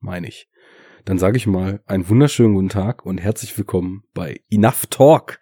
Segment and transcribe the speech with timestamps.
[0.00, 0.48] meine ich.
[1.04, 5.40] Dann sage ich mal einen wunderschönen guten Tag und herzlich willkommen bei Enough Talk.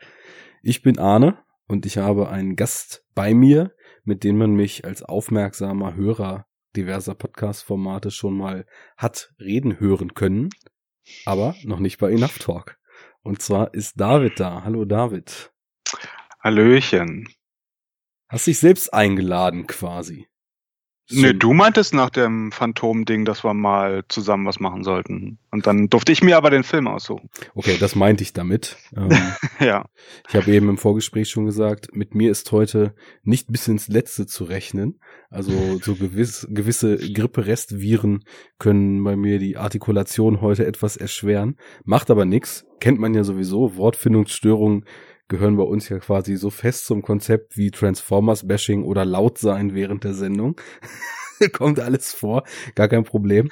[0.62, 3.73] Ich bin Arne und ich habe einen Gast bei mir,
[4.05, 8.66] mit dem man mich als aufmerksamer Hörer diverser Podcast-Formate schon mal
[8.96, 10.50] hat reden hören können,
[11.25, 12.79] aber noch nicht bei Enough Talk.
[13.22, 14.64] Und zwar ist David da.
[14.64, 15.52] Hallo David.
[16.40, 17.29] Hallöchen.
[18.29, 20.29] Hast dich selbst eingeladen quasi.
[21.11, 25.38] Nö, du meintest nach dem Phantom-Ding, dass wir mal zusammen was machen sollten.
[25.50, 27.31] Und dann durfte ich mir aber den Film aussuchen.
[27.54, 28.76] Okay, das meinte ich damit.
[28.94, 29.08] Ähm,
[29.61, 29.86] ja.
[30.29, 34.27] Ich habe eben im Vorgespräch schon gesagt, mit mir ist heute nicht bis ins Letzte
[34.27, 35.01] zu rechnen.
[35.31, 38.25] Also so gewiss, gewisse Gripperestviren
[38.59, 41.56] können bei mir die Artikulation heute etwas erschweren.
[41.84, 42.67] Macht aber nichts.
[42.81, 43.77] Kennt man ja sowieso.
[43.77, 44.84] Wortfindungsstörungen
[45.29, 50.05] gehören bei uns ja quasi so fest zum Konzept wie Transformers-Bashing oder laut sein während
[50.05, 50.61] der Sendung.
[51.53, 53.51] Kommt alles vor, gar kein Problem.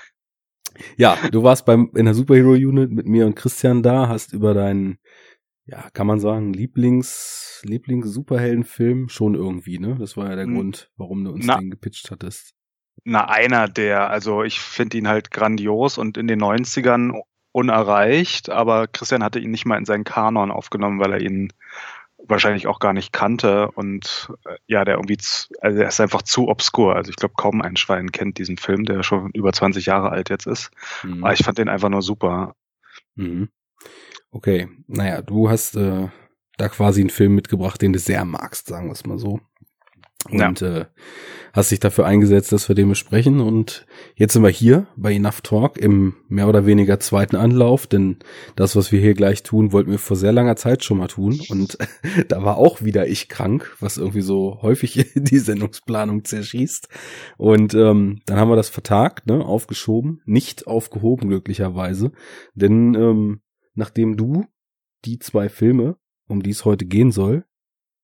[0.96, 4.54] Ja, du warst beim in der Superhero Unit mit mir und Christian da, hast über
[4.54, 4.98] deinen,
[5.66, 9.96] ja, kann man sagen, Lieblings, Lieblings Superheldenfilm schon irgendwie, ne?
[9.98, 10.54] Das war ja der hm.
[10.54, 12.54] Grund, warum du uns Na, den gepitcht hattest.
[13.04, 17.20] Na, einer der, also ich finde ihn halt grandios und in den 90ern
[17.56, 21.54] unerreicht, aber Christian hatte ihn nicht mal in seinen Kanon aufgenommen, weil er ihn
[22.18, 26.20] wahrscheinlich auch gar nicht kannte und äh, ja, der irgendwie, zu, also er ist einfach
[26.20, 26.96] zu obskur.
[26.96, 30.28] Also ich glaube, kaum ein Schwein kennt diesen Film, der schon über 20 Jahre alt
[30.28, 30.70] jetzt ist.
[31.02, 31.24] Mhm.
[31.24, 32.56] Aber ich fand den einfach nur super.
[33.14, 33.48] Mhm.
[34.30, 36.08] Okay, naja, du hast äh,
[36.58, 39.40] da quasi einen Film mitgebracht, den du sehr magst, sagen wir es mal so
[40.30, 40.78] und ja.
[40.78, 40.84] äh,
[41.56, 43.40] hast dich dafür eingesetzt, dass wir den besprechen.
[43.40, 48.18] Und jetzt sind wir hier bei Enough Talk im mehr oder weniger zweiten Anlauf, denn
[48.56, 51.40] das, was wir hier gleich tun, wollten wir vor sehr langer Zeit schon mal tun.
[51.48, 51.78] Und
[52.28, 56.88] da war auch wieder ich krank, was irgendwie so häufig die Sendungsplanung zerschießt.
[57.38, 62.12] Und ähm, dann haben wir das vertagt, ne, aufgeschoben, nicht aufgehoben glücklicherweise,
[62.54, 63.40] denn ähm,
[63.74, 64.44] nachdem du
[65.06, 65.96] die zwei Filme,
[66.28, 67.44] um die es heute gehen soll,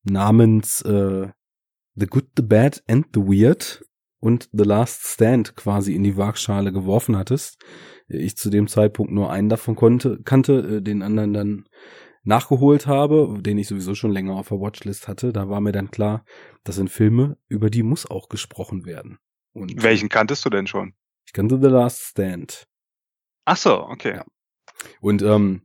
[0.05, 1.29] namens äh,
[1.95, 3.85] The Good, The Bad and The Weird
[4.20, 7.58] und The Last Stand quasi in die Waagschale geworfen hattest.
[8.08, 11.69] Ich zu dem Zeitpunkt nur einen davon konnte, kannte, äh, den anderen dann
[12.25, 15.33] nachgeholt habe, den ich sowieso schon länger auf der Watchlist hatte.
[15.33, 16.25] Da war mir dann klar,
[16.64, 19.19] das sind Filme, über die muss auch gesprochen werden.
[19.52, 20.95] Und Welchen kanntest du denn schon?
[21.27, 22.69] Ich kannte The Last Stand.
[23.45, 24.17] Ach so, okay.
[24.17, 24.25] Ja.
[25.01, 25.63] Und ähm,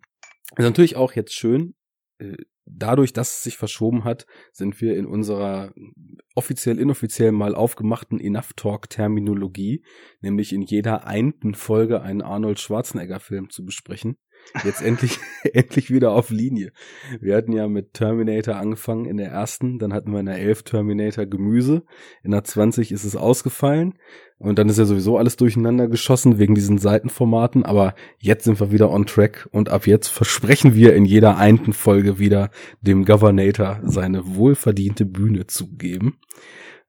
[0.56, 1.76] ist natürlich auch jetzt schön,
[2.20, 2.38] äh,
[2.70, 5.74] dadurch, dass es sich verschoben hat, sind wir in unserer
[6.36, 9.84] offiziell, inoffiziell mal aufgemachten Enough Talk Terminologie,
[10.22, 14.18] nämlich in jeder einten Folge einen Arnold Schwarzenegger Film zu besprechen
[14.63, 15.19] jetzt endlich,
[15.53, 16.72] endlich wieder auf Linie.
[17.19, 20.63] Wir hatten ja mit Terminator angefangen in der ersten, dann hatten wir in der 11
[20.63, 21.84] Terminator Gemüse,
[22.24, 23.96] in der 20 ist es ausgefallen
[24.38, 28.72] und dann ist ja sowieso alles durcheinander geschossen wegen diesen Seitenformaten, aber jetzt sind wir
[28.72, 32.50] wieder on track und ab jetzt versprechen wir in jeder einten Folge wieder
[32.81, 36.19] dem Governator seine wohlverdiente Bühne zu geben.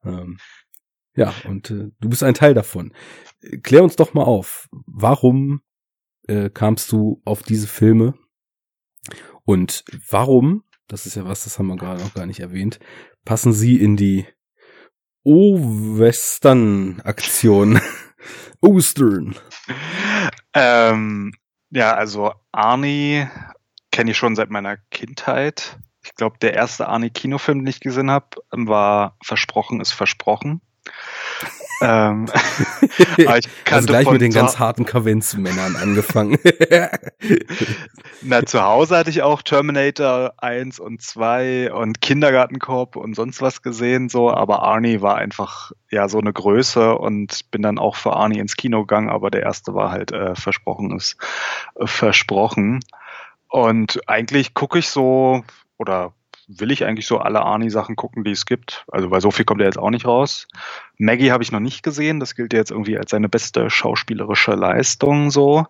[0.04, 0.38] Ähm,
[1.16, 2.92] ja, und äh, du bist ein Teil davon.
[3.62, 5.62] Klär uns doch mal auf, warum
[6.28, 8.14] äh, kamst du auf diese Filme?
[9.44, 12.78] Und warum, das ist ja was, das haben wir gerade noch gar nicht erwähnt,
[13.24, 14.26] passen sie in die
[15.24, 17.80] O-Western-Aktion?
[18.60, 19.36] Ostern.
[20.52, 21.32] Ähm,
[21.70, 23.26] ja, also Arnie
[23.92, 25.78] kenne ich schon seit meiner Kindheit.
[26.04, 30.60] Ich glaube, der erste Arnie-Kinofilm, den ich gesehen habe, war Versprochen ist versprochen
[31.80, 32.26] ähm,
[33.26, 36.38] also gleich mit den ganz harten Kavenz-Männern angefangen.
[38.22, 43.62] Na, zu Hause hatte ich auch Terminator 1 und 2 und Kindergartenkorb und sonst was
[43.62, 48.14] gesehen, so, aber Arnie war einfach ja so eine Größe und bin dann auch für
[48.14, 51.16] Arnie ins Kino gegangen, aber der erste war halt äh, versprochen ist
[51.76, 52.80] äh, versprochen.
[53.48, 55.42] Und eigentlich gucke ich so
[55.78, 56.12] oder
[56.48, 58.84] will ich eigentlich so alle Arnie-Sachen gucken, die es gibt.
[58.90, 60.48] Also weil so viel kommt ja jetzt auch nicht raus.
[60.96, 62.20] Maggie habe ich noch nicht gesehen.
[62.20, 65.66] Das gilt jetzt irgendwie als seine beste schauspielerische Leistung so.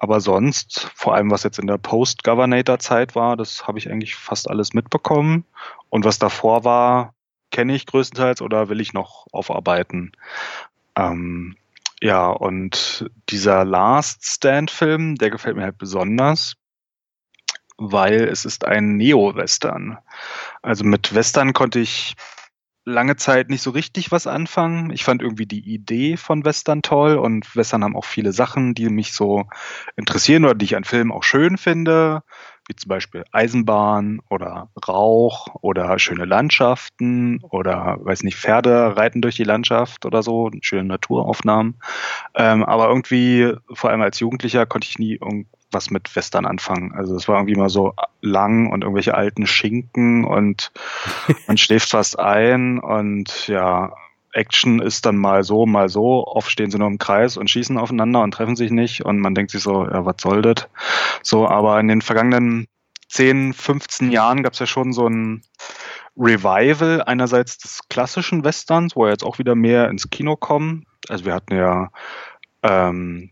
[0.00, 4.50] Aber sonst, vor allem was jetzt in der Post-Governator-Zeit war, das habe ich eigentlich fast
[4.50, 5.44] alles mitbekommen.
[5.88, 7.14] Und was davor war,
[7.50, 10.12] kenne ich größtenteils oder will ich noch aufarbeiten.
[10.96, 11.56] Ähm,
[12.00, 16.54] ja, und dieser Last Stand-Film, der gefällt mir halt besonders
[17.78, 19.98] weil es ist ein Neo-Western.
[20.62, 22.14] Also mit Western konnte ich
[22.84, 24.90] lange Zeit nicht so richtig was anfangen.
[24.90, 28.88] Ich fand irgendwie die Idee von Western toll und Western haben auch viele Sachen, die
[28.88, 29.44] mich so
[29.96, 32.22] interessieren oder die ich an Filmen auch schön finde.
[32.68, 39.36] wie zum Beispiel Eisenbahn oder Rauch oder schöne Landschaften oder, weiß nicht, Pferde reiten durch
[39.36, 41.80] die Landschaft oder so, schöne Naturaufnahmen.
[42.34, 45.18] Ähm, aber irgendwie, vor allem als Jugendlicher, konnte ich nie
[45.68, 46.92] irgendwas mit Western anfangen.
[46.94, 50.72] Also es war irgendwie mal so lang und irgendwelche alten Schinken und
[51.46, 53.92] man schläft fast ein und ja,
[54.32, 56.26] Action ist dann mal so, mal so.
[56.26, 59.04] Oft stehen sie nur im Kreis und schießen aufeinander und treffen sich nicht.
[59.04, 60.68] Und man denkt sich so, ja, was soll das?
[61.22, 62.66] So, aber in den vergangenen
[63.08, 65.42] 10, 15 Jahren gab es ja schon so ein
[66.16, 70.84] Revival einerseits des klassischen Westerns, wo er jetzt auch wieder mehr ins Kino kommen.
[71.08, 71.88] Also wir hatten ja
[72.62, 73.30] ähm,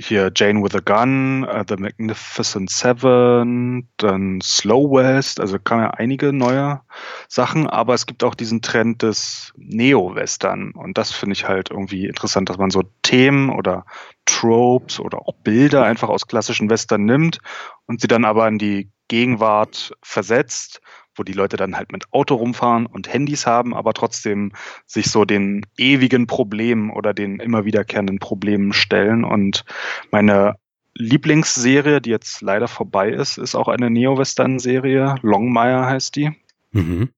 [0.00, 5.90] hier Jane with a Gun, uh, The Magnificent Seven, dann Slow West, also kamen ja
[5.90, 6.80] einige neue
[7.26, 12.06] Sachen, aber es gibt auch diesen Trend des Neo-Western und das finde ich halt irgendwie
[12.06, 13.84] interessant, dass man so Themen oder
[14.24, 17.38] Tropes oder auch Bilder einfach aus klassischen Western nimmt
[17.86, 20.80] und sie dann aber in die Gegenwart versetzt
[21.18, 24.52] wo die Leute dann halt mit Auto rumfahren und Handys haben, aber trotzdem
[24.86, 29.24] sich so den ewigen Problemen oder den immer wiederkehrenden Problemen stellen.
[29.24, 29.64] Und
[30.10, 30.56] meine
[30.94, 35.16] Lieblingsserie, die jetzt leider vorbei ist, ist auch eine Neo-Western-Serie.
[35.22, 36.32] Longmire heißt die.
[36.72, 37.10] Mhm.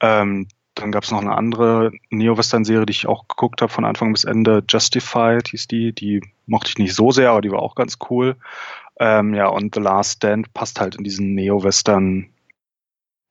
[0.00, 4.12] Ähm, dann gab es noch eine andere Neo-Western-Serie, die ich auch geguckt habe von Anfang
[4.12, 4.64] bis Ende.
[4.68, 5.92] Justified hieß die.
[5.92, 8.36] Die mochte ich nicht so sehr, aber die war auch ganz cool.
[8.98, 12.30] Ähm, ja, und The Last Stand passt halt in diesen Neo-Western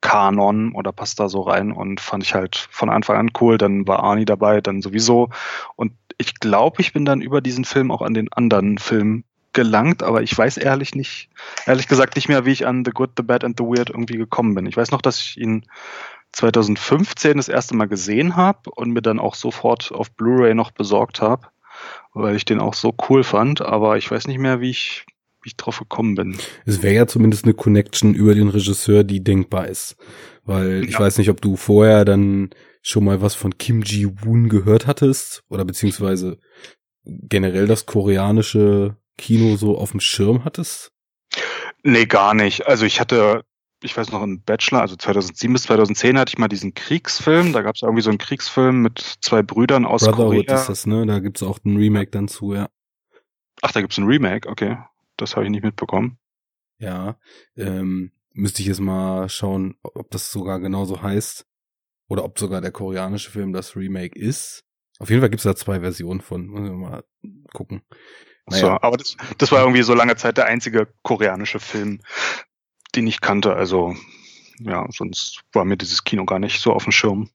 [0.04, 3.58] Kanon oder passt da so rein und fand ich halt von Anfang an cool.
[3.58, 5.30] Dann war Arnie dabei, dann sowieso.
[5.78, 9.24] Und ich glaube, ich bin dann über diesen Film auch an den anderen Film
[9.54, 11.30] gelangt, aber ich weiß ehrlich nicht,
[11.66, 14.18] ehrlich gesagt nicht mehr, wie ich an The Good, The Bad and The Weird irgendwie
[14.18, 14.66] gekommen bin.
[14.66, 15.66] Ich weiß noch, dass ich ihn
[16.34, 21.22] 2015 das erste Mal gesehen habe und mir dann auch sofort auf Blu-ray noch besorgt
[21.22, 21.48] habe,
[22.14, 25.06] weil ich den auch so cool fand, aber ich weiß nicht mehr, wie ich
[25.46, 26.38] ich drauf gekommen bin.
[26.66, 29.96] Es wäre ja zumindest eine Connection über den Regisseur, die denkbar ist.
[30.46, 32.50] Weil ich weiß nicht, ob du vorher dann
[32.82, 36.38] schon mal was von Kim Ji-woon gehört hattest oder beziehungsweise
[37.06, 40.92] generell das koreanische Kino so auf dem Schirm hattest?
[41.84, 42.68] Nee, gar nicht.
[42.68, 43.44] Also ich hatte,
[43.82, 47.54] ich weiß noch, im Bachelor, also 2007 bis 2010 hatte ich mal diesen Kriegsfilm.
[47.54, 50.56] Da gab es irgendwie so einen Kriegsfilm mit zwei Brüdern aus Brotherhood Korea.
[50.56, 51.06] ist das, ne?
[51.06, 52.70] Da gibt's auch einen Remake dann zu, ja.
[53.62, 54.78] Ach, da gibt's einen Remake, okay.
[55.24, 56.18] Das habe ich nicht mitbekommen.
[56.80, 57.18] Ja,
[57.56, 61.46] ähm, müsste ich jetzt mal schauen, ob das sogar genauso heißt.
[62.10, 64.66] Oder ob sogar der koreanische Film das Remake ist.
[65.00, 66.48] Auf jeden Fall gibt es da zwei Versionen von.
[66.48, 67.04] Müssen wir mal
[67.54, 67.82] gucken.
[68.46, 68.62] Naja.
[68.62, 72.02] So, aber das, das war irgendwie so lange Zeit der einzige koreanische Film,
[72.96, 73.56] den ich kannte.
[73.56, 73.96] Also,
[74.60, 77.30] ja, sonst war mir dieses Kino gar nicht so auf dem Schirm.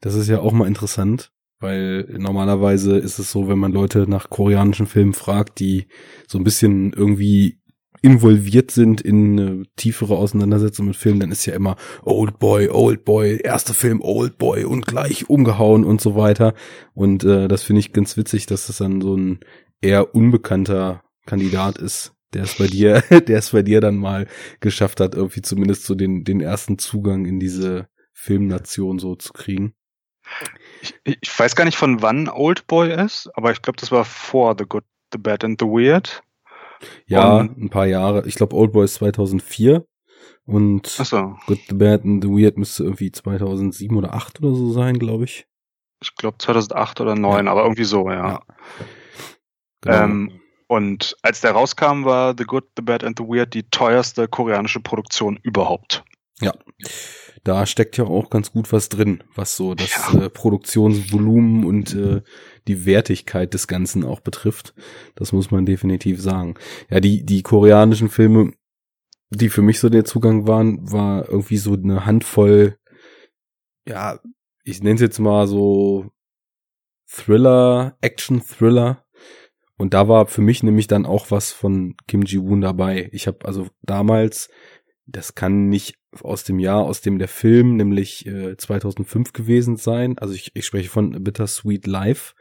[0.00, 1.30] Das ist ja auch mal interessant.
[1.62, 5.86] Weil normalerweise ist es so, wenn man Leute nach koreanischen Filmen fragt, die
[6.26, 7.60] so ein bisschen irgendwie
[8.02, 13.04] involviert sind in eine tiefere Auseinandersetzung mit Filmen, dann ist ja immer Old Boy, Old
[13.04, 16.54] Boy, erster Film Old Boy und gleich umgehauen und so weiter.
[16.94, 19.38] Und äh, das finde ich ganz witzig, dass das dann so ein
[19.80, 24.26] eher unbekannter Kandidat ist, der es bei dir, der es bei dir dann mal
[24.58, 29.74] geschafft hat, irgendwie zumindest so den, den ersten Zugang in diese Filmnation so zu kriegen.
[30.82, 34.04] Ich, ich weiß gar nicht, von wann Old Boy ist, aber ich glaube, das war
[34.04, 36.22] vor The Good, The Bad and The Weird.
[37.06, 38.26] Ja, und, ein paar Jahre.
[38.26, 39.86] Ich glaube, Old Boy ist 2004
[40.44, 41.36] und so.
[41.46, 45.24] Good, The Bad and The Weird müsste irgendwie 2007 oder 8 oder so sein, glaube
[45.24, 45.46] ich.
[46.02, 47.52] Ich glaube 2008 oder 9, ja.
[47.52, 48.28] aber irgendwie so, ja.
[48.28, 48.42] ja.
[49.82, 50.02] Genau.
[50.02, 54.26] Ähm, und als der rauskam, war The Good, The Bad and The Weird die teuerste
[54.26, 56.02] koreanische Produktion überhaupt.
[56.40, 56.52] Ja
[57.44, 60.24] da steckt ja auch ganz gut was drin, was so das ja.
[60.24, 62.22] äh, Produktionsvolumen und äh,
[62.68, 64.74] die Wertigkeit des Ganzen auch betrifft.
[65.14, 66.54] Das muss man definitiv sagen.
[66.88, 68.52] Ja, die, die koreanischen Filme,
[69.30, 72.78] die für mich so der Zugang waren, war irgendwie so eine Handvoll,
[73.86, 74.20] ja,
[74.64, 76.10] ich nenne es jetzt mal so
[77.08, 79.04] Thriller, Action-Thriller.
[79.76, 83.08] Und da war für mich nämlich dann auch was von Kim Ji-woon dabei.
[83.12, 84.48] Ich habe also damals
[85.06, 90.18] das kann nicht aus dem Jahr, aus dem der Film, nämlich äh, 2005 gewesen sein.
[90.18, 92.34] Also ich, ich spreche von Bittersweet Life.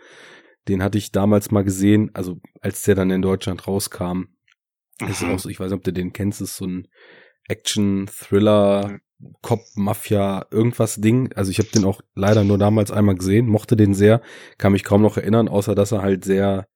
[0.68, 4.26] Den hatte ich damals mal gesehen, also als der dann in Deutschland rauskam.
[5.10, 6.88] Ist auch so, ich weiß nicht, ob du den kennst, ist so ein
[7.48, 9.00] Action, Thriller,
[9.42, 11.32] Cop, Mafia, irgendwas Ding.
[11.34, 14.22] Also ich habe den auch leider nur damals einmal gesehen, mochte den sehr,
[14.58, 16.68] kann mich kaum noch erinnern, außer dass er halt sehr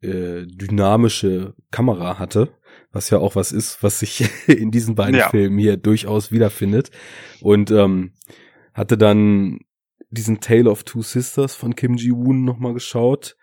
[0.00, 2.48] äh, dynamische Kamera hatte
[2.90, 5.28] was ja auch was ist, was sich in diesen beiden ja.
[5.30, 6.90] Filmen hier durchaus wiederfindet.
[7.40, 8.12] Und ähm,
[8.74, 9.60] hatte dann
[10.10, 13.36] diesen Tale of Two Sisters von Kim Ji-woon nochmal geschaut.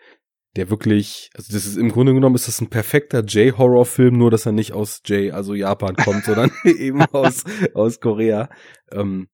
[0.56, 4.46] der wirklich, also das ist im Grunde genommen ist das ein perfekter J-Horror-Film, nur dass
[4.46, 8.50] er nicht aus J, also Japan kommt, sondern eben aus, aus Korea.
[8.92, 9.28] Ähm,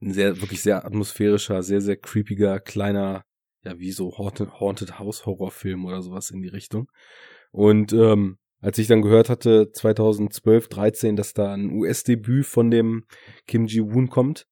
[0.00, 3.24] ein sehr, wirklich sehr atmosphärischer, sehr, sehr creepiger, kleiner,
[3.64, 6.88] ja, wie so Haunted, Haunted House Horrorfilm oder sowas in die Richtung.
[7.50, 13.04] Und ähm, als ich dann gehört hatte, 2012, 13, dass da ein US-Debüt von dem
[13.46, 14.46] Kim Ji-woon kommt,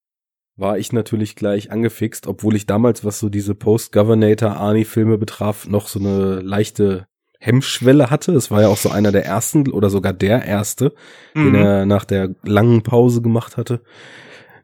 [0.56, 5.98] war ich natürlich gleich angefixt, obwohl ich damals, was so diese Post-Governator-Arnie-Filme betraf, noch so
[5.98, 7.06] eine leichte
[7.38, 8.32] Hemmschwelle hatte.
[8.32, 10.94] Es war ja auch so einer der ersten oder sogar der erste,
[11.34, 11.44] mhm.
[11.44, 13.82] den er nach der langen Pause gemacht hatte.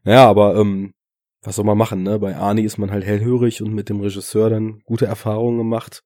[0.05, 0.95] Ja, aber ähm,
[1.43, 2.19] was soll man machen, ne?
[2.19, 6.03] Bei Arnie ist man halt hellhörig und mit dem Regisseur dann gute Erfahrungen gemacht.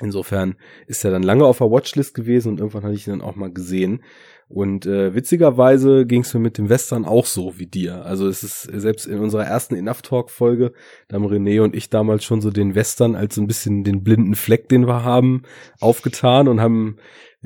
[0.00, 3.20] Insofern ist er dann lange auf der Watchlist gewesen und irgendwann hatte ich ihn dann
[3.20, 4.02] auch mal gesehen.
[4.48, 8.04] Und äh, witzigerweise ging es mir mit dem Western auch so wie dir.
[8.04, 10.72] Also es ist selbst in unserer ersten Enough Talk Folge,
[11.08, 14.04] da haben René und ich damals schon so den Western als so ein bisschen den
[14.04, 15.42] blinden Fleck, den wir haben,
[15.80, 16.96] aufgetan und haben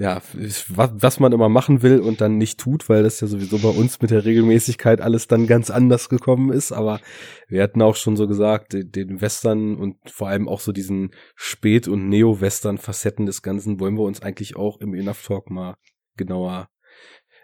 [0.00, 0.22] ja,
[0.68, 3.68] was, was man immer machen will und dann nicht tut, weil das ja sowieso bei
[3.68, 6.70] uns mit der Regelmäßigkeit alles dann ganz anders gekommen ist.
[6.70, 7.00] Aber
[7.48, 11.88] wir hatten auch schon so gesagt, den Western und vor allem auch so diesen Spät-
[11.88, 15.74] und Neo-Western-Facetten des Ganzen wollen wir uns eigentlich auch im Enough Talk mal
[16.16, 16.68] genauer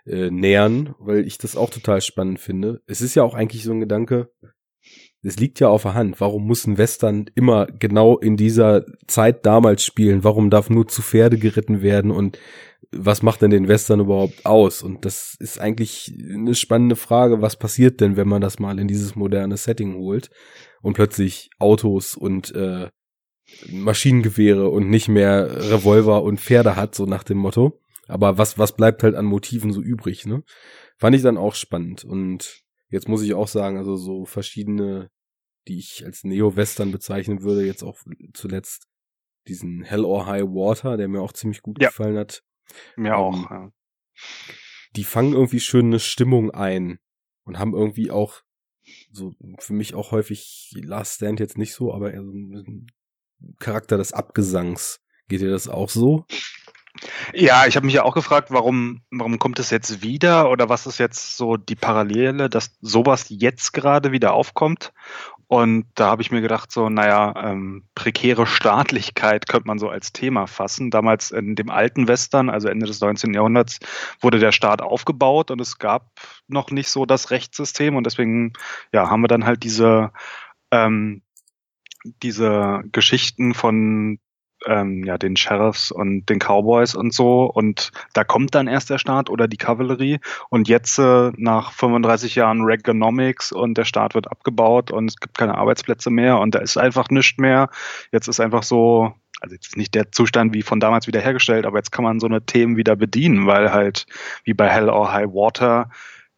[0.07, 2.83] äh, nähern, weil ich das auch total spannend finde.
[2.87, 4.31] Es ist ja auch eigentlich so ein Gedanke,
[5.25, 6.21] es liegt ja auf der Hand.
[6.21, 10.23] Warum muss ein Western immer genau in dieser Zeit damals spielen?
[10.23, 12.11] Warum darf nur zu Pferde geritten werden?
[12.11, 12.39] Und
[12.93, 14.83] was macht denn den Western überhaupt aus?
[14.83, 17.41] Und das ist eigentlich eine spannende Frage.
[17.41, 20.31] Was passiert denn, wenn man das mal in dieses moderne Setting holt
[20.83, 22.91] und plötzlich Autos und äh,
[23.69, 27.81] Maschinengewehre und nicht mehr Revolver und Pferde hat, so nach dem Motto.
[28.09, 30.43] Aber was, was bleibt halt an Motiven so übrig, ne?
[30.99, 32.05] Fand ich dann auch spannend.
[32.05, 35.11] Und jetzt muss ich auch sagen, also so verschiedene
[35.69, 37.99] die ich als Neo-Western bezeichnen würde, jetzt auch
[38.33, 38.87] zuletzt
[39.49, 41.89] diesen Hell or High Water, der mir auch ziemlich gut ja.
[41.89, 42.43] gefallen hat.
[42.97, 43.71] Mir ähm, auch, ja.
[44.97, 46.99] Die fangen irgendwie schön eine Stimmung ein
[47.45, 48.43] und haben irgendwie auch
[49.11, 52.87] so für mich auch häufig Last Stand jetzt nicht so, aber eher so ein
[53.59, 55.01] Charakter des Abgesangs.
[55.29, 56.27] Geht dir das auch so?
[57.33, 60.87] Ja, ich habe mich ja auch gefragt, warum, warum kommt es jetzt wieder oder was
[60.87, 64.93] ist jetzt so die Parallele, dass sowas jetzt gerade wieder aufkommt
[65.47, 70.13] und da habe ich mir gedacht, so, naja, ähm, prekäre Staatlichkeit könnte man so als
[70.13, 70.91] Thema fassen.
[70.91, 73.35] Damals in dem alten Western, also Ende des 19.
[73.35, 73.79] Jahrhunderts,
[74.21, 76.11] wurde der Staat aufgebaut und es gab
[76.49, 78.53] noch nicht so das Rechtssystem und deswegen
[78.93, 80.13] ja, haben wir dann halt diese,
[80.71, 81.23] ähm,
[82.05, 84.19] diese Geschichten von
[84.67, 87.45] ähm, ja, den Sheriffs und den Cowboys und so.
[87.45, 90.21] Und da kommt dann erst der Staat oder die Kavallerie.
[90.51, 95.39] Und jetzt äh, nach 35 Jahren Reaganomics und der Staat wird abgebaut und es gibt
[95.39, 97.71] keine Arbeitsplätze mehr und da ist einfach nichts mehr.
[98.13, 101.79] Jetzt ist einfach so, also jetzt ist nicht der Zustand wie von damals wiederhergestellt, aber
[101.79, 104.07] jetzt kann man so eine Themen wieder bedienen, weil halt
[104.45, 105.91] wie bei Hell or High Water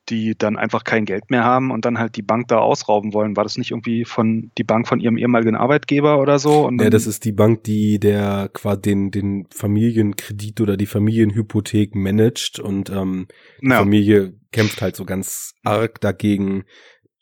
[0.08, 3.36] die dann einfach kein Geld mehr haben und dann halt die Bank da ausrauben wollen.
[3.36, 6.70] War das nicht irgendwie von die Bank von ihrem ehemaligen Arbeitgeber oder so?
[6.80, 12.58] ja, das ist die Bank, die der quasi den, den Familienkredit oder die Familienhypothek managt
[12.58, 13.26] und ähm,
[13.60, 13.78] die ja.
[13.78, 16.64] Familie kämpft halt so ganz arg dagegen,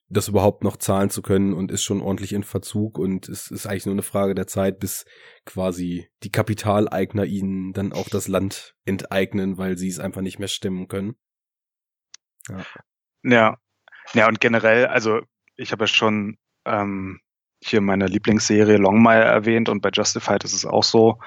[0.09, 3.67] das überhaupt noch zahlen zu können und ist schon ordentlich in Verzug und es ist
[3.67, 5.05] eigentlich nur eine Frage der Zeit, bis
[5.45, 10.49] quasi die Kapitaleigner ihnen dann auch das Land enteignen, weil sie es einfach nicht mehr
[10.49, 11.15] stemmen können.
[12.49, 12.65] Ja.
[13.23, 13.59] Ja,
[14.13, 15.21] ja und generell, also
[15.57, 17.21] ich habe ja schon ähm,
[17.63, 21.19] hier meine Lieblingsserie Longmire erwähnt und bei Justified ist es auch so,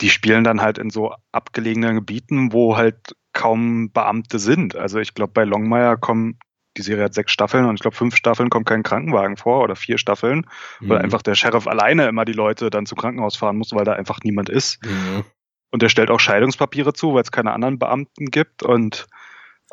[0.00, 4.76] die spielen dann halt in so abgelegenen Gebieten, wo halt kaum Beamte sind.
[4.76, 6.38] Also ich glaube, bei Longmire kommen,
[6.76, 9.76] die Serie hat sechs Staffeln und ich glaube, fünf Staffeln kommt kein Krankenwagen vor oder
[9.76, 10.46] vier Staffeln,
[10.80, 10.88] mhm.
[10.88, 13.92] weil einfach der Sheriff alleine immer die Leute dann zum Krankenhaus fahren muss, weil da
[13.92, 14.84] einfach niemand ist.
[14.84, 15.24] Mhm.
[15.70, 19.06] Und der stellt auch Scheidungspapiere zu, weil es keine anderen Beamten gibt und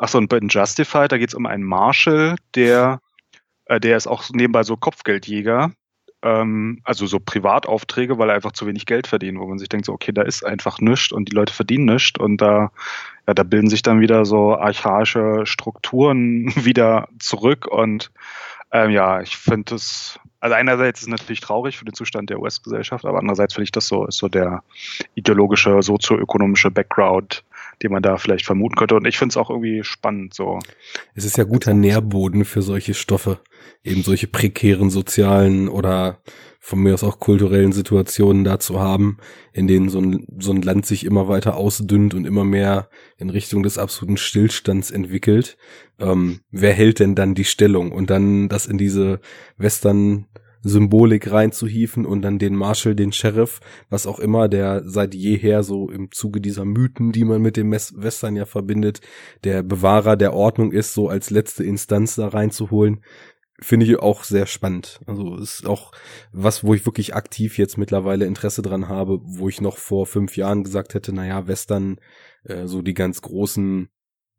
[0.02, 3.00] Achso, und bei Justified, da geht es um einen Marshall, der,
[3.66, 5.70] äh, der ist auch nebenbei so Kopfgeldjäger,
[6.22, 9.86] ähm, also so Privataufträge, weil er einfach zu wenig Geld verdient, wo man sich denkt,
[9.86, 12.72] so, okay, da ist einfach nichts und die Leute verdienen nichts und da,
[13.28, 18.10] ja, da bilden sich dann wieder so archaische Strukturen wieder zurück und
[18.72, 22.40] ähm, ja, ich finde das, also einerseits ist es natürlich traurig für den Zustand der
[22.40, 24.64] US-Gesellschaft, aber andererseits finde ich das so, ist so der
[25.14, 27.44] ideologische, sozioökonomische Background,
[27.82, 28.94] den man da vielleicht vermuten könnte.
[28.94, 30.58] Und ich finde es auch irgendwie spannend so.
[31.14, 33.40] Es ist ja guter Nährboden für solche Stoffe,
[33.82, 36.18] eben solche prekären sozialen oder
[36.64, 39.18] von mir aus auch kulturellen Situationen da zu haben,
[39.52, 42.88] in denen so ein, so ein Land sich immer weiter ausdünnt und immer mehr
[43.18, 45.56] in Richtung des absoluten Stillstands entwickelt.
[45.98, 47.90] Ähm, wer hält denn dann die Stellung?
[47.90, 49.20] Und dann das in diese
[49.56, 50.26] Western
[50.62, 55.90] Symbolik reinzuhieven und dann den Marshall, den Sheriff, was auch immer, der seit jeher so
[55.90, 59.00] im Zuge dieser Mythen, die man mit dem Western ja verbindet,
[59.44, 63.02] der Bewahrer der Ordnung ist, so als letzte Instanz da reinzuholen,
[63.62, 65.00] finde ich auch sehr spannend.
[65.06, 65.92] Also ist auch
[66.32, 70.36] was, wo ich wirklich aktiv jetzt mittlerweile Interesse dran habe, wo ich noch vor fünf
[70.36, 71.98] Jahren gesagt hätte, naja, Western,
[72.44, 73.88] äh, so die ganz großen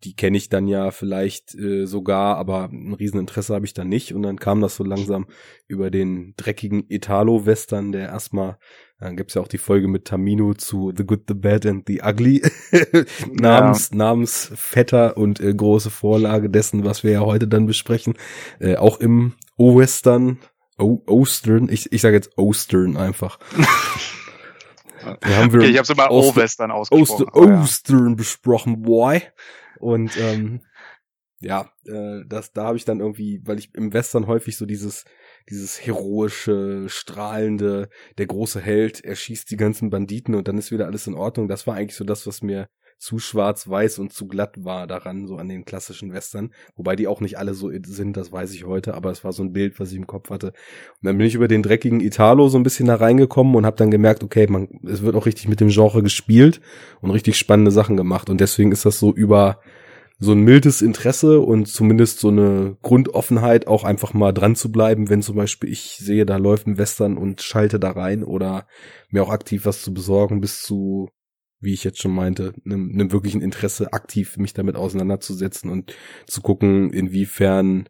[0.03, 4.13] die kenne ich dann ja vielleicht äh, sogar, aber ein Rieseninteresse habe ich da nicht.
[4.13, 5.27] Und dann kam das so langsam
[5.67, 8.57] über den dreckigen Italo-Western, der erstmal,
[8.99, 12.01] dann gibt's ja auch die Folge mit Tamino zu The Good, The Bad and The
[12.03, 12.41] Ugly.
[13.31, 13.97] namens, ja.
[13.97, 18.15] namens Vetter und äh, große Vorlage dessen, was wir ja heute dann besprechen.
[18.59, 20.39] Äh, auch im O-Western,
[20.77, 23.39] O-Ostern, ich, ich sage jetzt Ostern einfach.
[25.03, 27.25] Haben wir okay, ich habe immer O-Western ausgesprochen.
[27.25, 28.15] Oster, Ostern ja.
[28.15, 29.21] besprochen, boy.
[29.83, 30.61] Und ähm,
[31.41, 35.03] ja, äh, das, da habe ich dann irgendwie, weil ich im Western häufig so dieses,
[35.49, 40.85] dieses heroische, strahlende, der große Held, er schießt die ganzen Banditen und dann ist wieder
[40.85, 41.49] alles in Ordnung.
[41.49, 45.37] Das war eigentlich so das, was mir zu schwarz-weiß und zu glatt war daran, so
[45.37, 46.53] an den klassischen Western.
[46.75, 49.43] Wobei die auch nicht alle so sind, das weiß ich heute, aber es war so
[49.43, 50.47] ein Bild, was ich im Kopf hatte.
[50.47, 53.77] Und dann bin ich über den dreckigen Italo so ein bisschen da reingekommen und habe
[53.77, 56.61] dann gemerkt, okay, man, es wird auch richtig mit dem Genre gespielt
[57.01, 58.29] und richtig spannende Sachen gemacht.
[58.29, 59.59] Und deswegen ist das so über
[60.19, 65.09] so ein mildes Interesse und zumindest so eine Grundoffenheit, auch einfach mal dran zu bleiben,
[65.09, 68.65] wenn zum Beispiel ich sehe, da läuft ein Western und schalte da rein oder
[69.09, 71.09] mir auch aktiv was zu besorgen, bis zu
[71.63, 75.95] wie ich jetzt schon meinte, einem, einem wirklichen Interesse, aktiv mich damit auseinanderzusetzen und
[76.27, 77.89] zu gucken, inwiefern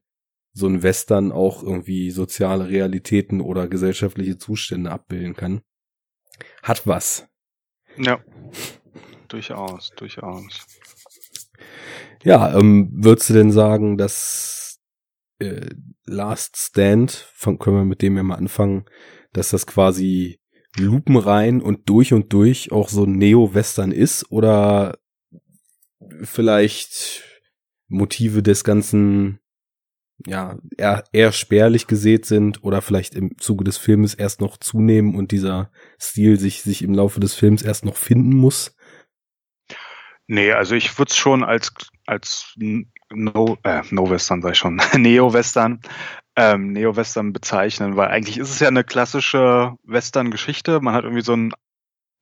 [0.53, 5.61] so ein Western auch irgendwie soziale Realitäten oder gesellschaftliche Zustände abbilden kann.
[6.61, 7.27] Hat was.
[7.97, 8.23] Ja.
[9.27, 10.65] durchaus, durchaus.
[12.23, 14.79] Ja, ähm, würdest du denn sagen, dass
[15.39, 15.69] äh,
[16.05, 18.85] Last Stand, von, können wir mit dem ja mal anfangen,
[19.33, 20.39] dass das quasi
[20.77, 24.97] lupenrein und durch und durch auch so Neo-Western ist oder
[26.21, 27.23] vielleicht
[27.87, 29.39] Motive des Ganzen
[30.25, 35.15] ja eher, eher spärlich gesät sind oder vielleicht im Zuge des Filmes erst noch zunehmen
[35.15, 38.75] und dieser Stil sich, sich im Laufe des Films erst noch finden muss?
[40.27, 41.71] Nee, also ich würde es schon als,
[42.05, 42.55] als
[43.15, 45.79] No, äh, No-Western, sag ich schon, Neo-Western
[46.35, 50.79] ähm, Neo-Western bezeichnen, weil eigentlich ist es ja eine klassische Western-Geschichte.
[50.81, 51.53] Man hat irgendwie so ein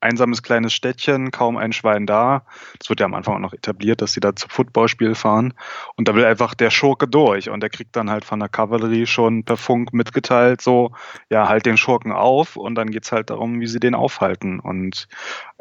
[0.02, 2.44] einsames kleines Städtchen, kaum ein Schwein da.
[2.80, 5.54] Das wird ja am Anfang auch noch etabliert, dass sie da zum Footballspiel fahren.
[5.96, 7.50] Und da will einfach der Schurke durch.
[7.50, 10.92] Und der kriegt dann halt von der Kavallerie schon per Funk mitgeteilt, so,
[11.30, 12.56] ja, halt den Schurken auf.
[12.56, 14.60] Und dann geht's halt darum, wie sie den aufhalten.
[14.60, 15.08] Und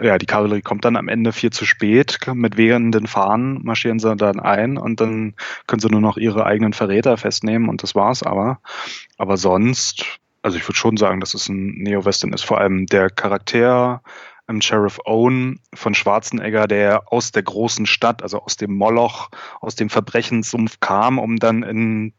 [0.00, 2.18] ja, die Kavallerie kommt dann am Ende viel zu spät.
[2.32, 5.34] Mit wehenden Fahnen marschieren sie dann ein und dann
[5.66, 8.60] können sie nur noch ihre eigenen Verräter festnehmen und das war's aber.
[9.18, 12.44] Aber sonst also ich würde schon sagen, dass es ein Neo-Western ist.
[12.44, 14.02] Vor allem der Charakter
[14.50, 19.76] ähm, Sheriff Owen von Schwarzenegger, der aus der großen Stadt, also aus dem Moloch, aus
[19.76, 22.12] dem Verbrechenssumpf kam, um dann in,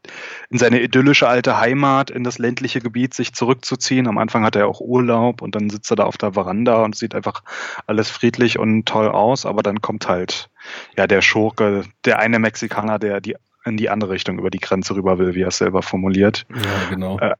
[0.50, 4.08] in seine idyllische alte Heimat, in das ländliche Gebiet sich zurückzuziehen.
[4.08, 6.96] Am Anfang hat er auch Urlaub und dann sitzt er da auf der Veranda und
[6.96, 7.42] sieht einfach
[7.86, 10.50] alles friedlich und toll aus, aber dann kommt halt
[10.96, 14.96] ja der Schurke, der eine Mexikaner, der die in die andere Richtung über die Grenze
[14.96, 16.46] rüber will, wie er es selber formuliert.
[16.52, 17.18] Ja, genau.
[17.20, 17.34] Äh,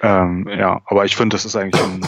[0.00, 2.00] ähm, ja, aber ich finde, das ist eigentlich ein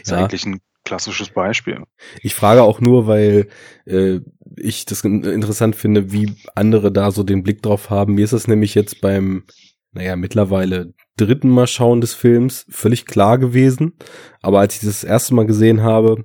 [0.00, 0.18] ist ja.
[0.18, 1.84] eigentlich ein klassisches Beispiel.
[2.20, 3.48] Ich frage auch nur, weil
[3.86, 4.20] äh,
[4.56, 8.14] ich das interessant finde, wie andere da so den Blick drauf haben.
[8.14, 9.44] Mir ist das nämlich jetzt beim,
[9.92, 13.96] naja, mittlerweile dritten Mal schauen des Films völlig klar gewesen.
[14.40, 16.24] Aber als ich das, erste Mal gesehen habe,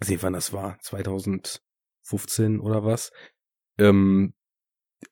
[0.00, 3.12] sehen wann das war, 2015 oder was,
[3.78, 4.34] ähm,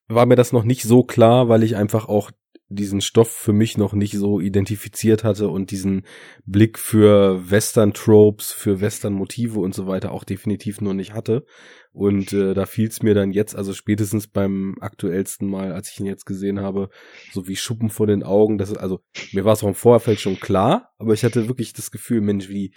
[0.07, 2.31] war mir das noch nicht so klar, weil ich einfach auch
[2.69, 6.03] diesen Stoff für mich noch nicht so identifiziert hatte und diesen
[6.45, 11.47] Blick für Western-Tropes, für Western-Motive und so weiter auch definitiv noch nicht hatte.
[11.93, 15.99] Und äh, da fiel es mir dann jetzt, also spätestens beim aktuellsten Mal, als ich
[15.99, 16.91] ihn jetzt gesehen habe,
[17.33, 18.59] so wie Schuppen vor den Augen.
[18.59, 19.01] Das also
[19.33, 22.49] mir war es auch im Vorfeld schon klar, aber ich hatte wirklich das Gefühl, Mensch,
[22.51, 22.73] wie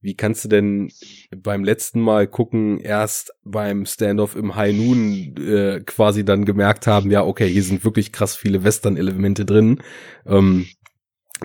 [0.00, 0.90] wie kannst du denn
[1.36, 7.10] beim letzten Mal gucken, erst beim Standoff im High Noon äh, quasi dann gemerkt haben,
[7.10, 9.82] ja, okay, hier sind wirklich krass viele Western-Elemente drin.
[10.26, 10.66] Ähm,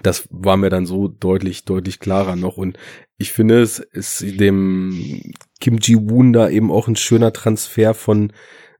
[0.03, 2.57] das war mir dann so deutlich, deutlich klarer noch.
[2.57, 2.77] Und
[3.17, 8.31] ich finde, es ist dem Kim Ji-woon da eben auch ein schöner Transfer von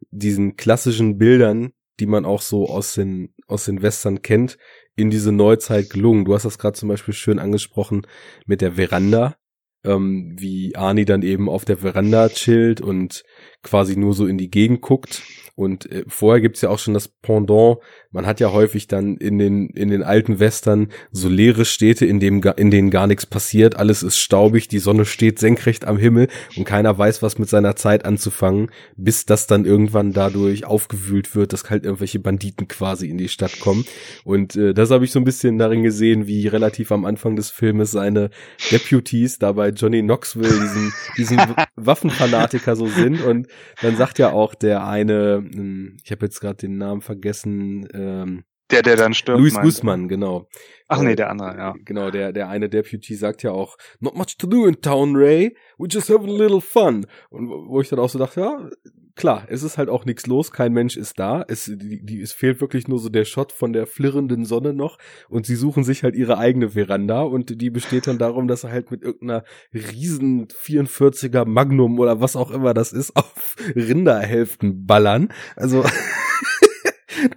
[0.10, 4.58] diesen klassischen Bildern, die man auch so aus den, aus den Western kennt,
[4.96, 6.26] in diese Neuzeit gelungen.
[6.26, 8.08] Du hast das gerade zum Beispiel schön angesprochen
[8.46, 9.36] mit der Veranda
[9.84, 13.24] ähm, wie Arnie dann eben auf der Veranda chillt und
[13.64, 15.24] quasi nur so in die Gegend guckt.
[15.56, 17.78] Und äh, vorher gibt's ja auch schon das Pendant.
[18.12, 22.20] Man hat ja häufig dann in den, in den alten Western so leere Städte, in,
[22.20, 23.78] dem, in denen gar nichts passiert.
[23.78, 27.76] Alles ist staubig, die Sonne steht senkrecht am Himmel und keiner weiß, was mit seiner
[27.78, 33.18] Zeit anzufangen, bis das dann irgendwann dadurch aufgewühlt wird, dass halt irgendwelche Banditen quasi in
[33.18, 33.86] die Stadt kommen.
[34.26, 37.50] Und äh, das habe ich so ein bisschen darin gesehen, wie relativ am Anfang des
[37.50, 38.30] Filmes seine
[38.72, 41.38] Deputies dabei Johnny Knoxville, diesen, diesen
[41.76, 43.22] Waffenfanatiker so sind.
[43.22, 43.48] Und
[43.82, 48.44] dann sagt ja auch der eine, hm, ich habe jetzt gerade den Namen vergessen, ähm,
[48.72, 49.40] der, der dann stirbt.
[49.40, 50.48] Luis Guzman, genau.
[50.88, 51.76] Ach nee, der andere, ja.
[51.86, 55.56] Genau, der, der eine Deputy sagt ja auch, not much to do in town, Ray.
[55.78, 57.06] We just have a little fun.
[57.30, 58.70] Und wo ich dann auch so dachte, ja,
[59.16, 61.44] klar, es ist halt auch nichts los, kein Mensch ist da.
[61.48, 64.98] Es, die, die, es fehlt wirklich nur so der Shot von der flirrenden Sonne noch.
[65.30, 68.72] Und sie suchen sich halt ihre eigene Veranda und die besteht dann darum, dass sie
[68.72, 75.30] halt mit irgendeiner riesen 44er Magnum oder was auch immer das ist, auf Rinderhälften ballern.
[75.56, 75.84] Also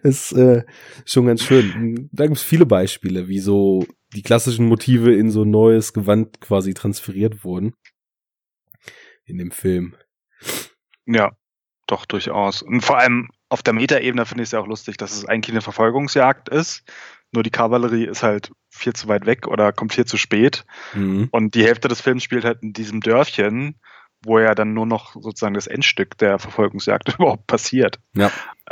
[0.02, 0.64] Das ist äh,
[1.04, 2.08] schon ganz schön.
[2.12, 6.74] Da gibt es viele Beispiele, wie so die klassischen Motive in so neues Gewand quasi
[6.74, 7.74] transferiert wurden.
[9.24, 9.96] In dem Film.
[11.06, 11.32] Ja,
[11.86, 12.62] doch, durchaus.
[12.62, 15.54] Und vor allem auf der Metaebene finde ich es ja auch lustig, dass es eigentlich
[15.54, 16.82] eine Verfolgungsjagd ist.
[17.32, 20.64] Nur die Kavallerie ist halt viel zu weit weg oder kommt viel zu spät.
[20.94, 21.28] Mhm.
[21.30, 23.80] Und die Hälfte des Films spielt halt in diesem Dörfchen,
[24.24, 27.98] wo ja dann nur noch sozusagen das Endstück der Verfolgungsjagd überhaupt passiert.
[28.14, 28.30] Ja.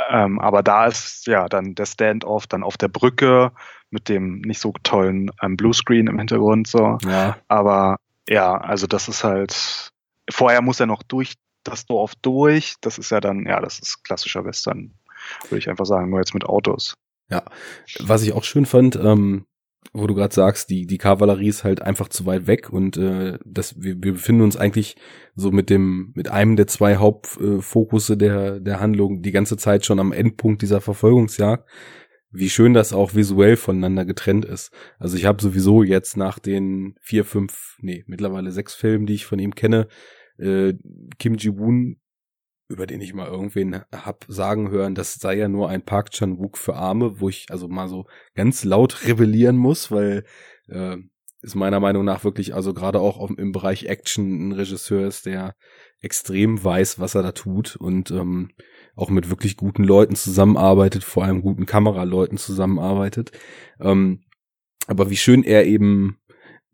[0.09, 3.51] Ähm, aber da ist ja dann der Standoff dann auf der Brücke
[3.89, 6.97] mit dem nicht so tollen ähm, Bluescreen im Hintergrund so.
[7.05, 7.37] Ja.
[7.47, 9.91] Aber ja, also das ist halt
[10.29, 12.75] vorher muss er noch durch das Dorf durch.
[12.81, 14.93] Das ist ja dann ja, das ist klassischer Western,
[15.49, 16.95] würde ich einfach sagen, nur jetzt mit Autos.
[17.29, 17.43] Ja,
[17.99, 19.45] was ich auch schön fand, ähm,
[19.91, 23.37] wo du gerade sagst, die, die Kavallerie ist halt einfach zu weit weg und äh,
[23.45, 24.95] das, wir, wir befinden uns eigentlich
[25.35, 29.85] so mit dem, mit einem der zwei Hauptfokusse äh, der, der Handlung die ganze Zeit
[29.85, 31.67] schon am Endpunkt dieser Verfolgungsjagd.
[32.35, 34.71] Wie schön das auch visuell voneinander getrennt ist.
[34.97, 39.27] Also ich habe sowieso jetzt nach den vier, fünf, nee, mittlerweile sechs Filmen, die ich
[39.27, 39.87] von ihm kenne,
[40.39, 40.73] äh,
[41.19, 41.97] Kim Ji-woon
[42.67, 46.57] über den ich mal irgendwen hab sagen hören, das sei ja nur ein Park Chan-wook
[46.57, 50.23] für Arme, wo ich also mal so ganz laut rebellieren muss, weil
[50.67, 50.97] äh,
[51.41, 55.25] ist meiner Meinung nach wirklich, also gerade auch auf, im Bereich Action ein Regisseur ist,
[55.25, 55.55] der
[55.99, 58.51] extrem weiß, was er da tut und ähm,
[58.95, 63.31] auch mit wirklich guten Leuten zusammenarbeitet, vor allem guten Kameraleuten zusammenarbeitet.
[63.79, 64.23] Ähm,
[64.87, 66.17] aber wie schön er eben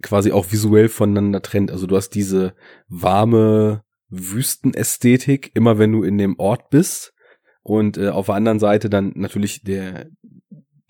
[0.02, 1.72] quasi auch visuell voneinander trennt.
[1.72, 2.56] Also du hast diese
[2.88, 7.14] warme, Wüstenästhetik, immer wenn du in dem Ort bist.
[7.62, 10.08] Und äh, auf der anderen Seite dann natürlich der,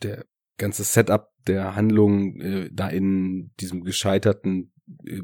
[0.01, 0.25] der
[0.57, 4.71] ganze Setup der Handlung äh, da in diesem gescheiterten
[5.05, 5.21] äh,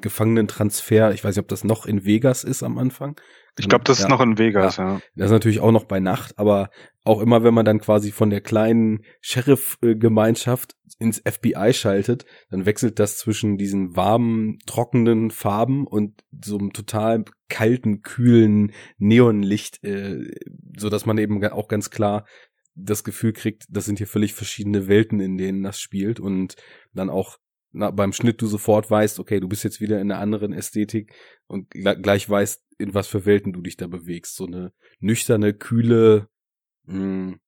[0.00, 1.12] Gefangenentransfer.
[1.12, 3.18] Ich weiß nicht, ob das noch in Vegas ist am Anfang.
[3.58, 4.04] Ich glaube, das ja.
[4.04, 4.94] ist noch in Vegas, ja.
[4.94, 5.00] ja.
[5.14, 6.70] Das ist natürlich auch noch bei Nacht, aber
[7.04, 12.98] auch immer, wenn man dann quasi von der kleinen Sheriff-Gemeinschaft ins FBI schaltet, dann wechselt
[12.98, 20.30] das zwischen diesen warmen, trockenen Farben und so einem total kalten, kühlen Neonlicht, äh,
[20.76, 22.26] so dass man eben auch ganz klar
[22.74, 26.56] das Gefühl kriegt, das sind hier völlig verschiedene Welten, in denen das spielt und
[26.92, 27.38] dann auch
[27.74, 31.12] na, beim Schnitt du sofort weißt, okay, du bist jetzt wieder in einer anderen Ästhetik
[31.48, 34.36] und gleich weißt, in was für Welten du dich da bewegst.
[34.36, 36.28] So eine nüchterne, kühle,
[36.86, 37.40] mh, hm,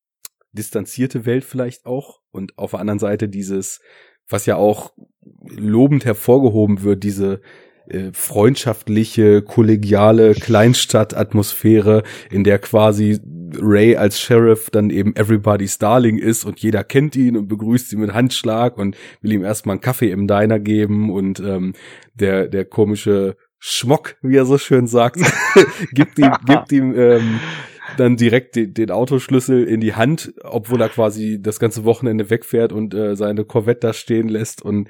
[0.56, 2.20] distanzierte Welt vielleicht auch.
[2.32, 3.80] Und auf der anderen Seite dieses,
[4.28, 4.92] was ja auch
[5.48, 7.40] lobend hervorgehoben wird, diese
[7.88, 13.20] äh, freundschaftliche, kollegiale Kleinstadtatmosphäre, in der quasi
[13.60, 18.00] Ray als Sheriff dann eben everybody's Darling ist und jeder kennt ihn und begrüßt ihn
[18.00, 21.74] mit Handschlag und will ihm erstmal einen Kaffee im Diner geben und ähm,
[22.14, 23.36] der der komische
[23.68, 25.18] Schmock, wie er so schön sagt,
[25.90, 27.40] gibt ihm gibt ihm ähm,
[27.96, 32.72] dann direkt den, den Autoschlüssel in die Hand, obwohl er quasi das ganze Wochenende wegfährt
[32.72, 34.88] und äh, seine Corvette da stehen lässt und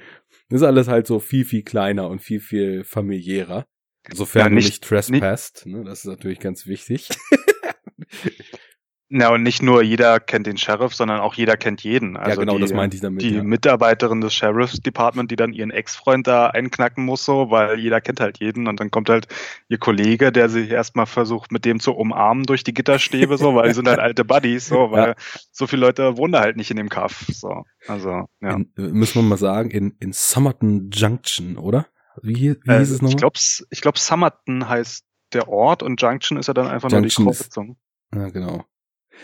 [0.50, 3.64] das ist alles halt so viel, viel kleiner und viel, viel familiärer.
[4.12, 5.82] Sofern ja, nicht, du nicht trespassed, ne?
[5.82, 7.08] das ist natürlich ganz wichtig.
[9.08, 12.16] Ja, und nicht nur jeder kennt den Sheriff, sondern auch jeder kennt jeden.
[12.16, 13.22] Also ja, genau, die, das meinte ich damit.
[13.22, 13.42] Die ja.
[13.44, 18.18] Mitarbeiterin des Sheriff's Department, die dann ihren Ex-Freund da einknacken muss, so, weil jeder kennt
[18.18, 18.66] halt jeden.
[18.66, 19.28] Und dann kommt halt
[19.68, 23.68] ihr Kollege, der sich erstmal versucht, mit dem zu umarmen durch die Gitterstäbe, so, weil
[23.68, 25.14] die sind halt alte Buddies, so, weil ja.
[25.52, 27.62] so viele Leute wohnen da halt nicht in dem Kaff, so.
[27.86, 28.56] Also, ja.
[28.56, 31.86] In, müssen wir mal sagen, in, in Somerton Junction, oder?
[32.22, 33.10] Wie, wie äh, hieß es nochmal?
[33.10, 33.38] Ich glaube,
[33.70, 37.38] ich glaub, Somerton heißt der Ort und Junction ist ja dann einfach Junction nur die
[37.38, 37.76] Kreuzung.
[38.12, 38.64] Ja, genau.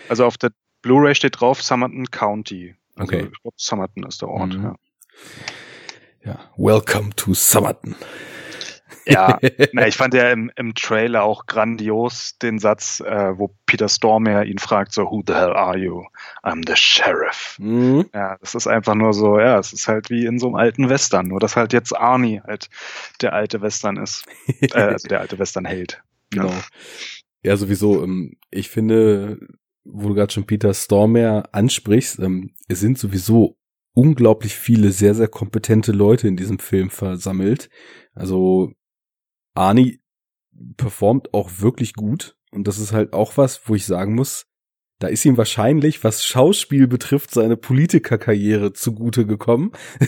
[0.08, 0.52] Also auf der
[0.82, 2.74] Blu-ray steht drauf Somerton County.
[2.96, 3.28] Also okay.
[3.32, 4.64] Ich glaube, Somerton ist der Ort, mhm.
[4.64, 4.74] ja.
[6.24, 7.96] Ja, welcome to Somerton.
[9.06, 9.38] Ja,
[9.72, 14.44] na, ich fand ja im, im Trailer auch grandios den Satz, äh, wo Peter Stormare
[14.44, 16.04] ihn fragt, so, who the hell are you?
[16.42, 17.56] I'm the sheriff.
[17.58, 18.06] Mhm.
[18.14, 20.88] Ja, das ist einfach nur so, ja, es ist halt wie in so einem alten
[20.88, 22.68] Western, nur dass halt jetzt Arnie halt
[23.20, 24.24] der alte Western ist.
[24.60, 26.02] äh, also der alte Western-Held.
[26.30, 26.48] Genau.
[26.48, 26.62] Ja.
[27.42, 29.38] ja, sowieso, ähm, ich finde,
[29.84, 33.56] wo du gerade schon Peter Stormare ansprichst, ähm, es sind sowieso
[33.94, 37.68] unglaublich viele sehr, sehr kompetente Leute in diesem Film versammelt.
[38.14, 38.72] Also
[39.54, 40.00] Arnie
[40.76, 42.36] performt auch wirklich gut.
[42.52, 44.46] Und das ist halt auch was, wo ich sagen muss,
[44.98, 49.72] da ist ihm wahrscheinlich, was Schauspiel betrifft, seine Politikerkarriere zugute gekommen.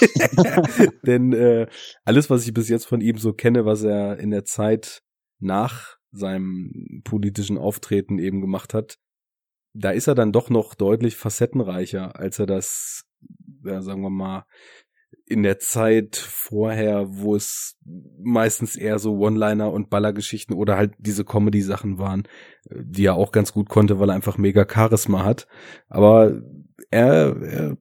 [1.06, 1.66] Denn äh,
[2.04, 5.02] alles, was ich bis jetzt von ihm so kenne, was er in der Zeit
[5.40, 8.98] nach seinem politischen Auftreten eben gemacht hat,
[9.78, 13.04] da ist er dann doch noch deutlich facettenreicher, als er das,
[13.64, 14.44] ja, sagen wir mal,
[15.28, 17.76] in der Zeit vorher, wo es
[18.22, 22.24] meistens eher so One-Liner und Ballergeschichten oder halt diese Comedy-Sachen waren,
[22.70, 25.48] die er auch ganz gut konnte, weil er einfach mega Charisma hat.
[25.88, 26.40] Aber
[26.90, 27.76] er, er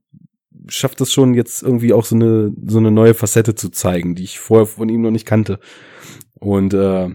[0.68, 4.24] schafft es schon jetzt irgendwie auch so eine so eine neue Facette zu zeigen, die
[4.24, 5.60] ich vorher von ihm noch nicht kannte.
[6.34, 7.10] Und äh,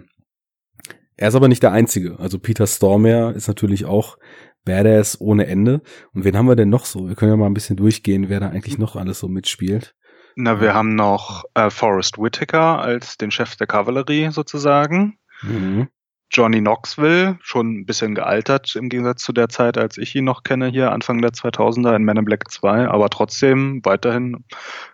[1.17, 2.19] er ist aber nicht der einzige.
[2.19, 4.17] Also Peter Stormare ist natürlich auch
[4.65, 5.83] Badass ohne Ende.
[6.13, 7.09] Und wen haben wir denn noch so?
[7.09, 9.95] Wir können ja mal ein bisschen durchgehen, wer da eigentlich noch alles so mitspielt.
[10.37, 15.19] Na, wir haben noch äh, Forrest Whitaker als den Chef der Kavallerie sozusagen.
[15.43, 15.89] Mhm.
[16.33, 20.45] Johnny Knoxville, schon ein bisschen gealtert im Gegensatz zu der Zeit, als ich ihn noch
[20.45, 24.45] kenne, hier Anfang der 2000er in Men in Black 2, aber trotzdem weiterhin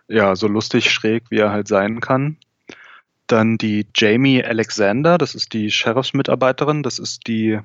[0.07, 2.37] ja so lustig schräg, wie er halt sein kann.
[3.27, 7.59] Dann die Jamie Alexander, das ist die Sheriffsmitarbeiterin, das ist die,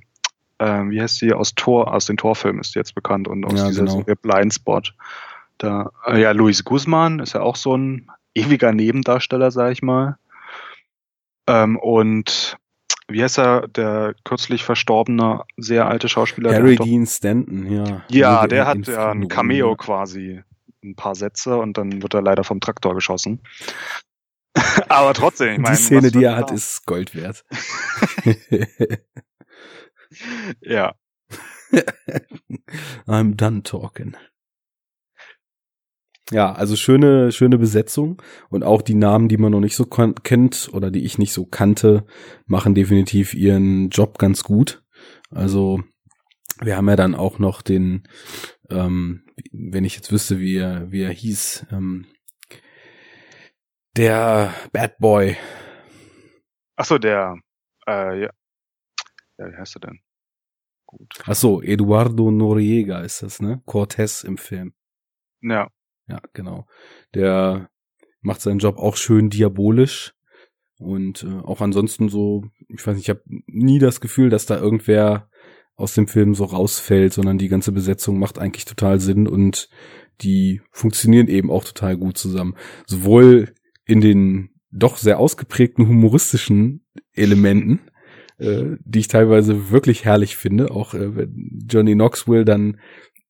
[0.62, 3.68] äh, wie heißt sie, aus Tor, aus den Torfilmen ist jetzt bekannt und aus ja,
[3.68, 3.98] dieser genau.
[3.98, 4.94] Serie Blindspot.
[5.58, 10.16] Da, äh, ja, Luis Guzman ist ja auch so ein ewiger Nebendarsteller, sag ich mal.
[11.46, 12.56] Ähm, und
[13.08, 16.54] wie heißt er, der kürzlich verstorbene, sehr alte Schauspieler?
[16.54, 18.02] Harry Dean Stanton, ja.
[18.08, 20.42] Ja, der hat ja ein Cameo quasi,
[20.82, 23.40] ein paar Sätze und dann wird er leider vom Traktor geschossen.
[24.88, 25.76] Aber trotzdem, ich meine.
[25.76, 27.44] Die Szene, die er hat, ist Gold wert.
[30.60, 30.94] ja.
[33.06, 34.16] I'm done talking.
[36.30, 40.70] Ja, also schöne, schöne Besetzung und auch die Namen, die man noch nicht so kennt
[40.72, 42.06] oder die ich nicht so kannte,
[42.46, 44.82] machen definitiv ihren Job ganz gut.
[45.30, 45.82] Also
[46.60, 48.08] wir haben ja dann auch noch den,
[48.70, 52.06] ähm, wenn ich jetzt wüsste, wie er, wie er hieß, ähm,
[53.96, 55.36] der Bad Boy.
[56.76, 57.36] Ach so, der,
[57.86, 58.30] äh, ja.
[59.42, 60.00] Ja, wie heißt er denn?
[60.86, 61.14] Gut.
[61.24, 63.62] Ach so, Eduardo Noriega ist das, ne?
[63.64, 64.74] Cortez im Film.
[65.40, 65.68] Ja.
[66.08, 66.66] Ja, genau.
[67.14, 67.70] Der
[68.20, 70.14] macht seinen Job auch schön diabolisch
[70.78, 74.58] und äh, auch ansonsten so, ich weiß nicht, ich habe nie das Gefühl, dass da
[74.58, 75.28] irgendwer
[75.76, 79.68] aus dem Film so rausfällt, sondern die ganze Besetzung macht eigentlich total Sinn und
[80.20, 82.56] die funktionieren eben auch total gut zusammen.
[82.86, 87.80] Sowohl in den doch sehr ausgeprägten humoristischen Elementen,
[88.38, 92.78] äh, die ich teilweise wirklich herrlich finde, auch äh, wenn Johnny Knoxville dann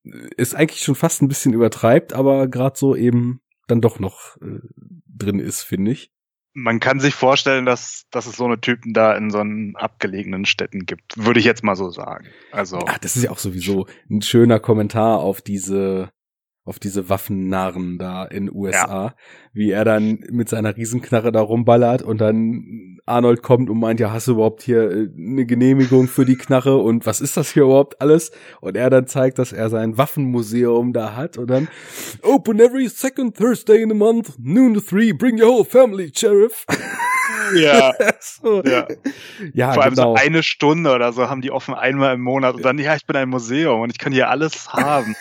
[0.03, 4.59] ist eigentlich schon fast ein bisschen übertreibt, aber gerade so eben dann doch noch äh,
[5.07, 6.11] drin ist, finde ich.
[6.55, 10.45] Man kann sich vorstellen, dass, dass es so eine Typen da in so einen abgelegenen
[10.45, 12.27] Städten gibt, würde ich jetzt mal so sagen.
[12.51, 12.79] Also.
[12.85, 16.11] Ach, das ist ja auch sowieso ein schöner Kommentar auf diese
[16.65, 19.15] auf diese Waffennarren da in USA, ja.
[19.53, 24.13] wie er dann mit seiner Riesenknarre da rumballert und dann Arnold kommt und meint, ja,
[24.13, 27.63] hast du überhaupt hier äh, eine Genehmigung für die Knarre und was ist das hier
[27.63, 28.31] überhaupt alles?
[28.61, 31.67] Und er dann zeigt, dass er sein Waffenmuseum da hat und dann
[32.21, 36.65] Open every second Thursday in the month, noon to three, bring your whole family, Sheriff.
[37.55, 37.93] Ja.
[38.19, 38.63] so.
[38.63, 38.87] ja.
[39.53, 39.73] ja.
[39.73, 40.15] Vor allem genau.
[40.15, 43.05] so eine Stunde oder so haben die offen einmal im Monat und dann, ja, ich
[43.05, 45.15] bin ein Museum und ich kann hier alles haben.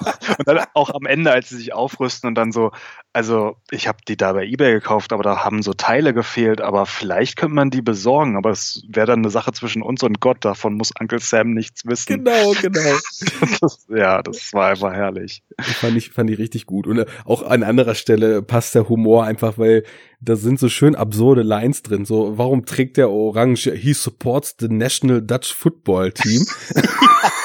[0.38, 2.72] und dann auch am Ende, als sie sich aufrüsten und dann so,
[3.12, 6.86] also ich habe die da bei eBay gekauft, aber da haben so Teile gefehlt, aber
[6.86, 10.44] vielleicht könnte man die besorgen, aber es wäre dann eine Sache zwischen uns und Gott,
[10.44, 12.24] davon muss Uncle Sam nichts wissen.
[12.24, 12.96] Genau, genau.
[13.60, 15.42] das, ja, das war einfach herrlich.
[15.60, 16.86] Fand ich, fand ich richtig gut.
[16.86, 19.84] Und auch an anderer Stelle passt der Humor einfach, weil
[20.20, 22.04] da sind so schön absurde Lines drin.
[22.04, 23.72] So, warum trägt der Orange?
[23.72, 26.44] He supports the National Dutch Football Team.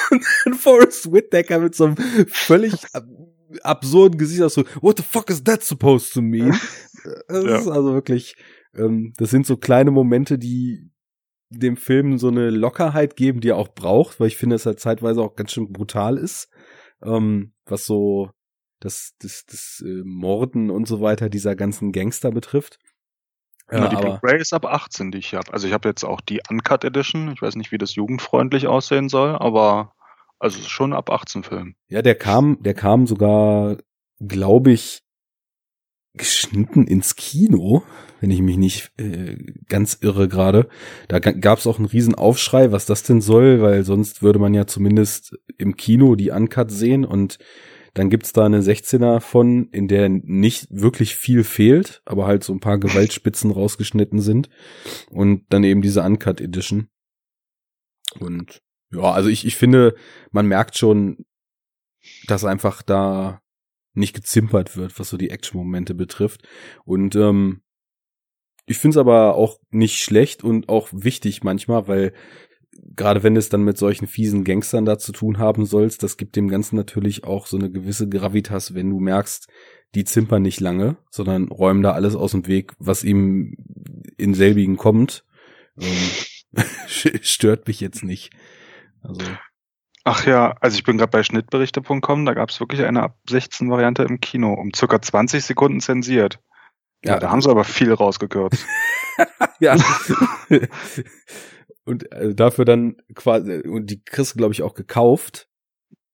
[0.45, 2.73] und Forrest Whitaker mit so einem völlig
[3.61, 6.57] absurden Gesicht aus so, what the fuck is that supposed to mean?
[7.27, 7.59] Das ja.
[7.59, 8.35] ist also wirklich,
[8.73, 10.89] ähm, das sind so kleine Momente, die
[11.51, 14.75] dem Film so eine Lockerheit geben, die er auch braucht, weil ich finde, dass er
[14.75, 16.49] zeitweise auch ganz schön brutal ist,
[17.03, 18.31] ähm, was so
[18.79, 22.79] das, das, das äh, Morden und so weiter dieser ganzen Gangster betrifft.
[23.71, 25.51] Ja, Na, die Blu-ray ist ab 18, die ich habe.
[25.51, 27.31] Also ich habe jetzt auch die Uncut Edition.
[27.31, 29.93] Ich weiß nicht, wie das jugendfreundlich aussehen soll, aber
[30.37, 31.75] also schon ab 18 Film.
[31.87, 33.77] Ja, der kam, der kam sogar,
[34.19, 35.01] glaube ich,
[36.13, 37.83] geschnitten ins Kino,
[38.21, 39.35] wenn ich mich nicht äh,
[39.67, 40.69] ganz irre gerade.
[41.07, 44.53] Da gab es auch einen riesen Aufschrei, was das denn soll, weil sonst würde man
[44.53, 47.37] ja zumindest im Kino die Uncut sehen und
[47.95, 52.51] dann gibt's da eine 16er von, in der nicht wirklich viel fehlt, aber halt so
[52.53, 54.49] ein paar Gewaltspitzen rausgeschnitten sind.
[55.09, 56.89] Und dann eben diese Uncut Edition.
[58.19, 59.95] Und ja, also ich, ich finde,
[60.31, 61.25] man merkt schon,
[62.27, 63.41] dass einfach da
[63.93, 66.45] nicht gezimpert wird, was so die Action-Momente betrifft.
[66.83, 67.61] Und ähm,
[68.65, 72.13] ich finde es aber auch nicht schlecht und auch wichtig manchmal, weil
[72.95, 76.35] gerade wenn es dann mit solchen fiesen Gangstern da zu tun haben sollst, das gibt
[76.35, 79.47] dem Ganzen natürlich auch so eine gewisse Gravitas, wenn du merkst,
[79.95, 83.55] die zimpern nicht lange, sondern räumen da alles aus dem Weg, was ihm
[84.17, 85.23] in selbigen kommt.
[85.79, 86.63] Ähm,
[87.21, 88.31] stört mich jetzt nicht.
[89.01, 89.21] Also.
[90.03, 93.69] Ach ja, also ich bin gerade bei Schnittberichte.com, da gab es wirklich eine ab 16
[93.69, 96.39] Variante im Kino, um circa 20 Sekunden zensiert.
[97.03, 98.65] Ja, ja da haben sie aber viel rausgekürzt.
[99.59, 99.77] ja.
[101.85, 105.47] und äh, dafür dann quasi, und die kriegst du, glaube ich, auch gekauft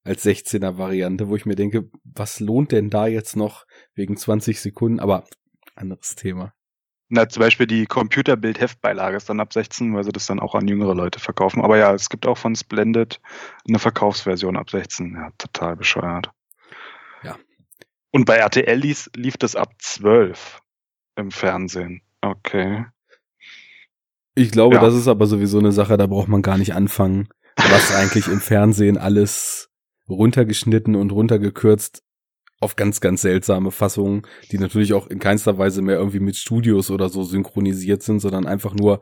[0.04, 4.60] als 16er Variante, wo ich mir denke, was lohnt denn da jetzt noch wegen 20
[4.60, 5.00] Sekunden?
[5.00, 5.26] Aber
[5.76, 6.54] anderes Thema.
[7.14, 10.68] Na, zum Beispiel die Computerbild-Heftbeilage ist dann ab 16, weil sie das dann auch an
[10.68, 11.62] jüngere Leute verkaufen.
[11.62, 13.20] Aber ja, es gibt auch von Splendid
[13.68, 15.16] eine Verkaufsversion ab 16.
[15.16, 16.32] Ja, total bescheuert.
[17.22, 17.38] Ja.
[18.12, 20.62] Und bei RTL lief, lief das ab 12
[21.18, 22.02] im Fernsehen.
[22.22, 22.86] Okay.
[24.36, 24.82] Ich glaube, ja.
[24.82, 28.40] das ist aber sowieso eine Sache, da braucht man gar nicht anfangen, was eigentlich im
[28.40, 29.70] Fernsehen alles
[30.10, 32.04] runtergeschnitten und runtergekürzt
[32.60, 36.92] auf ganz, ganz seltsame Fassungen, die natürlich auch in keinster Weise mehr irgendwie mit Studios
[36.92, 39.02] oder so synchronisiert sind, sondern einfach nur,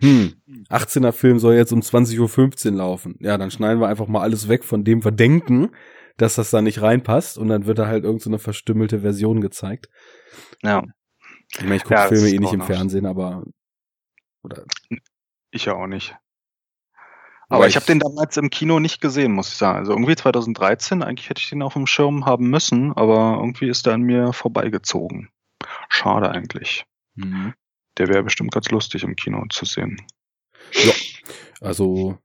[0.00, 0.34] hm,
[0.70, 3.16] 18er Film soll jetzt um 20.15 Uhr laufen.
[3.20, 5.70] Ja, dann schneiden wir einfach mal alles weg, von dem wir denken,
[6.16, 9.88] dass das da nicht reinpasst und dann wird da halt irgendeine so verstümmelte Version gezeigt.
[10.62, 10.82] Ja.
[11.52, 13.44] Ich meine, ich gucke ja, Filme eh nicht im Fernsehen, aber
[14.46, 14.64] oder?
[15.50, 16.16] Ich ja auch nicht.
[17.48, 19.78] Aber, Aber ich, ich habe den damals im Kino nicht gesehen, muss ich sagen.
[19.78, 23.86] Also irgendwie 2013, eigentlich hätte ich den auf dem Schirm haben müssen, aber irgendwie ist
[23.86, 25.30] er an mir vorbeigezogen.
[25.88, 26.86] Schade eigentlich.
[27.14, 27.54] Mhm.
[27.98, 30.02] Der wäre bestimmt ganz lustig im Kino zu sehen.
[30.72, 30.92] Ja,
[31.60, 32.18] also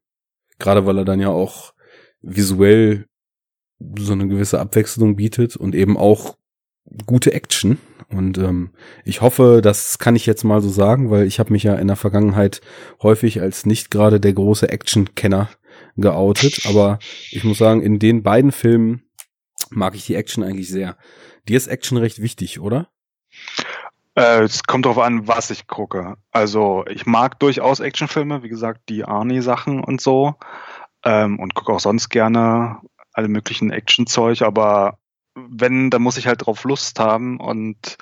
[0.58, 1.74] gerade weil er dann ja auch
[2.22, 3.08] visuell
[3.98, 6.38] so eine gewisse Abwechslung bietet und eben auch
[7.06, 7.78] gute Action.
[8.12, 8.72] Und ähm,
[9.06, 11.88] ich hoffe, das kann ich jetzt mal so sagen, weil ich habe mich ja in
[11.88, 12.62] der Vergangenheit
[13.02, 15.50] häufig als nicht gerade der große Action-Kenner
[15.98, 16.66] geoutet.
[16.68, 17.00] Aber
[17.32, 19.04] ich muss sagen, in den beiden Filmen
[19.70, 20.98] mag ich die Action eigentlich sehr.
[21.48, 22.90] Dir ist Action recht wichtig, oder?
[24.16, 26.18] Äh, es kommt darauf an, was ich gucke.
[26.32, 30.36] Also ich mag durchaus Actionfilme, wie gesagt, die Arnie-Sachen und so.
[31.04, 32.80] Ähm, und gucke auch sonst gerne
[33.14, 35.00] alle möglichen Action-Zeug, aber
[35.36, 37.98] wenn, dann muss ich halt drauf Lust haben und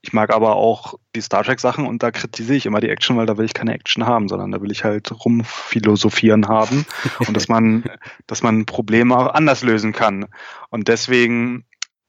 [0.00, 3.16] ich mag aber auch die Star Trek Sachen und da kritisiere ich immer die Action,
[3.16, 6.86] weil da will ich keine Action haben, sondern da will ich halt rumphilosophieren haben
[7.26, 7.84] und dass man,
[8.26, 10.26] dass man Probleme auch anders lösen kann.
[10.70, 11.64] Und deswegen,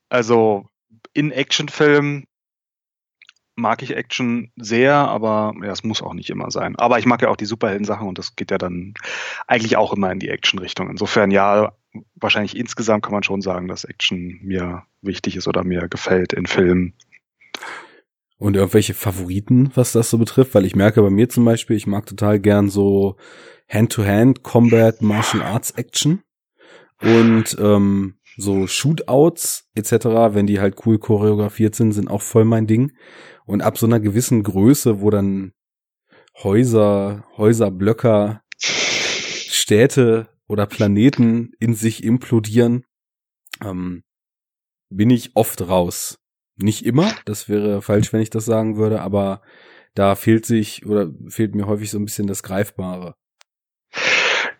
[0.09, 0.67] also
[1.13, 2.25] in Actionfilmen
[3.55, 6.75] mag ich Action sehr, aber ja, es muss auch nicht immer sein.
[6.75, 8.93] Aber ich mag ja auch die Superhelden-Sachen und das geht ja dann
[9.47, 10.89] eigentlich auch immer in die Action-Richtung.
[10.89, 11.73] Insofern ja,
[12.15, 16.45] wahrscheinlich insgesamt kann man schon sagen, dass Action mir wichtig ist oder mir gefällt in
[16.45, 16.93] Filmen.
[18.37, 20.53] Und irgendwelche Favoriten, was das so betrifft?
[20.53, 23.15] Weil ich merke bei mir zum Beispiel, ich mag total gern so
[23.69, 26.23] Hand-to-Hand Combat Martial Arts Action
[27.01, 32.67] und ähm, so Shootouts etc., wenn die halt cool choreografiert sind, sind auch voll mein
[32.67, 32.91] Ding.
[33.45, 35.53] Und ab so einer gewissen Größe, wo dann
[36.41, 42.85] Häuser, Häuserblöcker, Städte oder Planeten in sich implodieren,
[43.61, 44.03] ähm,
[44.89, 46.19] bin ich oft raus.
[46.55, 49.41] Nicht immer, das wäre falsch, wenn ich das sagen würde, aber
[49.95, 53.15] da fehlt sich oder fehlt mir häufig so ein bisschen das Greifbare.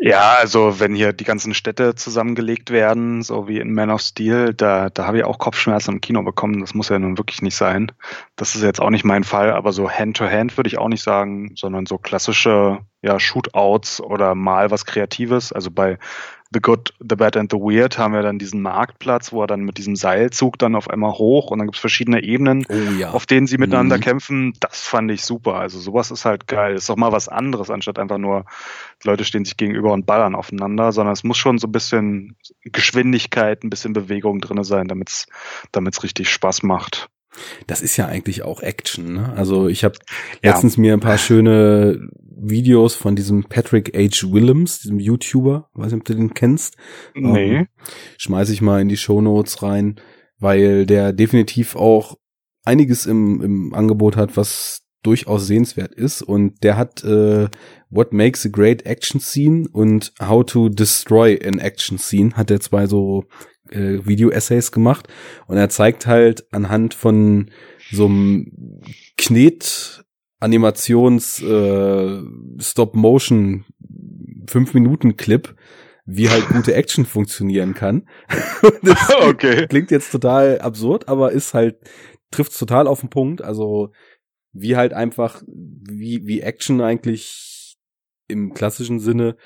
[0.06, 4.54] Ja, also wenn hier die ganzen Städte zusammengelegt werden, so wie in Man of Steel,
[4.54, 6.60] da, da habe ich auch Kopfschmerzen im Kino bekommen.
[6.60, 7.90] Das muss ja nun wirklich nicht sein.
[8.36, 11.04] Das ist jetzt auch nicht mein Fall, aber so Hand-to-Hand -hand würde ich auch nicht
[11.04, 15.54] sagen, sondern so klassische ja, Shootouts oder mal was Kreatives.
[15.54, 15.98] Also bei
[16.54, 19.62] The Good, The Bad and the Weird haben wir dann diesen Marktplatz, wo er dann
[19.62, 23.12] mit diesem Seilzug dann auf einmal hoch und dann gibt es verschiedene Ebenen, oh, ja.
[23.12, 24.02] auf denen sie miteinander mhm.
[24.02, 24.54] kämpfen.
[24.60, 25.56] Das fand ich super.
[25.56, 26.76] Also sowas ist halt geil.
[26.76, 28.46] Ist doch mal was anderes, anstatt einfach nur
[29.04, 33.64] Leute stehen sich gegenüber und ballern aufeinander, sondern es muss schon so ein bisschen Geschwindigkeit,
[33.64, 37.10] ein bisschen Bewegung drin sein, damit es richtig Spaß macht.
[37.68, 39.34] Das ist ja eigentlich auch Action, ne?
[39.36, 39.96] Also ich habe
[40.42, 40.52] ja.
[40.52, 42.00] letztens mir ein paar schöne
[42.36, 44.32] Videos von diesem Patrick H.
[44.32, 46.78] Willems, diesem YouTuber, weiß nicht, ob du den kennst.
[47.16, 47.56] Nee.
[47.56, 47.68] Ähm,
[48.18, 50.00] schmeiß ich mal in die Show Notes rein,
[50.40, 52.18] weil der definitiv auch
[52.66, 56.22] einiges im, im Angebot hat, was durchaus sehenswert ist.
[56.22, 57.50] Und der hat äh,
[57.90, 62.60] What Makes a Great Action Scene und How to Destroy an Action Scene, hat er
[62.60, 63.26] zwei so
[63.74, 65.08] äh, Video-Essays gemacht.
[65.48, 67.50] Und er zeigt halt anhand von
[67.92, 68.82] so einem
[69.18, 70.04] Knet
[70.40, 72.22] Animations äh,
[72.60, 73.66] Stop Motion
[74.48, 75.56] 5 Minuten Clip,
[76.06, 78.08] wie halt gute Action funktionieren kann.
[79.22, 79.68] okay.
[79.68, 81.78] Klingt jetzt total absurd, aber ist halt
[82.32, 83.42] trifft total auf den Punkt.
[83.42, 83.92] Also
[84.52, 87.78] wie halt einfach wie wie Action eigentlich
[88.28, 89.38] im klassischen Sinne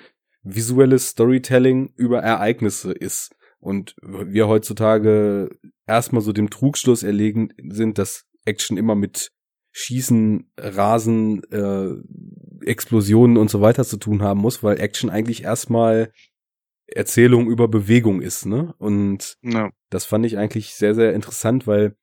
[0.42, 5.50] visuelles Storytelling über Ereignisse ist und wir heutzutage
[5.86, 9.32] erstmal so dem Trugschluss erlegen sind, dass Action immer mit
[9.72, 16.12] Schießen, Rasen, äh, Explosionen und so weiter zu tun haben muss, weil Action eigentlich erstmal
[16.88, 18.74] Erzählung über Bewegung ist, ne?
[18.78, 19.70] Und ja.
[19.90, 21.96] das fand ich eigentlich sehr, sehr interessant, weil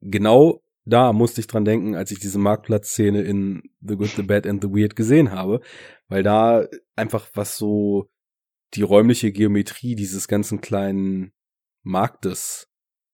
[0.00, 4.46] genau da musste ich dran denken, als ich diese Marktplatzszene in The Good, The Bad
[4.46, 5.60] and The Weird gesehen habe,
[6.08, 8.08] weil da einfach was so
[8.74, 11.32] die räumliche Geometrie dieses ganzen kleinen
[11.82, 12.68] Marktes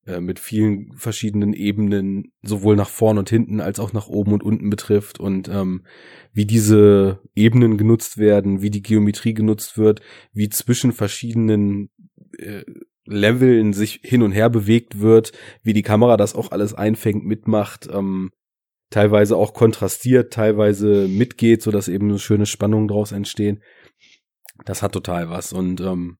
[0.06, 4.42] äh, mit vielen verschiedenen Ebenen sowohl nach vorn und hinten als auch nach oben und
[4.42, 5.86] unten betrifft und ähm,
[6.32, 10.02] wie diese Ebenen genutzt werden, wie die Geometrie genutzt wird,
[10.32, 11.90] wie zwischen verschiedenen
[12.38, 12.64] äh,
[13.06, 15.32] Leveln sich hin und her bewegt wird,
[15.62, 18.30] wie die Kamera das auch alles einfängt, mitmacht, ähm,
[18.90, 23.62] teilweise auch kontrastiert, teilweise mitgeht, so dass eben so schöne Spannungen draus entstehen.
[24.64, 26.18] Das hat total was und ähm,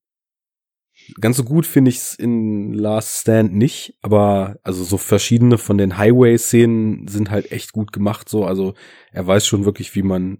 [1.20, 5.78] ganz so gut finde ich es in Last Stand nicht, aber also so verschiedene von
[5.78, 8.28] den Highway-Szenen sind halt echt gut gemacht.
[8.28, 8.74] So, also
[9.12, 10.38] er weiß schon wirklich, wie man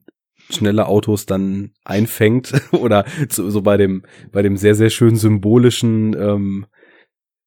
[0.50, 6.14] schnelle Autos dann einfängt oder so, so bei dem bei dem sehr sehr schön symbolischen
[6.14, 6.66] ähm,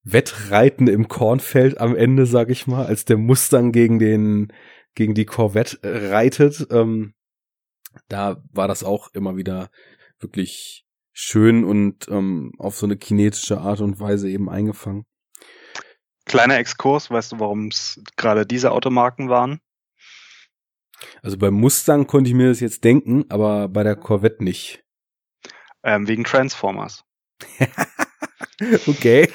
[0.02, 4.52] Wettreiten im Kornfeld am Ende, sag ich mal, als der Mustang gegen den
[4.94, 6.66] gegen die Corvette reitet.
[6.70, 7.14] Ähm,
[8.08, 9.70] da war das auch immer wieder
[10.20, 15.04] wirklich schön und ähm, auf so eine kinetische Art und Weise eben eingefangen.
[16.26, 19.60] Kleiner Exkurs, weißt du, warum es gerade diese Automarken waren?
[21.22, 24.84] Also beim Mustang konnte ich mir das jetzt denken, aber bei der Corvette nicht.
[25.82, 27.04] Ähm, wegen Transformers.
[28.86, 29.30] okay.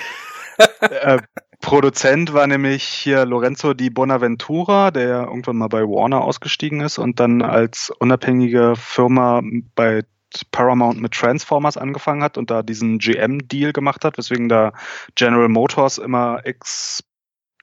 [0.82, 1.22] äh,
[1.64, 7.22] Produzent war nämlich hier Lorenzo di Bonaventura, der irgendwann mal bei Warner ausgestiegen ist und
[7.22, 9.41] dann als unabhängige Firma
[9.74, 10.03] bei
[10.51, 14.74] Paramount mit Transformers angefangen hat und da diesen GM-Deal gemacht hat, weswegen da
[15.16, 17.01] General Motors immer ex,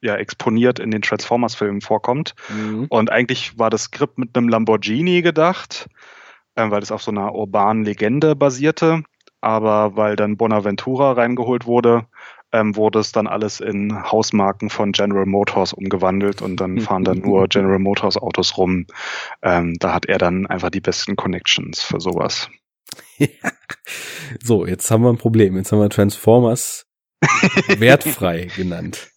[0.01, 2.35] ja, exponiert in den Transformers-Filmen vorkommt.
[2.49, 2.87] Mhm.
[2.89, 5.91] Und eigentlich war das Skript mit einem Lamborghini gedacht,
[6.55, 9.03] äh, weil es auf so einer urbanen Legende basierte.
[9.43, 12.07] Aber weil dann Bonaventura reingeholt wurde,
[12.53, 17.19] ähm, wurde es dann alles in Hausmarken von General Motors umgewandelt und dann fahren dann
[17.25, 18.87] nur General Motors Autos rum.
[19.43, 22.49] Ähm, da hat er dann einfach die besten Connections für sowas.
[24.43, 25.57] so, jetzt haben wir ein Problem.
[25.57, 26.87] Jetzt haben wir Transformers
[27.79, 29.11] wertfrei genannt.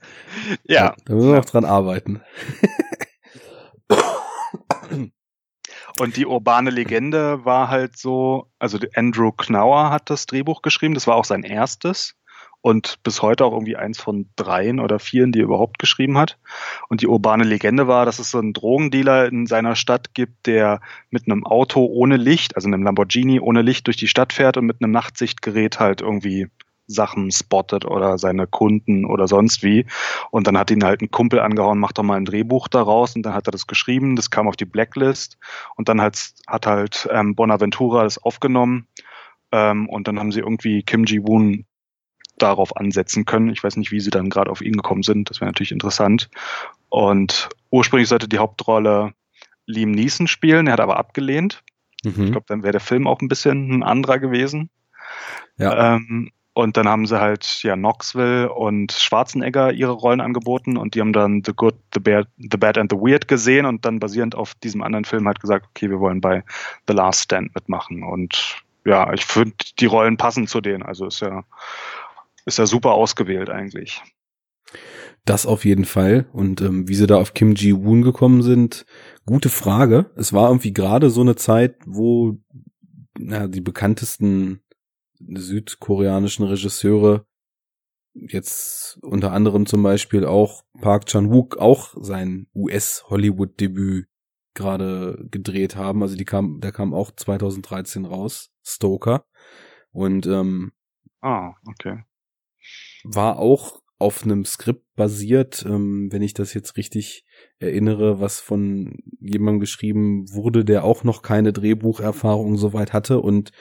[0.63, 0.95] Ja.
[1.05, 2.21] Da müssen wir noch dran arbeiten.
[5.99, 11.05] Und die urbane Legende war halt so, also Andrew Knauer hat das Drehbuch geschrieben, das
[11.05, 12.15] war auch sein erstes
[12.63, 16.37] und bis heute auch irgendwie eins von dreien oder vieren, die er überhaupt geschrieben hat.
[16.87, 20.79] Und die urbane Legende war, dass es so einen Drogendealer in seiner Stadt gibt, der
[21.09, 24.65] mit einem Auto ohne Licht, also einem Lamborghini ohne Licht durch die Stadt fährt und
[24.65, 26.47] mit einem Nachtsichtgerät halt irgendwie
[26.87, 29.85] Sachen spottet oder seine Kunden oder sonst wie.
[30.31, 33.23] Und dann hat ihn halt ein Kumpel angehauen, macht doch mal ein Drehbuch daraus und
[33.23, 35.37] dann hat er das geschrieben, das kam auf die Blacklist
[35.75, 38.87] und dann hat, hat halt ähm, Bonaventura das aufgenommen
[39.51, 41.65] ähm, und dann haben sie irgendwie Kim Ji-woon
[42.37, 43.49] darauf ansetzen können.
[43.49, 45.29] Ich weiß nicht, wie sie dann gerade auf ihn gekommen sind.
[45.29, 46.29] Das wäre natürlich interessant.
[46.89, 49.13] Und ursprünglich sollte die Hauptrolle
[49.65, 50.67] Liam Neeson spielen.
[50.67, 51.63] Er hat aber abgelehnt.
[52.03, 52.25] Mhm.
[52.25, 54.69] Ich glaube, dann wäre der Film auch ein bisschen ein anderer gewesen.
[55.57, 55.95] Ja.
[55.95, 61.01] Ähm, und dann haben sie halt ja Knoxville und Schwarzenegger ihre Rollen angeboten und die
[61.01, 64.35] haben dann The Good, The Bad, The Bad and The Weird gesehen und dann basierend
[64.35, 66.43] auf diesem anderen Film halt gesagt, okay, wir wollen bei
[66.87, 68.03] The Last Stand mitmachen.
[68.03, 70.83] Und ja, ich finde, die Rollen passen zu denen.
[70.83, 71.43] Also ist ja
[72.45, 74.01] ist ja super ausgewählt eigentlich.
[75.25, 76.27] Das auf jeden Fall.
[76.33, 78.85] Und ähm, wie sie da auf Kim Ji-woon gekommen sind,
[79.25, 80.11] gute Frage.
[80.17, 82.37] Es war irgendwie gerade so eine Zeit, wo
[83.17, 84.61] na, die bekanntesten
[85.19, 87.25] südkoreanischen Regisseure
[88.13, 94.07] jetzt unter anderem zum Beispiel auch Park Chan-wook auch sein US-Hollywood-Debüt
[94.53, 96.03] gerade gedreht haben.
[96.03, 99.25] Also die kam, der kam auch 2013 raus, Stoker.
[99.91, 100.73] Und ähm,
[101.21, 102.03] ah, okay.
[103.03, 107.25] War auch auf einem Skript basiert, ähm, wenn ich das jetzt richtig
[107.59, 113.51] erinnere, was von jemandem geschrieben wurde, der auch noch keine Drehbucherfahrung soweit hatte und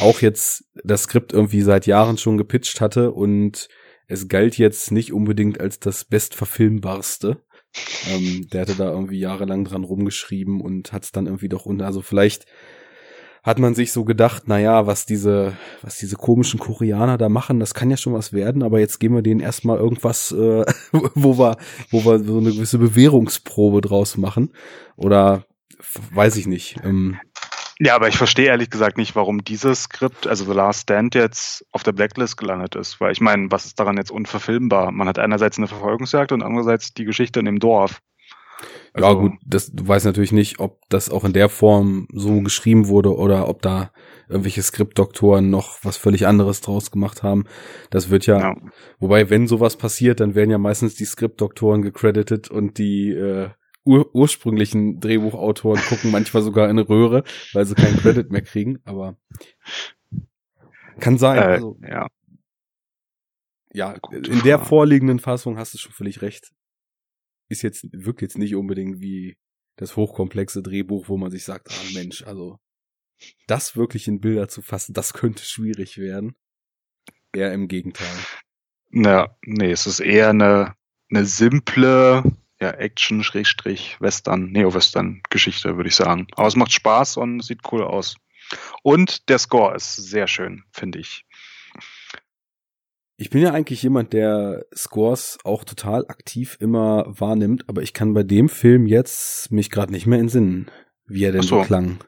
[0.00, 3.68] auch jetzt das Skript irgendwie seit Jahren schon gepitcht hatte und
[4.06, 7.42] es galt jetzt nicht unbedingt als das bestverfilmbarste.
[8.10, 11.86] Ähm, der hatte da irgendwie jahrelang dran rumgeschrieben und hat es dann irgendwie doch unter,
[11.86, 12.46] also vielleicht
[13.46, 17.60] hat man sich so gedacht, na ja, was diese, was diese komischen Koreaner da machen,
[17.60, 21.38] das kann ja schon was werden, aber jetzt geben wir denen erstmal irgendwas, äh, wo
[21.38, 21.56] wir,
[21.90, 24.52] wo wir so eine gewisse Bewährungsprobe draus machen.
[24.96, 25.44] Oder
[26.12, 26.76] weiß ich nicht.
[26.82, 27.20] Ähm,
[27.78, 31.64] ja, aber ich verstehe ehrlich gesagt nicht, warum dieses Skript, also The Last Stand, jetzt
[31.70, 33.00] auf der Blacklist gelandet ist.
[33.00, 34.90] Weil ich meine, was ist daran jetzt unverfilmbar?
[34.90, 38.00] Man hat einerseits eine Verfolgungsjagd und andererseits die Geschichte in dem Dorf.
[38.96, 42.40] Also, ja, gut, das, du weißt natürlich nicht, ob das auch in der Form so
[42.40, 43.92] geschrieben wurde oder ob da
[44.26, 47.44] irgendwelche Skriptdoktoren noch was völlig anderes draus gemacht haben.
[47.90, 48.56] Das wird ja, ja.
[48.98, 53.50] wobei, wenn sowas passiert, dann werden ja meistens die Skriptdoktoren gecredited und die äh,
[53.84, 57.22] ur ursprünglichen Drehbuchautoren gucken manchmal sogar in eine Röhre,
[57.52, 59.18] weil sie keinen Credit mehr kriegen, aber
[61.00, 61.36] kann sein.
[61.36, 62.06] Äh, also, ja.
[63.74, 66.55] Ja, in der vorliegenden Fassung hast du schon völlig recht
[67.48, 69.36] ist jetzt, wirkt jetzt nicht unbedingt wie
[69.76, 72.58] das hochkomplexe Drehbuch, wo man sich sagt, ah Mensch, also
[73.46, 76.34] das wirklich in Bilder zu fassen, das könnte schwierig werden.
[77.32, 78.16] Eher im Gegenteil.
[78.90, 80.74] Na, nee, es ist eher eine,
[81.10, 82.24] eine simple
[82.60, 86.26] ja, Action, Schrägstrich, Western, Neo-Western-Geschichte, würde ich sagen.
[86.36, 88.16] Aber es macht Spaß und sieht cool aus.
[88.82, 91.26] Und der Score ist sehr schön, finde ich.
[93.18, 98.12] Ich bin ja eigentlich jemand, der Scores auch total aktiv immer wahrnimmt, aber ich kann
[98.12, 100.70] bei dem Film jetzt mich gerade nicht mehr entsinnen,
[101.06, 101.60] wie er denn so.
[101.60, 101.98] so klang.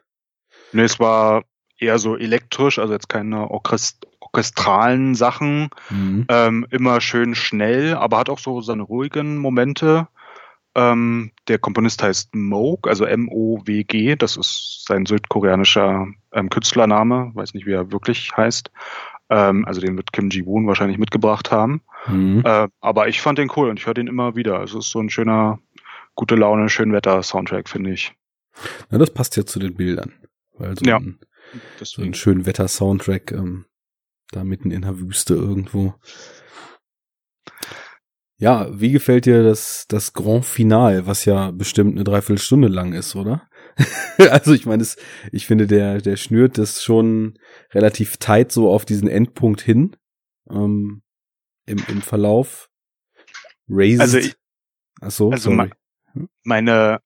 [0.71, 1.43] Nee, es war
[1.79, 6.25] eher so elektrisch, also jetzt keine Orchest orchestralen Sachen, mhm.
[6.29, 10.07] ähm, immer schön schnell, aber hat auch so seine ruhigen Momente.
[10.75, 17.65] Ähm, der Komponist heißt Moog, also M-O-W-G, das ist sein südkoreanischer ähm, Künstlername, weiß nicht,
[17.65, 18.71] wie er wirklich heißt.
[19.29, 21.81] Ähm, also den wird Kim Ji-woon wahrscheinlich mitgebracht haben.
[22.07, 22.41] Mhm.
[22.45, 24.59] Äh, aber ich fand den cool und ich höre den immer wieder.
[24.59, 25.59] Also es ist so ein schöner,
[26.15, 28.13] gute Laune, schön Wetter-Soundtrack, finde ich.
[28.89, 30.13] Na, das passt ja zu den Bildern.
[30.57, 31.19] Weil so, ja, ein,
[31.81, 33.65] so ein schön Wetter-Soundtrack ähm,
[34.31, 35.95] da mitten in der Wüste irgendwo.
[38.37, 43.15] Ja, wie gefällt dir das, das Grand Final, was ja bestimmt eine Dreiviertelstunde lang ist,
[43.15, 43.48] oder?
[44.17, 44.85] also ich meine,
[45.31, 47.37] ich finde, der, der schnürt das schon
[47.73, 49.95] relativ tight so auf diesen Endpunkt hin
[50.49, 51.01] ähm,
[51.65, 52.69] im, im Verlauf.
[53.69, 54.01] Raised.
[54.01, 54.35] Also, ich,
[55.01, 55.69] Ach so, also sorry.
[56.43, 57.01] Meine,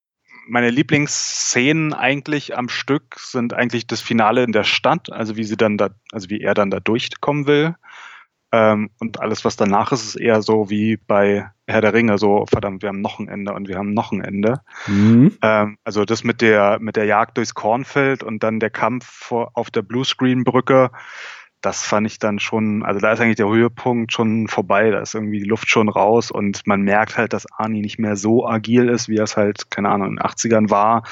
[0.47, 5.57] meine Lieblingsszenen eigentlich am Stück sind eigentlich das Finale in der Stadt, also wie sie
[5.57, 7.75] dann da, also wie er dann da durchkommen will.
[8.53, 12.45] Ähm, und alles, was danach ist, ist eher so wie bei Herr der Ringe, so
[12.47, 14.61] verdammt, wir haben noch ein Ende und wir haben noch ein Ende.
[14.85, 15.35] Mhm.
[15.41, 19.49] Ähm, also das mit der mit der Jagd durchs Kornfeld und dann der Kampf vor,
[19.55, 20.91] auf der Bluescreen-Brücke,
[21.63, 25.15] das fand ich dann schon, also da ist eigentlich der Höhepunkt schon vorbei, da ist
[25.15, 28.89] irgendwie die Luft schon raus und man merkt halt, dass Arnie nicht mehr so agil
[28.89, 31.03] ist, wie er es halt, keine Ahnung, in den 80ern war.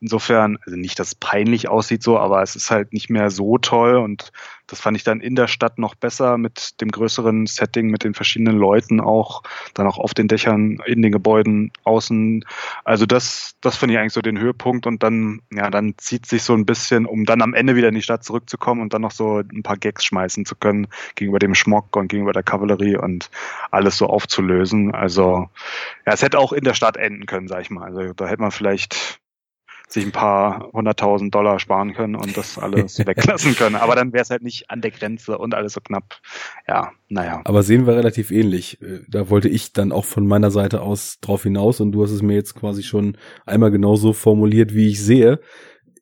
[0.00, 3.58] Insofern, also nicht, dass es peinlich aussieht so, aber es ist halt nicht mehr so
[3.58, 4.30] toll und
[4.68, 8.14] das fand ich dann in der Stadt noch besser mit dem größeren Setting, mit den
[8.14, 9.42] verschiedenen Leuten auch,
[9.74, 12.44] dann auch auf den Dächern, in den Gebäuden, außen.
[12.84, 16.42] Also das, das finde ich eigentlich so den Höhepunkt und dann, ja, dann zieht sich
[16.42, 19.10] so ein bisschen, um dann am Ende wieder in die Stadt zurückzukommen und dann noch
[19.10, 20.86] so ein paar Gags schmeißen zu können
[21.16, 23.30] gegenüber dem Schmock und gegenüber der Kavallerie und
[23.70, 24.94] alles so aufzulösen.
[24.94, 25.48] Also,
[26.06, 27.84] ja, es hätte auch in der Stadt enden können, sag ich mal.
[27.84, 29.18] Also da hätte man vielleicht
[29.88, 33.76] sich ein paar hunderttausend Dollar sparen können und das alles weglassen können.
[33.76, 36.20] Aber dann wäre es halt nicht an der Grenze und alles so knapp.
[36.66, 37.40] Ja, naja.
[37.44, 38.80] Aber sehen wir relativ ähnlich.
[38.82, 42.10] Äh, da wollte ich dann auch von meiner Seite aus drauf hinaus und du hast
[42.10, 43.16] es mir jetzt quasi schon
[43.46, 45.40] einmal genauso formuliert, wie ich sehe.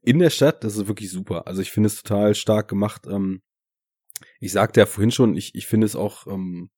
[0.02, 1.46] In der Stadt, das ist wirklich super.
[1.46, 3.06] Also ich finde es total stark gemacht.
[3.08, 3.40] Ähm,
[4.40, 6.70] ich sagte ja vorhin schon, ich, ich finde es auch ähm,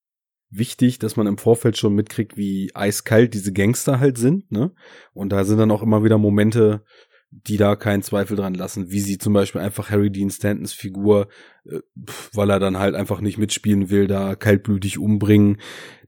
[0.50, 4.72] wichtig, dass man im Vorfeld schon mitkriegt, wie eiskalt diese Gangster halt sind, ne?
[5.12, 6.82] Und da sind dann auch immer wieder Momente,
[7.30, 11.28] die da keinen Zweifel dran lassen, wie sie zum Beispiel einfach Harry Dean Stantons Figur,
[11.66, 11.80] äh,
[12.32, 15.58] weil er dann halt einfach nicht mitspielen will, da kaltblütig umbringen.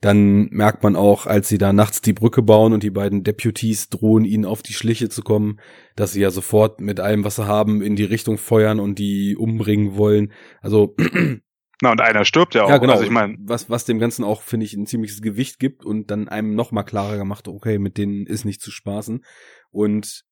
[0.01, 3.91] Dann merkt man auch, als sie da nachts die Brücke bauen und die beiden Deputies
[3.91, 5.61] drohen, ihnen auf die Schliche zu kommen,
[5.95, 9.36] dass sie ja sofort mit allem, was sie haben, in die Richtung feuern und die
[9.36, 10.32] umbringen wollen.
[10.62, 10.97] Also
[11.83, 12.68] Na, und einer stirbt ja auch.
[12.68, 12.93] Ja, genau.
[12.93, 16.11] Also ich meine, was, was dem Ganzen auch, finde ich, ein ziemliches Gewicht gibt und
[16.11, 19.24] dann einem noch mal klarer gemacht, okay, mit denen ist nicht zu spaßen.
[19.70, 20.24] Und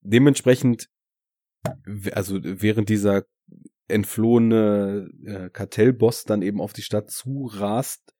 [0.00, 0.88] dementsprechend,
[2.12, 3.24] also während dieser
[3.88, 8.13] entflohene äh, Kartellboss dann eben auf die Stadt zurast,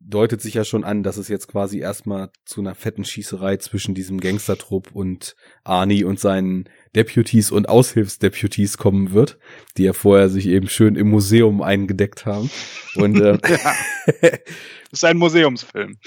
[0.00, 3.94] deutet sich ja schon an, dass es jetzt quasi erstmal zu einer fetten Schießerei zwischen
[3.94, 9.38] diesem Gangstertrupp und Arnie und seinen Deputies und Aushilfsdeputies kommen wird,
[9.76, 12.50] die ja vorher sich eben schön im Museum eingedeckt haben.
[12.96, 13.74] Und äh, ja.
[14.22, 14.40] das
[14.92, 15.98] ist ein Museumsfilm.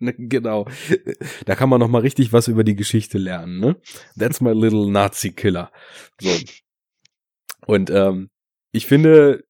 [0.00, 0.66] genau.
[1.44, 3.76] Da kann man noch mal richtig was über die Geschichte lernen, ne?
[4.18, 5.70] That's my little Nazi Killer.
[6.20, 6.30] So.
[7.66, 8.30] Und ähm,
[8.72, 9.44] ich finde,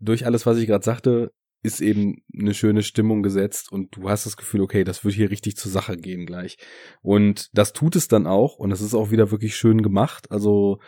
[0.00, 1.32] durch alles, was ich gerade sagte,
[1.62, 5.30] ist eben eine schöne Stimmung gesetzt und du hast das Gefühl, okay, das wird hier
[5.30, 6.58] richtig zur Sache gehen gleich.
[7.02, 10.30] Und das tut es dann auch und das ist auch wieder wirklich schön gemacht.
[10.30, 10.80] Also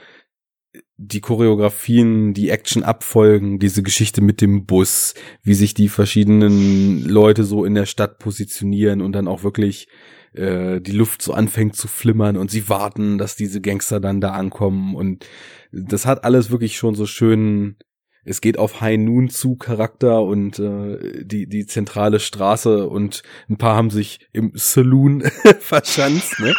[0.97, 7.65] die Choreografien, die Action-Abfolgen, diese Geschichte mit dem Bus, wie sich die verschiedenen Leute so
[7.65, 9.89] in der Stadt positionieren und dann auch wirklich
[10.33, 14.33] äh, die Luft so anfängt zu flimmern und sie warten, dass diese Gangster dann da
[14.33, 15.27] ankommen und
[15.71, 17.77] das hat alles wirklich schon so schön
[18.25, 23.59] es geht auf High Noon zu Charakter und äh, die die zentrale Straße und ein
[23.59, 25.23] paar haben sich im Saloon
[25.61, 26.55] verschanzt, ne?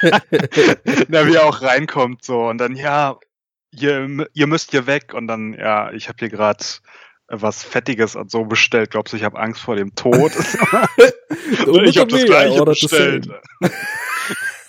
[1.08, 3.18] Na, wie er auch reinkommt so und dann ja,
[3.70, 6.64] ihr, ihr müsst hier weg und dann ja, ich habe hier gerade
[7.28, 8.90] was Fettiges und so bestellt.
[8.90, 10.32] Glaubst du, ich habe Angst vor dem Tod?
[11.66, 13.28] und ich habe das gleiche bestellt.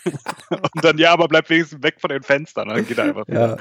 [0.04, 2.70] und dann ja, aber bleib wenigstens weg von den Fenstern.
[2.70, 3.58] Dann geht er einfach ja.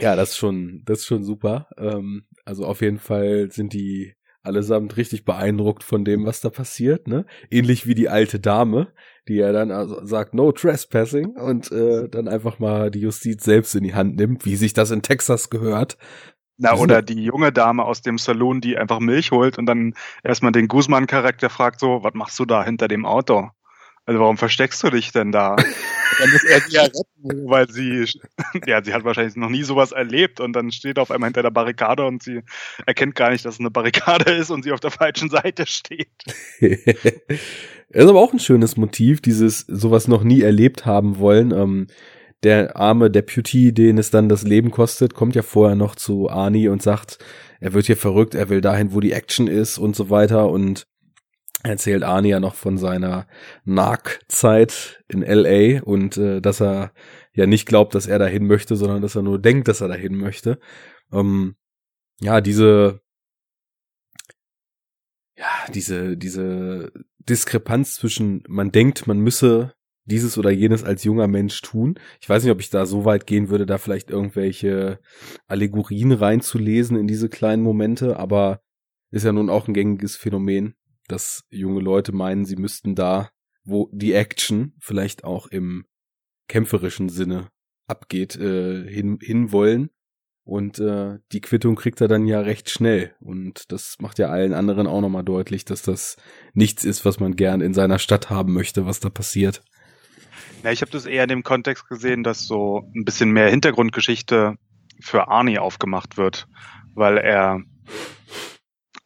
[0.00, 1.68] Ja, das ist schon, das ist schon super.
[1.76, 7.06] Ähm, also auf jeden Fall sind die allesamt richtig beeindruckt von dem, was da passiert,
[7.06, 7.26] ne?
[7.50, 8.92] Ähnlich wie die alte Dame,
[9.26, 13.74] die ja dann also sagt, no trespassing und äh, dann einfach mal die Justiz selbst
[13.74, 15.98] in die Hand nimmt, wie sich das in Texas gehört.
[16.56, 19.94] Na, oder die junge Dame aus dem Saloon, die einfach Milch holt und dann
[20.24, 23.50] erstmal den Guzman-Charakter fragt so, was machst du da hinter dem Auto?
[24.08, 25.54] Also warum versteckst du dich denn da?
[26.18, 28.06] dann muss er sie ja retten, weil sie,
[28.66, 31.42] ja, sie hat wahrscheinlich noch nie sowas erlebt und dann steht er auf einmal hinter
[31.42, 32.40] der Barrikade und sie
[32.86, 36.08] erkennt gar nicht, dass es eine Barrikade ist und sie auf der falschen Seite steht.
[36.58, 41.52] ist aber auch ein schönes Motiv, dieses sowas noch nie erlebt haben wollen.
[41.52, 41.88] Ähm,
[42.42, 46.68] der arme Deputy, den es dann das Leben kostet, kommt ja vorher noch zu Arnie
[46.68, 47.18] und sagt,
[47.60, 50.86] er wird hier verrückt, er will dahin, wo die Action ist und so weiter und
[51.62, 53.26] erzählt Arnie ja noch von seiner
[53.64, 56.92] Narc-Zeit in LA und äh, dass er
[57.32, 60.14] ja nicht glaubt, dass er dahin möchte, sondern dass er nur denkt, dass er dahin
[60.16, 60.58] möchte.
[61.12, 61.56] Ähm,
[62.20, 63.00] ja, diese
[65.36, 69.74] ja, diese diese Diskrepanz zwischen man denkt, man müsse
[70.08, 71.98] dieses oder jenes als junger Mensch tun.
[72.20, 75.00] Ich weiß nicht, ob ich da so weit gehen würde, da vielleicht irgendwelche
[75.46, 78.62] Allegorien reinzulesen in diese kleinen Momente, aber
[79.10, 80.74] ist ja nun auch ein gängiges Phänomen,
[81.08, 83.30] dass junge Leute meinen, sie müssten da,
[83.64, 85.84] wo die Action vielleicht auch im
[86.48, 87.48] kämpferischen Sinne
[87.86, 89.90] abgeht, äh, hin, hin wollen.
[90.44, 93.14] Und äh, die Quittung kriegt er dann ja recht schnell.
[93.20, 96.16] Und das macht ja allen anderen auch nochmal deutlich, dass das
[96.54, 99.62] nichts ist, was man gern in seiner Stadt haben möchte, was da passiert.
[100.62, 104.56] Ja, ich habe das eher in dem Kontext gesehen, dass so ein bisschen mehr Hintergrundgeschichte
[105.00, 106.48] für Arnie aufgemacht wird,
[106.94, 107.60] weil er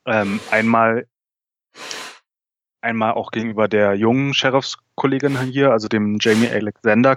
[0.07, 1.07] ähm, einmal
[2.83, 7.17] einmal auch gegenüber der jungen Sheriffskollegin hier, also dem Jamie Alexander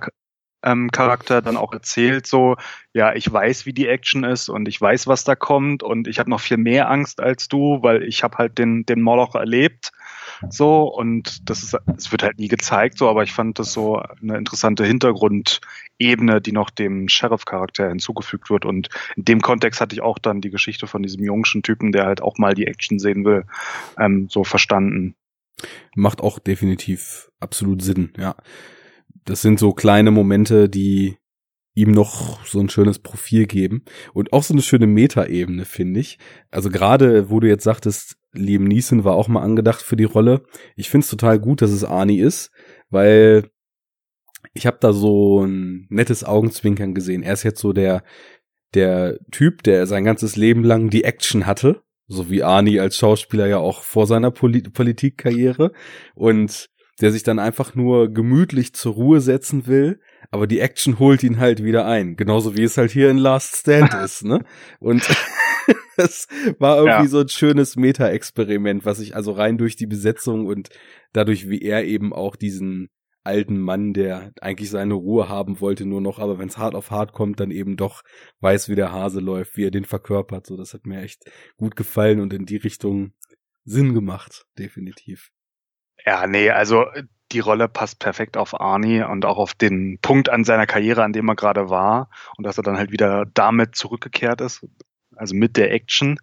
[0.66, 2.55] ähm, Charakter dann auch erzählt, so,
[2.93, 6.20] ja, ich weiß, wie die Action ist und ich weiß, was da kommt und ich
[6.20, 9.91] habe noch viel mehr Angst als du, weil ich habe halt den, den Moloch erlebt.
[10.49, 14.01] So, und das ist, es wird halt nie gezeigt, so, aber ich fand das so
[14.22, 18.66] eine interessante Hintergrundebene, die noch dem Sheriff-Charakter hinzugefügt wird.
[18.66, 22.05] Und in dem Kontext hatte ich auch dann die Geschichte von diesem jungschen Typen, der
[22.05, 23.45] halt auch mal die Action sehen will,
[23.97, 25.16] ähm, so verstanden.
[25.95, 28.36] Macht auch definitiv absolut Sinn, ja.
[29.24, 31.18] Das sind so kleine Momente, die
[31.74, 33.84] ihm noch so ein schönes Profil geben
[34.14, 36.18] und auch so eine schöne Metaebene, finde ich.
[36.49, 40.43] Also gerade, wo du jetzt sagtest, Liam Neeson war auch mal angedacht für die Rolle.
[40.76, 42.51] Ich finde es total gut, dass es Arnie ist,
[42.89, 43.49] weil
[44.53, 47.24] ich habe da so ein nettes Augenzwinkern gesehen.
[47.24, 48.03] Er ist jetzt so der
[48.74, 53.47] der Typ, der sein ganzes Leben lang die Action hatte so wie Arnie als Schauspieler
[53.47, 55.72] ja auch vor seiner Polit Politikkarriere
[56.14, 56.70] und
[57.01, 59.99] der sich dann einfach nur gemütlich zur Ruhe setzen will,
[60.32, 63.58] aber die Action holt ihn halt wieder ein, genauso wie es halt hier in Last
[63.58, 64.43] Stand ist, ne?
[64.80, 65.03] Und
[65.97, 66.28] es
[66.60, 67.08] war irgendwie ja.
[67.08, 70.70] so ein schönes Meta-Experiment, was ich also rein durch die Besetzung und
[71.12, 72.89] dadurch, wie er eben auch diesen
[73.26, 76.91] alten Mann, der eigentlich seine Ruhe haben wollte nur noch, aber wenn es hart auf
[76.91, 78.03] hart kommt, dann eben doch
[78.39, 80.45] weiß, wie der Hase läuft, wie er den verkörpert.
[80.45, 83.13] So, das hat mir echt gut gefallen und in die Richtung
[83.63, 85.32] Sinn gemacht, definitiv.
[86.05, 86.86] Ja, nee, also
[87.32, 91.13] die Rolle passt perfekt auf Arnie und auch auf den Punkt an seiner Karriere, an
[91.13, 94.65] dem er gerade war und dass er dann halt wieder damit zurückgekehrt ist,
[95.18, 96.20] also mit der Action.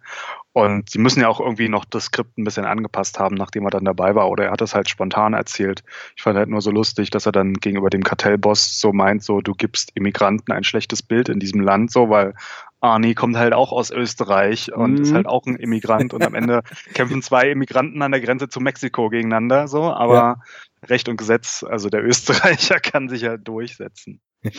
[0.51, 3.71] Und sie müssen ja auch irgendwie noch das Skript ein bisschen angepasst haben, nachdem er
[3.71, 4.29] dann dabei war.
[4.29, 5.83] Oder er hat es halt spontan erzählt.
[6.15, 9.41] Ich fand halt nur so lustig, dass er dann gegenüber dem Kartellboss so meint, so
[9.41, 12.35] du gibst Immigranten ein schlechtes Bild in diesem Land, so weil
[12.83, 15.01] Arnie kommt halt auch aus Österreich und mhm.
[15.01, 16.63] ist halt auch ein Immigrant und am Ende
[16.93, 20.41] kämpfen zwei Immigranten an der Grenze zu Mexiko gegeneinander, so, aber ja.
[20.87, 24.19] Recht und Gesetz, also der Österreicher kann sich ja durchsetzen.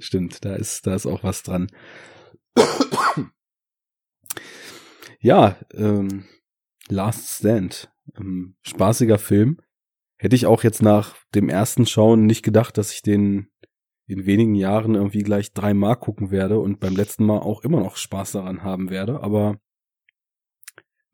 [0.00, 1.66] Stimmt, da ist, da ist auch was dran.
[5.20, 6.24] Ja, ähm,
[6.88, 7.90] Last Stand.
[8.16, 9.60] Ähm, spaßiger Film.
[10.16, 13.50] Hätte ich auch jetzt nach dem ersten Schauen nicht gedacht, dass ich den
[14.06, 17.96] in wenigen Jahren irgendwie gleich dreimal gucken werde und beim letzten Mal auch immer noch
[17.96, 19.58] Spaß daran haben werde, aber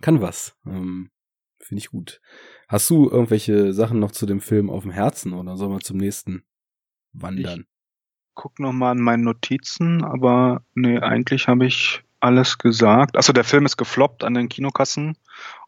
[0.03, 0.57] kann was.
[0.67, 1.11] Ähm,
[1.59, 2.21] Finde ich gut.
[2.69, 5.97] Hast du irgendwelche Sachen noch zu dem Film auf dem Herzen oder sollen wir zum
[5.97, 6.43] nächsten
[7.13, 7.61] wandern?
[7.61, 7.67] Ich
[8.35, 13.17] guck noch mal an meinen Notizen, aber nee, eigentlich habe ich alles gesagt.
[13.17, 15.17] Also der Film ist gefloppt an den Kinokassen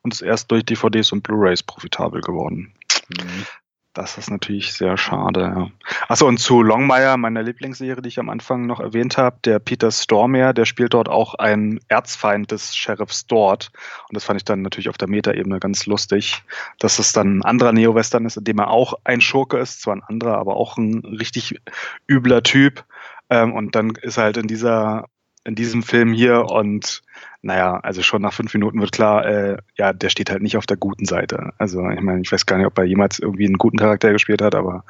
[0.02, 2.72] und ist erst durch DVDs und Blu-rays profitabel geworden.
[3.08, 3.46] Mhm.
[3.94, 5.40] Das ist natürlich sehr schade.
[5.40, 5.70] Ja.
[6.08, 9.92] Achso, und zu Longmire, meiner Lieblingsserie, die ich am Anfang noch erwähnt habe, der Peter
[9.92, 13.70] Stormare, der spielt dort auch einen Erzfeind des Sheriffs dort.
[14.08, 16.42] Und das fand ich dann natürlich auf der Metaebene ganz lustig,
[16.80, 19.94] dass es dann ein anderer Neo-Western ist, in dem er auch ein Schurke ist, zwar
[19.94, 21.60] ein anderer, aber auch ein richtig
[22.08, 22.84] übler Typ.
[23.30, 25.06] Ähm, und dann ist er halt in dieser
[25.44, 27.02] in diesem Film hier und
[27.42, 30.66] naja, also schon nach fünf Minuten wird klar, äh, ja, der steht halt nicht auf
[30.66, 31.52] der guten Seite.
[31.58, 34.40] Also ich meine, ich weiß gar nicht, ob er jemals irgendwie einen guten Charakter gespielt
[34.40, 34.84] hat, aber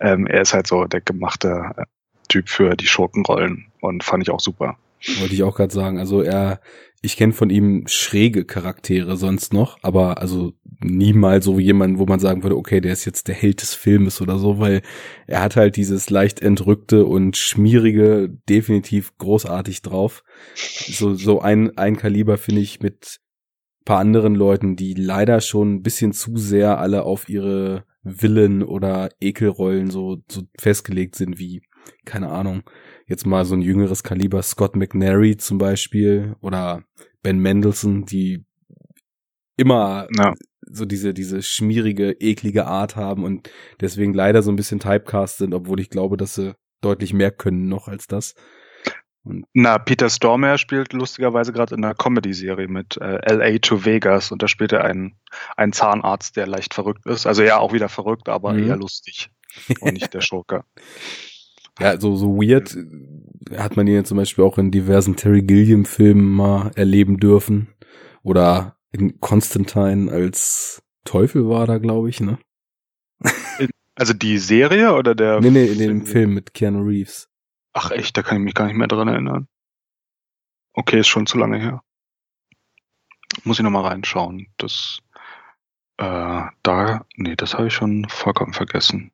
[0.00, 1.84] ähm, er ist halt so der gemachte äh,
[2.28, 4.76] Typ für die Schurkenrollen und fand ich auch super.
[5.18, 5.98] Wollte ich auch gerade sagen.
[5.98, 6.60] Also er,
[7.02, 12.06] ich kenne von ihm schräge Charaktere sonst noch, aber also niemals so wie jemand, wo
[12.06, 14.82] man sagen würde, okay, der ist jetzt der Held des Filmes oder so, weil
[15.26, 20.22] er hat halt dieses leicht entrückte und schmierige definitiv großartig drauf.
[20.54, 23.20] So, so ein, ein Kaliber finde ich mit
[23.84, 29.10] paar anderen Leuten, die leider schon ein bisschen zu sehr alle auf ihre Willen oder
[29.20, 31.62] Ekelrollen so, so festgelegt sind wie,
[32.04, 32.62] keine Ahnung,
[33.10, 36.84] jetzt mal so ein jüngeres Kaliber, Scott McNary zum Beispiel oder
[37.22, 38.46] Ben Mendelssohn, die
[39.56, 40.32] immer ja.
[40.62, 43.50] so diese, diese schmierige, eklige Art haben und
[43.80, 47.68] deswegen leider so ein bisschen typecast sind, obwohl ich glaube, dass sie deutlich mehr können
[47.68, 48.36] noch als das.
[49.24, 54.30] Und Na, Peter Stormare spielt lustigerweise gerade in einer Comedy-Serie mit äh, LA to Vegas
[54.30, 55.18] und da spielt er einen,
[55.56, 57.26] einen Zahnarzt, der leicht verrückt ist.
[57.26, 58.68] Also ja, auch wieder verrückt, aber mhm.
[58.68, 59.30] eher lustig
[59.80, 60.64] und nicht der Schurke.
[61.80, 62.76] Ja, so, so weird
[63.56, 67.68] hat man ihn ja zum Beispiel auch in diversen Terry Gilliam-Filmen mal erleben dürfen.
[68.22, 72.38] Oder in Constantine als Teufel war da, glaube ich, ne?
[73.94, 75.40] Also die Serie oder der?
[75.40, 77.28] Nee, nee, in dem Film mit Keanu Reeves.
[77.72, 79.48] Ach echt, da kann ich mich gar nicht mehr dran erinnern.
[80.72, 81.82] Okay, ist schon zu lange her.
[83.44, 84.46] Muss ich nochmal reinschauen.
[84.56, 85.00] Das,
[85.98, 89.12] äh, da, nee, das habe ich schon vollkommen vergessen.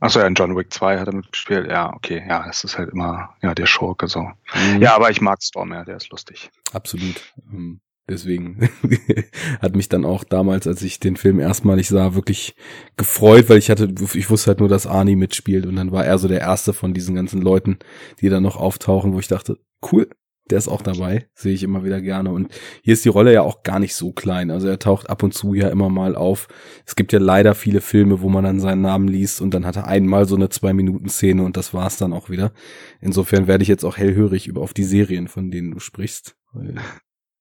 [0.00, 1.70] Achso, ja, in John Wick 2 hat er mitgespielt.
[1.70, 4.22] Ja, okay, ja, es ist halt immer, ja, der Schurke so.
[4.54, 4.80] Mhm.
[4.80, 6.50] Ja, aber ich mag Storm, ja, der ist lustig.
[6.72, 7.20] Absolut.
[7.52, 8.68] Ähm, deswegen
[9.60, 12.54] hat mich dann auch damals, als ich den Film erstmalig sah, wirklich
[12.96, 16.18] gefreut, weil ich hatte, ich wusste halt nur, dass Arnie mitspielt und dann war er
[16.18, 17.78] so der erste von diesen ganzen Leuten,
[18.20, 19.58] die dann noch auftauchen, wo ich dachte,
[19.92, 20.08] cool,
[20.50, 22.30] der ist auch dabei, sehe ich immer wieder gerne.
[22.30, 24.50] Und hier ist die Rolle ja auch gar nicht so klein.
[24.50, 26.48] Also er taucht ab und zu ja immer mal auf.
[26.86, 29.76] Es gibt ja leider viele Filme, wo man dann seinen Namen liest und dann hat
[29.76, 32.52] er einmal so eine Zwei-Minuten-Szene und das war's dann auch wieder.
[33.00, 36.36] Insofern werde ich jetzt auch hellhörig über auf die Serien, von denen du sprichst.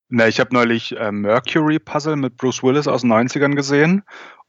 [0.10, 4.04] Na, ich habe neulich äh, Mercury Puzzle mit Bruce Willis aus den 90ern gesehen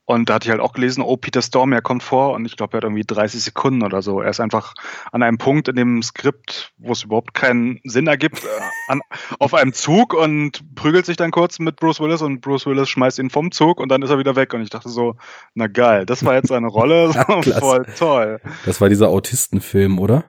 [0.05, 2.57] und da hatte ich halt auch gelesen, oh, Peter Storm, er kommt vor und ich
[2.57, 4.21] glaube, er hat irgendwie 30 Sekunden oder so.
[4.21, 4.75] Er ist einfach
[5.11, 8.47] an einem Punkt in dem Skript, wo es überhaupt keinen Sinn ergibt, äh,
[8.87, 9.01] an,
[9.39, 13.17] auf einem Zug und prügelt sich dann kurz mit Bruce Willis und Bruce Willis schmeißt
[13.17, 14.53] ihn vom Zug und dann ist er wieder weg.
[14.53, 15.15] Und ich dachte so,
[15.55, 17.11] na geil, das war jetzt seine Rolle,
[17.43, 18.39] so, voll toll.
[18.65, 20.25] Das war dieser Autistenfilm, oder?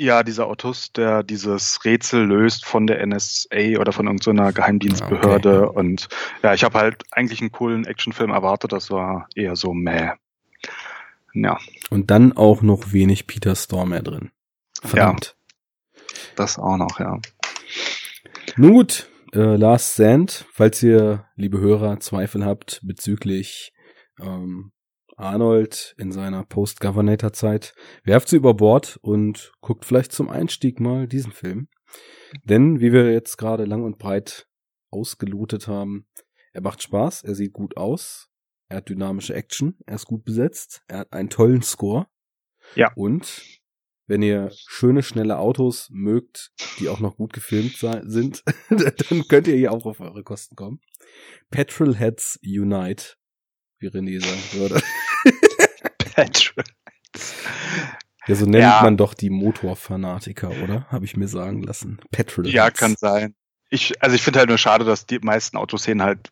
[0.00, 5.70] Ja, dieser Autist, der dieses Rätsel löst von der NSA oder von irgendeiner Geheimdienstbehörde.
[5.70, 5.78] Okay.
[5.78, 6.08] Und
[6.44, 8.70] ja, ich habe halt eigentlich einen coolen Actionfilm erwartet.
[8.70, 10.12] Das war eher so meh.
[11.34, 11.58] Ja.
[11.90, 14.30] Und dann auch noch wenig Peter Stormare drin.
[14.82, 15.36] Verdammt.
[15.96, 16.02] Ja,
[16.36, 17.18] das auch noch, ja.
[18.56, 23.72] Nun gut, äh, Last Sand, falls ihr, liebe Hörer, Zweifel habt bezüglich
[24.20, 24.70] ähm,
[25.18, 31.32] Arnold in seiner Post-Governator-Zeit, werft sie über Bord und guckt vielleicht zum Einstieg mal diesen
[31.32, 31.68] Film.
[32.44, 34.46] Denn, wie wir jetzt gerade lang und breit
[34.90, 36.06] ausgelotet haben,
[36.52, 38.28] er macht Spaß, er sieht gut aus,
[38.68, 42.06] er hat dynamische Action, er ist gut besetzt, er hat einen tollen Score.
[42.74, 42.92] Ja.
[42.94, 43.60] Und
[44.06, 49.56] wenn ihr schöne, schnelle Autos mögt, die auch noch gut gefilmt sind, dann könnt ihr
[49.56, 50.80] hier auch auf eure Kosten kommen.
[51.50, 53.14] Petrolheads Unite,
[53.78, 54.82] wie René sagen würde.
[56.24, 57.34] Petrolheads.
[58.26, 58.80] Ja, so nennt ja.
[58.82, 60.86] man doch die Motorfanatiker, oder?
[60.90, 61.98] Habe ich mir sagen lassen.
[62.10, 62.54] Petrolheads.
[62.54, 63.34] Ja, kann sein.
[63.70, 66.30] Ich, also ich finde halt nur schade, dass die meisten Autoszenen halt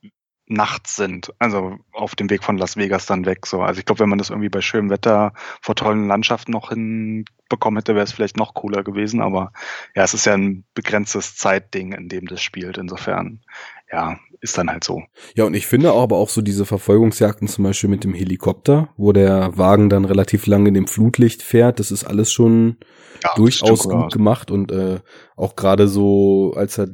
[0.49, 1.33] nachts sind.
[1.39, 3.47] Also auf dem Weg von Las Vegas dann weg.
[3.47, 3.63] So.
[3.63, 7.79] Also ich glaube, wenn man das irgendwie bei schönem Wetter vor tollen Landschaften noch hinbekommen
[7.79, 9.21] hätte, wäre es vielleicht noch cooler gewesen.
[9.21, 9.53] Aber
[9.95, 12.79] ja, es ist ja ein begrenztes Zeitding, in dem das spielt.
[12.79, 13.43] Insofern,
[13.91, 15.03] ja, ist dann halt so.
[15.35, 19.13] Ja, und ich finde aber auch so diese Verfolgungsjagden zum Beispiel mit dem Helikopter, wo
[19.13, 22.79] der Wagen dann relativ lange in dem Flutlicht fährt, das ist alles schon
[23.23, 25.01] ja, durchaus gut gemacht und äh,
[25.37, 26.89] auch gerade so, als er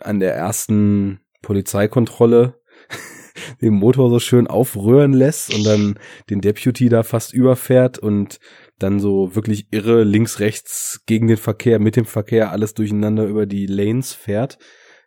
[0.00, 2.60] an der ersten Polizeikontrolle
[3.60, 5.98] den Motor so schön aufrühren lässt und dann
[6.30, 8.38] den Deputy da fast überfährt und
[8.78, 13.46] dann so wirklich irre links, rechts gegen den Verkehr, mit dem Verkehr alles durcheinander über
[13.46, 14.58] die Lanes fährt.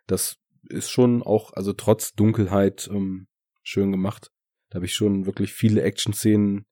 [0.06, 3.26] Das ist schon auch, also trotz Dunkelheit ähm,
[3.62, 4.30] schön gemacht.
[4.70, 6.66] Da habe ich schon wirklich viele Action-Szenen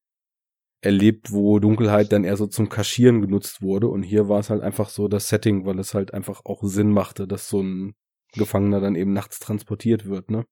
[0.80, 3.88] erlebt, wo Dunkelheit dann eher so zum Kaschieren genutzt wurde.
[3.88, 6.90] Und hier war es halt einfach so das Setting, weil es halt einfach auch Sinn
[6.90, 7.94] machte, dass so ein
[8.32, 10.46] Gefangener dann eben nachts transportiert wird, ne?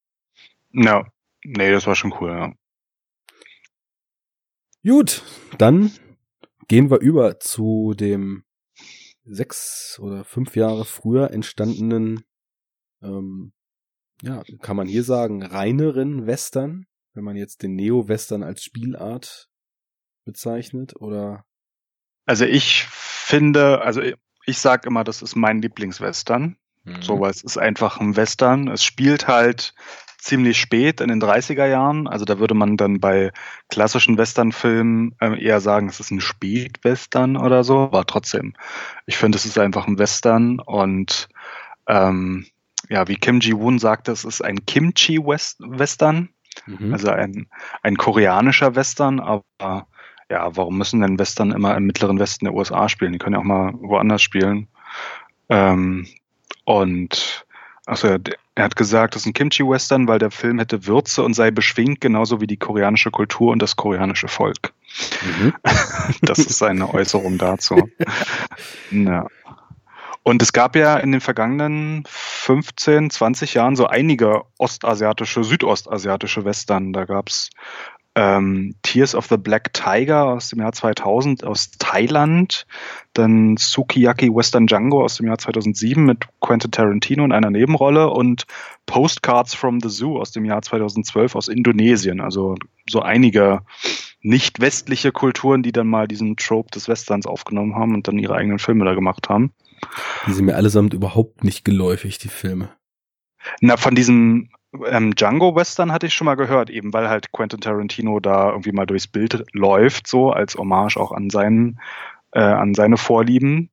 [0.72, 1.06] Ja,
[1.44, 2.52] nee, das war schon cool, ja.
[4.84, 5.22] Gut,
[5.58, 5.92] dann
[6.68, 8.44] gehen wir über zu dem
[9.24, 12.24] sechs oder fünf Jahre früher entstandenen,
[13.02, 13.52] ähm,
[14.22, 19.48] ja, kann man hier sagen, reineren Western, wenn man jetzt den Neo-Western als Spielart
[20.24, 21.44] bezeichnet, oder?
[22.26, 24.02] Also ich finde, also
[24.44, 26.56] ich sag immer, das ist mein Lieblingswestern.
[26.84, 27.02] Mhm.
[27.02, 28.68] So, weil es ist einfach ein Western.
[28.68, 29.74] Es spielt halt
[30.18, 32.08] ziemlich spät in den 30er Jahren.
[32.08, 33.30] Also da würde man dann bei
[33.68, 37.78] klassischen Western-Filmen äh, eher sagen, es ist ein Spätwestern oder so.
[37.78, 38.54] Aber trotzdem,
[39.06, 41.28] ich finde, es ist einfach ein Western und
[41.86, 42.46] ähm,
[42.88, 46.28] ja, wie Kim Ji-woon sagt, es ist ein Kimchi-Western.
[46.66, 46.92] Mhm.
[46.92, 47.46] Also ein,
[47.82, 49.86] ein koreanischer Western, aber
[50.30, 53.12] ja, warum müssen denn Western immer im mittleren Westen der USA spielen?
[53.12, 54.68] Die können ja auch mal woanders spielen.
[55.48, 56.06] Ähm,
[56.64, 57.46] und
[57.86, 58.18] also
[58.54, 62.02] er hat gesagt, das ist ein Kimchi-Western, weil der Film hätte Würze und sei beschwingt,
[62.02, 64.74] genauso wie die koreanische Kultur und das koreanische Volk.
[65.22, 65.54] Mhm.
[66.22, 67.88] Das ist seine Äußerung dazu.
[68.90, 69.26] ja.
[70.28, 76.92] Und es gab ja in den vergangenen 15, 20 Jahren so einige ostasiatische, südostasiatische Western.
[76.92, 77.48] Da gab's
[78.14, 82.66] ähm, Tears of the Black Tiger aus dem Jahr 2000 aus Thailand,
[83.14, 88.44] dann Sukiyaki Western Django aus dem Jahr 2007 mit Quentin Tarantino in einer Nebenrolle und
[88.84, 92.20] Postcards from the Zoo aus dem Jahr 2012 aus Indonesien.
[92.20, 92.56] Also
[92.86, 93.60] so einige
[94.20, 98.34] nicht westliche Kulturen, die dann mal diesen Trope des Westerns aufgenommen haben und dann ihre
[98.34, 99.54] eigenen Filme da gemacht haben.
[100.26, 102.70] Die sind mir allesamt überhaupt nicht geläufig, die Filme.
[103.60, 104.50] Na, von diesem
[104.86, 108.72] ähm, Django Western hatte ich schon mal gehört, eben weil halt Quentin Tarantino da irgendwie
[108.72, 111.80] mal durchs Bild läuft, so als Hommage auch an seinen,
[112.32, 113.70] äh, an seine Vorlieben.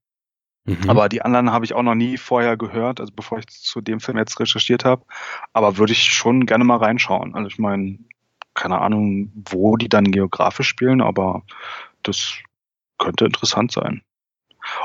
[0.66, 0.89] Mhm.
[0.89, 3.99] Aber die anderen habe ich auch noch nie vorher gehört, also bevor ich zu dem
[3.99, 5.06] Film jetzt recherchiert habe.
[5.53, 7.36] Aber würde ich schon gerne mal reinschauen.
[7.36, 7.99] Also ich meine,
[8.53, 11.43] keine Ahnung, wo die dann geografisch spielen, aber
[12.03, 12.36] das
[12.97, 14.01] könnte interessant sein.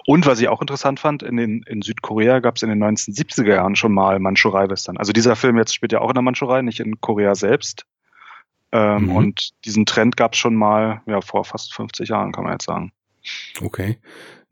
[0.07, 3.55] Und was ich auch interessant fand, in, den, in Südkorea gab es in den 1970er
[3.55, 4.97] Jahren schon mal Mandschurei-Western.
[4.97, 7.87] Also dieser Film jetzt spielt ja auch in der Mandschurei, nicht in Korea selbst.
[8.73, 9.17] Ähm, mhm.
[9.17, 12.67] Und diesen Trend gab es schon mal ja, vor fast 50 Jahren, kann man jetzt
[12.67, 12.93] sagen.
[13.61, 13.99] Okay,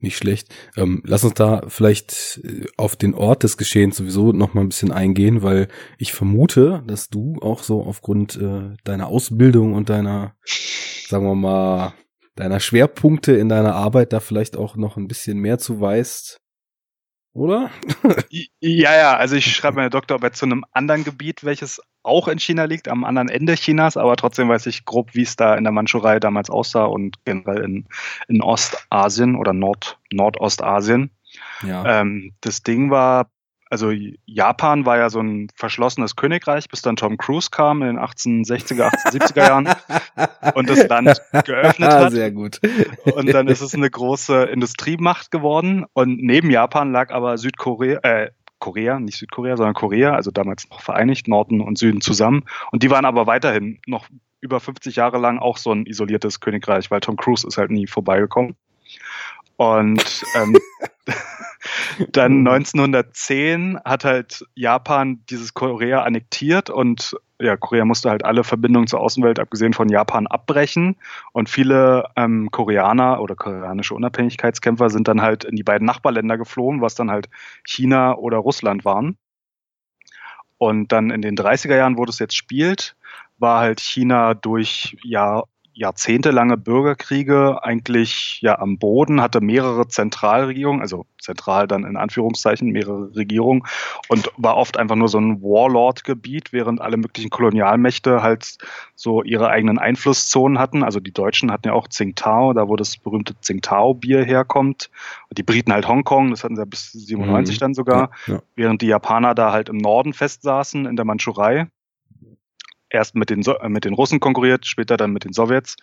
[0.01, 0.55] nicht schlecht.
[0.77, 4.69] Ähm, lass uns da vielleicht äh, auf den Ort des Geschehens sowieso noch mal ein
[4.69, 5.69] bisschen eingehen, weil
[5.99, 10.35] ich vermute, dass du auch so aufgrund äh, deiner Ausbildung und deiner,
[11.09, 11.95] sagen wir mal,
[12.39, 16.39] deiner Schwerpunkte in deiner Arbeit da vielleicht auch noch ein bisschen mehr zu weißt.
[17.33, 17.71] Oder?
[18.31, 22.65] ja, ja, also ich schreibe meine Doktorarbeit zu einem anderen Gebiet, welches auch in China
[22.65, 25.73] liegt, am anderen Ende Chinas, aber trotzdem weiß ich grob, wie es da in der
[25.73, 27.87] Mandschurei damals aussah und generell in,
[28.29, 31.11] in Ostasien oder Nord, Nordostasien.
[31.63, 32.01] Ja.
[32.01, 33.31] Ähm, das Ding war
[33.71, 33.91] also
[34.27, 38.91] Japan war ja so ein verschlossenes Königreich, bis dann Tom Cruise kam in den 1860er,
[38.91, 39.69] 1870er Jahren
[40.55, 42.13] und das Land geöffnet hat.
[42.13, 42.61] Sehr gut.
[43.15, 48.31] Und dann ist es eine große Industriemacht geworden und neben Japan lag aber Südkorea, äh,
[48.59, 52.45] Korea, nicht Südkorea, sondern Korea, also damals noch vereinigt, Norden und Süden zusammen.
[52.73, 54.09] Und die waren aber weiterhin noch
[54.41, 57.87] über 50 Jahre lang auch so ein isoliertes Königreich, weil Tom Cruise ist halt nie
[57.87, 58.57] vorbeigekommen.
[59.59, 60.57] Und ähm,
[62.13, 68.87] dann 1910 hat halt Japan dieses Korea annektiert und ja, Korea musste halt alle Verbindungen
[68.87, 70.97] zur Außenwelt, abgesehen von Japan, abbrechen.
[71.33, 76.81] Und viele ähm, Koreaner oder koreanische Unabhängigkeitskämpfer sind dann halt in die beiden Nachbarländer geflohen,
[76.81, 77.29] was dann halt
[77.65, 79.19] China oder Russland waren.
[80.57, 82.97] Und dann in den 30er Jahren, wo das jetzt spielt,
[83.39, 85.43] war halt China durch ja
[85.79, 93.15] jahrzehntelange Bürgerkriege eigentlich ja am Boden, hatte mehrere Zentralregierungen, also zentral dann in Anführungszeichen mehrere
[93.15, 93.63] Regierungen
[94.09, 98.59] und war oft einfach nur so ein Warlord-Gebiet, während alle möglichen Kolonialmächte halt
[98.97, 100.83] so ihre eigenen Einflusszonen hatten.
[100.83, 104.91] Also die Deutschen hatten ja auch Tsingtao, da wo das berühmte Tsingtao-Bier herkommt.
[105.31, 107.61] Die Briten halt Hongkong, das hatten sie ja bis 97 mhm.
[107.61, 108.43] dann sogar, ja, ja.
[108.57, 111.69] während die Japaner da halt im Norden festsaßen in der Mandschurei
[112.91, 115.77] erst mit den, so äh, mit den Russen konkurriert, später dann mit den Sowjets.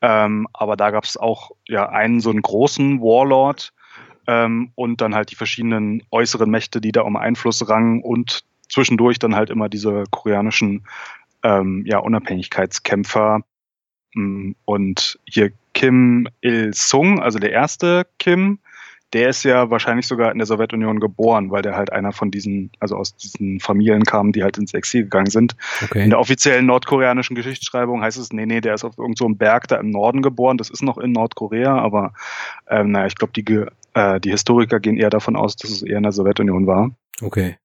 [0.00, 3.72] Ähm, aber da gab es auch ja einen so einen großen Warlord
[4.26, 9.18] ähm, und dann halt die verschiedenen äußeren Mächte, die da um Einfluss rangen und zwischendurch
[9.18, 10.86] dann halt immer diese koreanischen
[11.42, 13.40] ähm, ja, Unabhängigkeitskämpfer.
[14.14, 18.58] Mm, und hier Kim Il-sung, also der erste Kim,
[19.14, 22.70] der ist ja wahrscheinlich sogar in der Sowjetunion geboren, weil der halt einer von diesen,
[22.80, 25.56] also aus diesen Familien kam, die halt ins Exil gegangen sind.
[25.82, 26.02] Okay.
[26.02, 29.68] In der offiziellen nordkoreanischen Geschichtsschreibung heißt es, nee, nee, der ist auf irgendeinem so Berg
[29.68, 32.12] da im Norden geboren, das ist noch in Nordkorea, aber
[32.68, 35.98] ähm, naja, ich glaube, die, äh, die Historiker gehen eher davon aus, dass es eher
[35.98, 36.90] in der Sowjetunion war.
[37.22, 37.56] Okay.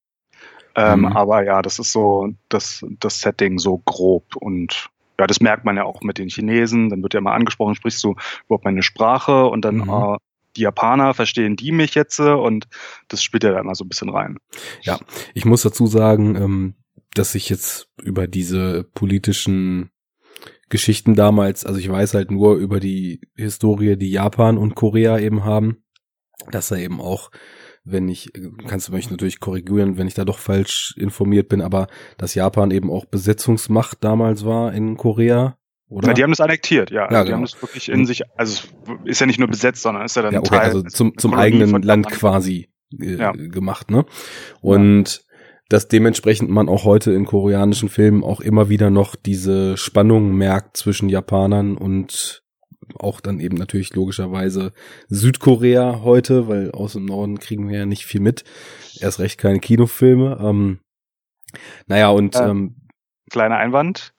[0.75, 1.05] Ähm, mhm.
[1.07, 4.89] Aber ja, das ist so das, das Setting so grob und
[5.19, 6.89] ja, das merkt man ja auch mit den Chinesen.
[6.89, 9.89] Dann wird ja mal angesprochen, sprichst du überhaupt meine Sprache und dann mhm.
[9.89, 10.17] äh,
[10.55, 12.67] die Japaner, verstehen die mich jetzt und
[13.07, 14.37] das spielt ja da immer so ein bisschen rein.
[14.81, 14.99] Ja,
[15.33, 16.75] ich muss dazu sagen, ähm,
[17.13, 19.91] dass ich jetzt über diese politischen
[20.69, 25.43] Geschichten damals, also ich weiß halt nur über die Historie, die Japan und Korea eben
[25.43, 25.83] haben,
[26.51, 27.31] dass da eben auch,
[27.83, 28.31] wenn ich,
[28.67, 31.87] kannst du mich natürlich korrigieren, wenn ich da doch falsch informiert bin, aber
[32.17, 35.57] dass Japan eben auch Besetzungsmacht damals war in Korea
[35.89, 36.07] oder?
[36.07, 37.01] Na, die haben das annektiert, ja.
[37.01, 37.25] ja also genau.
[37.25, 38.67] Die haben das wirklich in sich, also
[39.05, 41.33] ist ja nicht nur besetzt, sondern ist ja dann ja, okay, Teil also zum, zum
[41.33, 42.69] eigenen Land quasi
[42.99, 43.31] äh, ja.
[43.31, 44.05] gemacht, ne?
[44.61, 45.25] Und
[45.67, 50.77] dass dementsprechend man auch heute in koreanischen Filmen auch immer wieder noch diese Spannung merkt
[50.77, 52.43] zwischen Japanern und
[52.95, 54.73] auch dann eben natürlich logischerweise
[55.09, 58.43] Südkorea heute, weil aus dem Norden kriegen wir ja nicht viel mit.
[58.99, 60.39] Erst recht keine Kinofilme.
[60.41, 60.79] Ähm,
[61.85, 62.87] naja, und äh, ähm,
[63.29, 64.13] kleiner Einwand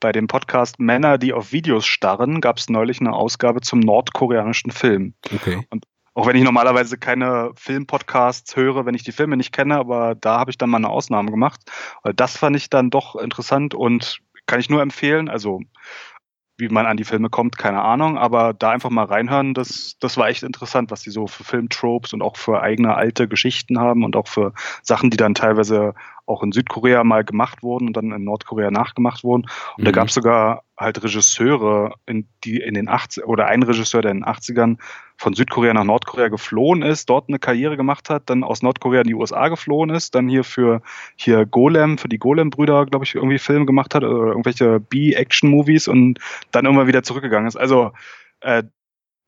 [0.00, 4.70] bei dem Podcast Männer, die auf Videos starren, gab es neulich eine Ausgabe zum nordkoreanischen
[4.70, 5.14] Film.
[5.32, 5.66] Okay.
[5.70, 5.84] Und
[6.14, 10.38] auch wenn ich normalerweise keine Filmpodcasts höre, wenn ich die Filme nicht kenne, aber da
[10.38, 11.60] habe ich dann mal eine Ausnahme gemacht.
[12.16, 15.28] Das fand ich dann doch interessant und kann ich nur empfehlen.
[15.28, 15.60] Also
[16.60, 20.16] wie man an die Filme kommt, keine Ahnung, aber da einfach mal reinhören, das, das
[20.16, 24.04] war echt interessant, was die so für Filmtropes und auch für eigene alte Geschichten haben
[24.04, 25.94] und auch für Sachen, die dann teilweise
[26.30, 29.42] auch in Südkorea mal gemacht wurden und dann in Nordkorea nachgemacht wurden.
[29.76, 29.84] Und mhm.
[29.84, 34.12] da gab es sogar halt Regisseure, in, die in den 80 oder ein Regisseur, der
[34.12, 34.78] in den 80ern
[35.18, 39.08] von Südkorea nach Nordkorea geflohen ist, dort eine Karriere gemacht hat, dann aus Nordkorea in
[39.08, 40.80] die USA geflohen ist, dann hier für
[41.16, 46.18] hier Golem, für die Golem-Brüder, glaube ich, irgendwie Filme gemacht hat oder irgendwelche B-Action-Movies und
[46.52, 47.56] dann irgendwann wieder zurückgegangen ist.
[47.56, 47.92] Also
[48.40, 48.62] äh,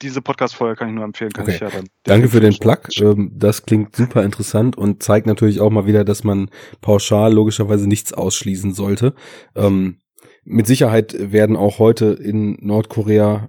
[0.03, 1.32] diese Podcast-Folge kann ich nur empfehlen.
[1.32, 1.55] Kann okay.
[1.55, 2.80] ich ja dann Danke für den Plug.
[3.00, 6.50] Ähm, das klingt super interessant und zeigt natürlich auch mal wieder, dass man
[6.80, 9.14] pauschal logischerweise nichts ausschließen sollte.
[9.55, 9.98] Ähm,
[10.44, 13.48] mit Sicherheit werden auch heute in Nordkorea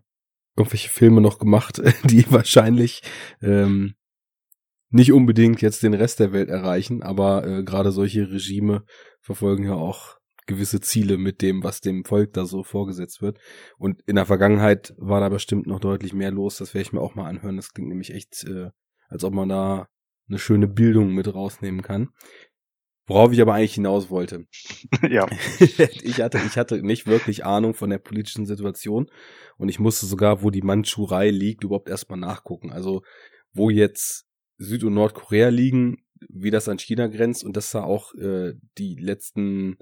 [0.56, 3.02] irgendwelche Filme noch gemacht, die wahrscheinlich
[3.42, 3.96] ähm,
[4.90, 8.84] nicht unbedingt jetzt den Rest der Welt erreichen, aber äh, gerade solche Regime
[9.22, 13.40] verfolgen ja auch gewisse Ziele mit dem, was dem Volk da so vorgesetzt wird.
[13.78, 16.58] Und in der Vergangenheit war da bestimmt noch deutlich mehr los.
[16.58, 17.56] Das werde ich mir auch mal anhören.
[17.56, 18.72] Das klingt nämlich echt, äh,
[19.08, 19.88] als ob man da
[20.28, 22.10] eine schöne Bildung mit rausnehmen kann.
[23.06, 24.46] Worauf ich aber eigentlich hinaus wollte.
[25.10, 25.28] ja.
[25.60, 29.10] ich hatte, ich hatte nicht wirklich Ahnung von der politischen Situation
[29.58, 32.72] und ich musste sogar, wo die Mandschurei liegt, überhaupt erstmal nachgucken.
[32.72, 33.02] Also,
[33.54, 34.26] wo jetzt
[34.58, 35.98] Süd- und Nordkorea liegen,
[36.30, 39.78] wie das an China grenzt und dass da auch äh, die letzten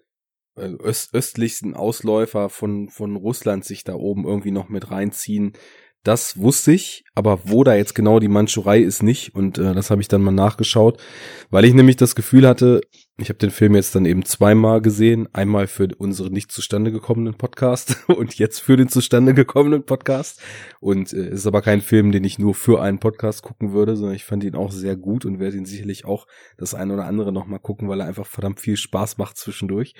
[0.61, 5.53] öst östlichsten Ausläufer von, von Russland sich da oben irgendwie noch mit reinziehen.
[6.03, 9.91] Das wusste ich, aber wo da jetzt genau die Mandschurei ist nicht und äh, das
[9.91, 10.99] habe ich dann mal nachgeschaut,
[11.51, 12.81] weil ich nämlich das Gefühl hatte,
[13.21, 15.27] ich habe den Film jetzt dann eben zweimal gesehen.
[15.33, 20.41] Einmal für unseren nicht zustande gekommenen Podcast und jetzt für den zustande gekommenen Podcast.
[20.79, 24.15] Und äh, ist aber kein Film, den ich nur für einen Podcast gucken würde, sondern
[24.15, 26.25] ich fand ihn auch sehr gut und werde ihn sicherlich auch
[26.57, 29.93] das eine oder andere nochmal gucken, weil er einfach verdammt viel Spaß macht zwischendurch.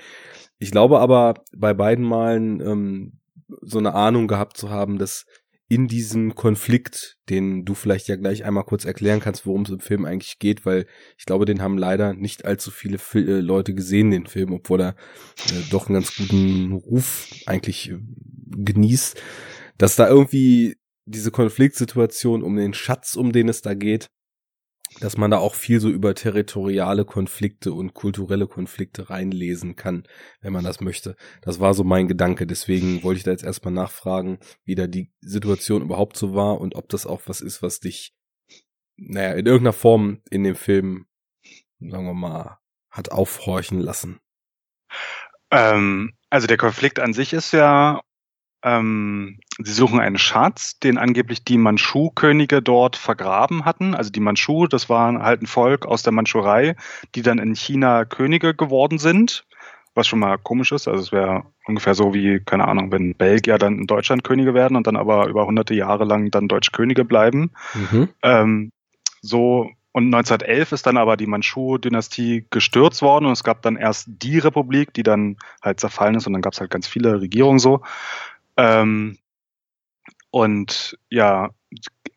[0.57, 3.19] Ich glaube aber bei beiden Malen ähm,
[3.61, 5.26] so eine Ahnung gehabt zu haben, dass
[5.72, 9.80] in diesem Konflikt, den du vielleicht ja gleich einmal kurz erklären kannst, worum es im
[9.80, 10.86] Film eigentlich geht, weil
[11.17, 14.95] ich glaube, den haben leider nicht allzu viele äh, Leute gesehen, den Film, obwohl er
[15.47, 17.99] äh, doch einen ganz guten Ruf eigentlich äh,
[18.49, 19.22] genießt,
[19.78, 24.09] dass da irgendwie diese Konfliktsituation um den Schatz, um den es da geht,
[25.00, 30.04] dass man da auch viel so über territoriale Konflikte und kulturelle Konflikte reinlesen kann,
[30.42, 31.16] wenn man das möchte.
[31.42, 32.46] Das war so mein Gedanke.
[32.46, 36.76] Deswegen wollte ich da jetzt erstmal nachfragen, wie da die Situation überhaupt so war und
[36.76, 38.14] ob das auch was ist, was dich,
[38.98, 41.08] naja, in irgendeiner Form in dem Film,
[41.80, 44.20] sagen wir mal, hat aufhorchen lassen.
[45.52, 48.02] Ähm, also der Konflikt an sich ist ja
[48.64, 53.95] ähm, sie suchen einen Schatz, den angeblich die Mandschu-Könige dort vergraben hatten.
[53.95, 56.76] Also die Mandschu, das waren halt ein Volk aus der Mandschurei,
[57.16, 59.45] die dann in China Könige geworden sind.
[59.93, 60.88] Was schon mal komisch ist.
[60.88, 64.78] Also es wäre ungefähr so wie, keine Ahnung, wenn Belgier dann in Deutschland Könige werden
[64.78, 67.51] und dann aber über hunderte Jahre lang dann deutsche Könige bleiben.
[67.74, 68.09] Mhm.
[68.24, 68.72] Ähm,
[69.22, 74.07] so und 1911 ist dann aber die Mandschu-Dynastie gestürzt worden und es gab dann erst
[74.07, 77.59] die Republik, die dann halt zerfallen ist und dann gab es halt ganz viele Regierungen
[77.59, 77.82] so.
[78.55, 79.18] Ähm,
[80.32, 81.49] und ja,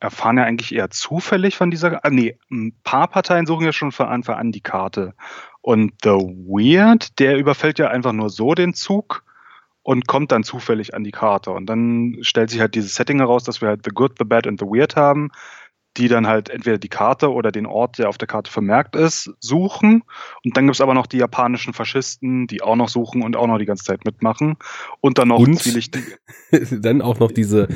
[0.00, 3.92] erfahren ja eigentlich eher zufällig von dieser, ah, nee, ein paar Parteien suchen ja schon
[3.92, 5.14] von Anfang an die Karte.
[5.60, 9.24] Und The Weird, der überfällt ja einfach nur so den Zug
[9.82, 11.50] und kommt dann zufällig an die Karte.
[11.50, 14.46] Und dann stellt sich halt dieses Setting heraus, dass wir halt The Good, The Bad
[14.46, 15.30] and The Weird haben
[15.96, 19.32] die dann halt entweder die Karte oder den Ort, der auf der Karte vermerkt ist,
[19.38, 20.02] suchen.
[20.44, 23.58] Und dann gibt's aber noch die japanischen Faschisten, die auch noch suchen und auch noch
[23.58, 24.56] die ganze Zeit mitmachen.
[25.00, 25.60] Und dann noch und
[26.84, 27.68] dann auch noch diese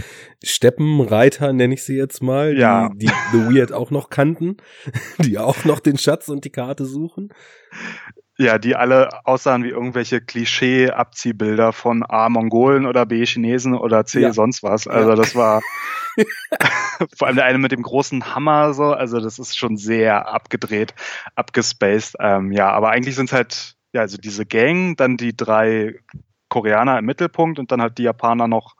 [0.42, 2.88] Steppenreiter, nenne ich sie jetzt mal, ja.
[2.90, 4.56] die, die The Weird auch noch kannten,
[5.18, 7.28] die auch noch den Schatz und die Karte suchen.
[8.40, 14.20] Ja, die alle aussahen wie irgendwelche Klischee-Abziehbilder von A, Mongolen oder B, Chinesen oder C,
[14.20, 14.32] ja.
[14.32, 14.86] sonst was.
[14.86, 15.16] Also ja.
[15.16, 15.60] das war
[17.16, 20.94] vor allem der eine mit dem großen Hammer so, also das ist schon sehr abgedreht,
[21.34, 22.14] abgespaced.
[22.20, 25.96] Ähm, ja, aber eigentlich sind es halt, ja, also diese Gang, dann die drei
[26.48, 28.76] Koreaner im Mittelpunkt und dann halt die Japaner noch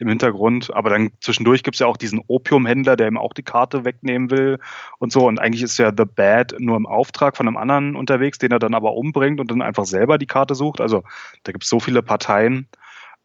[0.00, 0.74] im Hintergrund.
[0.74, 4.58] Aber dann zwischendurch gibt's ja auch diesen Opiumhändler, der ihm auch die Karte wegnehmen will
[4.98, 5.26] und so.
[5.26, 8.58] Und eigentlich ist ja The Bad nur im Auftrag von einem anderen unterwegs, den er
[8.58, 10.80] dann aber umbringt und dann einfach selber die Karte sucht.
[10.80, 11.02] Also
[11.44, 12.66] da gibt's so viele Parteien.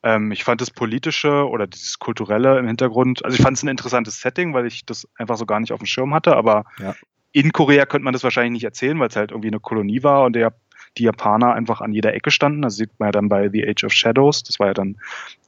[0.03, 3.69] Ähm, ich fand das Politische oder dieses Kulturelle im Hintergrund, also ich fand es ein
[3.69, 6.93] interessantes Setting, weil ich das einfach so gar nicht auf dem Schirm hatte, aber ja.
[7.31, 10.23] in Korea könnte man das wahrscheinlich nicht erzählen, weil es halt irgendwie eine Kolonie war
[10.25, 10.53] und der
[10.97, 12.61] die Japaner einfach an jeder Ecke standen.
[12.61, 14.43] Das sieht man ja dann bei The Age of Shadows.
[14.43, 14.97] Das war ja dann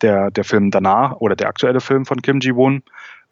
[0.01, 2.83] der, der Film danach oder der aktuelle Film von Kim Ji-won.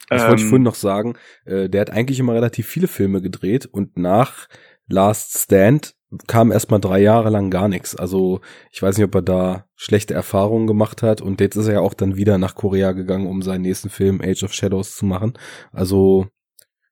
[0.09, 1.15] Das ähm, wollte ich ähm, vorhin noch sagen.
[1.45, 4.47] Äh, der hat eigentlich immer relativ viele Filme gedreht und nach
[4.87, 5.95] Last Stand
[6.27, 7.95] kam erstmal drei Jahre lang gar nichts.
[7.95, 8.41] Also
[8.71, 11.79] ich weiß nicht, ob er da schlechte Erfahrungen gemacht hat und jetzt ist er ja
[11.79, 15.33] auch dann wieder nach Korea gegangen, um seinen nächsten Film Age of Shadows zu machen.
[15.71, 16.27] Also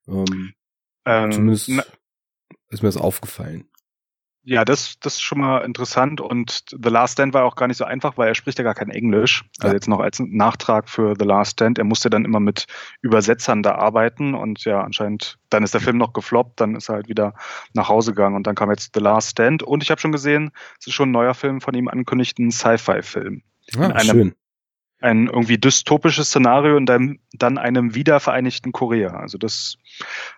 [0.08, 0.52] ähm,
[1.06, 1.84] ähm, zumindest na,
[2.70, 3.68] ist mir das aufgefallen.
[4.46, 7.78] Ja, das, das ist schon mal interessant und The Last Stand war auch gar nicht
[7.78, 9.44] so einfach, weil er spricht ja gar kein Englisch.
[9.58, 9.74] Also ja.
[9.74, 11.78] jetzt noch als Nachtrag für The Last Stand.
[11.78, 12.66] Er musste dann immer mit
[13.00, 16.96] Übersetzern da arbeiten und ja, anscheinend, dann ist der Film noch gefloppt, dann ist er
[16.96, 17.32] halt wieder
[17.72, 20.50] nach Hause gegangen und dann kam jetzt The Last Stand und ich habe schon gesehen,
[20.78, 23.42] es ist schon ein neuer Film von ihm angekündigt, ein Sci-Fi-Film.
[23.78, 24.34] Ah, schön
[25.00, 29.10] ein irgendwie dystopisches Szenario und dann, dann einem wiedervereinigten Korea.
[29.10, 29.76] Also das,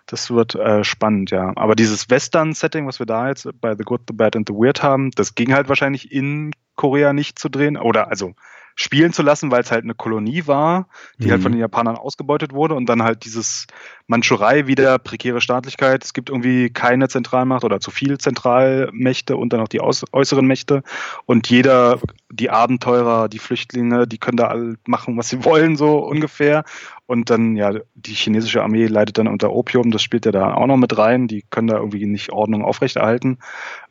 [0.05, 1.53] das wird äh, spannend, ja.
[1.55, 4.83] Aber dieses Western-Setting, was wir da jetzt bei The Good, The Bad and The Weird
[4.83, 7.77] haben, das ging halt wahrscheinlich in Korea nicht zu drehen.
[7.77, 8.33] Oder also
[8.75, 10.87] spielen zu lassen, weil es halt eine Kolonie war,
[11.17, 11.31] die mhm.
[11.31, 13.65] halt von den Japanern ausgebeutet wurde und dann halt dieses
[14.07, 16.03] Mandschurei wieder prekäre Staatlichkeit.
[16.03, 20.81] Es gibt irgendwie keine Zentralmacht oder zu viel Zentralmächte und dann auch die äußeren Mächte
[21.25, 21.99] und jeder,
[22.29, 26.63] die Abenteurer, die Flüchtlinge, die können da alle machen, was sie wollen, so ungefähr.
[27.07, 30.67] Und dann, ja, die chinesische Armee leidet dann unter Opium, das spielt ja da auch
[30.67, 31.29] noch mit rein.
[31.29, 33.37] Die können da irgendwie nicht Ordnung aufrechterhalten.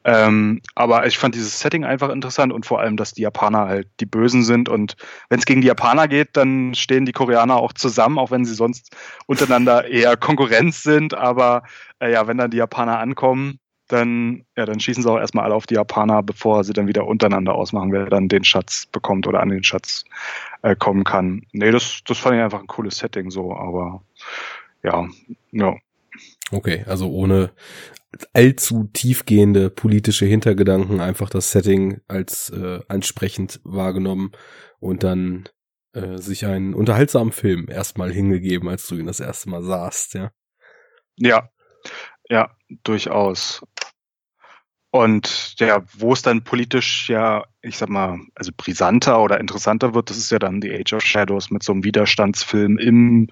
[0.04, 3.88] Ähm, aber ich fand dieses Setting einfach interessant und vor allem, dass die Japaner halt
[4.00, 4.68] die Bösen sind.
[4.68, 4.96] Und
[5.30, 8.54] wenn es gegen die Japaner geht, dann stehen die Koreaner auch zusammen, auch wenn sie
[8.54, 8.94] sonst
[9.24, 11.14] untereinander eher Konkurrenz sind.
[11.14, 11.64] Aber
[11.98, 13.58] äh, ja, wenn dann die Japaner ankommen,
[13.88, 17.06] dann, ja, dann schießen sie auch erstmal alle auf die Japaner, bevor sie dann wieder
[17.06, 20.04] untereinander ausmachen, wer dann den Schatz bekommt oder an den Schatz
[20.62, 21.46] äh, kommen kann.
[21.52, 24.02] Nee, das, das fand ich einfach ein cooles Setting so, aber
[24.82, 25.06] ja,
[25.52, 25.74] ja.
[26.50, 27.50] Okay, also ohne
[28.32, 34.32] allzu tiefgehende politische Hintergedanken, einfach das Setting als äh, ansprechend wahrgenommen
[34.80, 35.48] und dann
[35.96, 40.30] äh, sich einen unterhaltsamen Film erstmal hingegeben, als du ihn das erste Mal sahst, ja.
[41.16, 41.48] Ja,
[42.28, 42.54] ja,
[42.84, 43.62] durchaus.
[44.90, 50.10] Und ja, wo es dann politisch ja, ich sag mal, also brisanter oder interessanter wird,
[50.10, 53.28] das ist ja dann The Age of Shadows mit so einem Widerstandsfilm im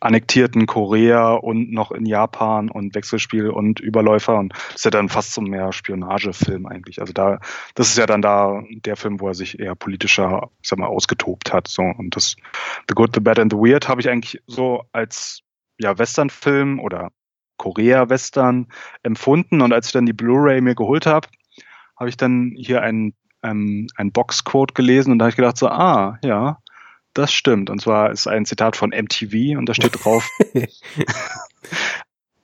[0.00, 5.08] annektierten Korea und noch in Japan und Wechselspiel und Überläufer und das ist ja dann
[5.08, 7.00] fast so mehr Spionagefilm eigentlich.
[7.00, 7.38] Also da,
[7.74, 10.86] das ist ja dann da der Film, wo er sich eher politischer, ich sag mal,
[10.86, 11.68] ausgetobt hat.
[11.68, 12.36] So und das
[12.88, 15.40] The Good, The Bad and The Weird habe ich eigentlich so als
[15.78, 17.10] ja Westernfilm oder
[17.58, 18.68] Korea-Western
[19.02, 21.28] empfunden und als ich dann die Blu-ray mir geholt habe,
[21.96, 25.68] habe ich dann hier ein ähm, ein Boxquote gelesen und da habe ich gedacht so,
[25.68, 26.58] ah, ja,
[27.14, 27.70] das stimmt.
[27.70, 30.28] Und zwar ist ein Zitat von MTV und da steht drauf,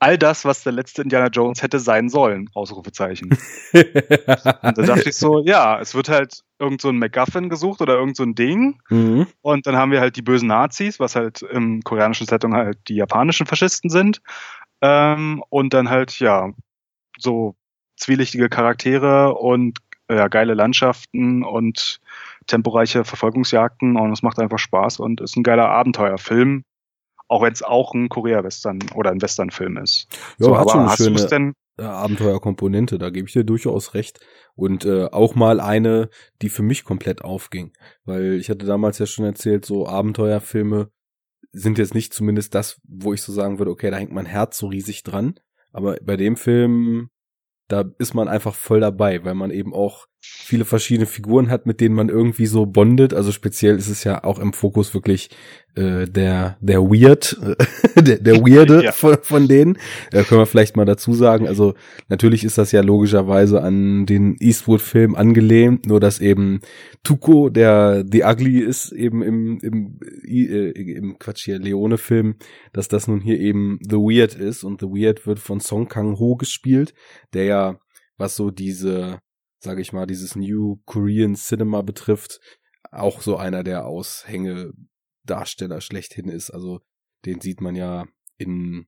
[0.01, 3.37] all das, was der letzte Indiana Jones hätte sein sollen, Ausrufezeichen.
[3.73, 7.95] und da dachte ich so, ja, es wird halt irgend so ein MacGuffin gesucht oder
[7.95, 8.81] irgend so ein Ding.
[8.89, 9.27] Mhm.
[9.41, 12.95] Und dann haben wir halt die bösen Nazis, was halt im koreanischen Setting halt die
[12.95, 14.21] japanischen Faschisten sind.
[14.81, 16.51] Ähm, und dann halt, ja,
[17.19, 17.55] so
[17.95, 19.77] zwielichtige Charaktere und
[20.09, 21.99] ja, geile Landschaften und
[22.51, 26.63] temporeiche Verfolgungsjagden und es macht einfach Spaß und ist ein geiler Abenteuerfilm,
[27.27, 30.07] auch wenn es auch ein Korea-Western oder ein Western-Film ist.
[30.37, 34.19] Ja, so, hat schon eine schöne denn Abenteuerkomponente, da gebe ich dir durchaus recht.
[34.53, 36.09] Und äh, auch mal eine,
[36.41, 37.71] die für mich komplett aufging.
[38.05, 40.91] Weil ich hatte damals ja schon erzählt, so Abenteuerfilme
[41.53, 44.57] sind jetzt nicht zumindest das, wo ich so sagen würde, okay, da hängt mein Herz
[44.57, 45.39] so riesig dran.
[45.71, 47.09] Aber bei dem Film
[47.71, 51.81] da ist man einfach voll dabei, weil man eben auch viele verschiedene Figuren hat, mit
[51.81, 53.13] denen man irgendwie so bondet.
[53.13, 55.31] Also speziell ist es ja auch im Fokus wirklich
[55.75, 57.37] äh, der der Weird,
[57.95, 58.91] der, der Weirde ja.
[58.91, 59.79] von, von denen.
[60.11, 61.47] Äh, können wir vielleicht mal dazu sagen.
[61.47, 61.73] Also
[62.07, 66.61] natürlich ist das ja logischerweise an den Eastwood-Film angelehnt, nur dass eben
[67.03, 72.35] Tuco, der The Ugly ist, eben im im äh, im Quatsch hier Leone-Film,
[72.73, 76.19] dass das nun hier eben The Weird ist und The Weird wird von Song Kang
[76.19, 76.93] Ho gespielt,
[77.33, 77.79] der ja
[78.17, 79.19] was so diese
[79.61, 82.39] sage ich mal, dieses New Korean Cinema betrifft,
[82.91, 86.49] auch so einer der Aushängedarsteller schlechthin ist.
[86.49, 86.81] Also
[87.25, 88.07] den sieht man ja
[88.37, 88.87] in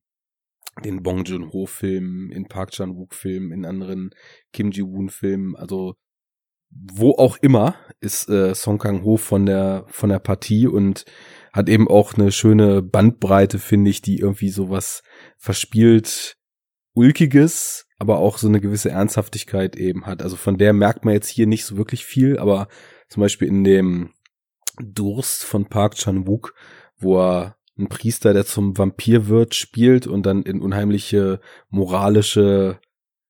[0.84, 4.10] den Bong Joon-ho Filmen, in Park Chan-wook Filmen, in anderen
[4.52, 5.94] Kim Ji-woon Filmen, also
[6.70, 11.04] wo auch immer ist äh, Song Kang-ho von der von der Partie und
[11.52, 15.04] hat eben auch eine schöne Bandbreite, finde ich, die irgendwie sowas
[15.38, 16.36] verspielt
[16.94, 20.22] ulkiges, aber auch so eine gewisse Ernsthaftigkeit eben hat.
[20.22, 22.68] Also von der merkt man jetzt hier nicht so wirklich viel, aber
[23.08, 24.10] zum Beispiel in dem
[24.82, 26.54] Durst von Park Chan-wook,
[26.98, 31.40] wo er ein Priester, der zum Vampir wird, spielt und dann in unheimliche
[31.70, 32.80] moralische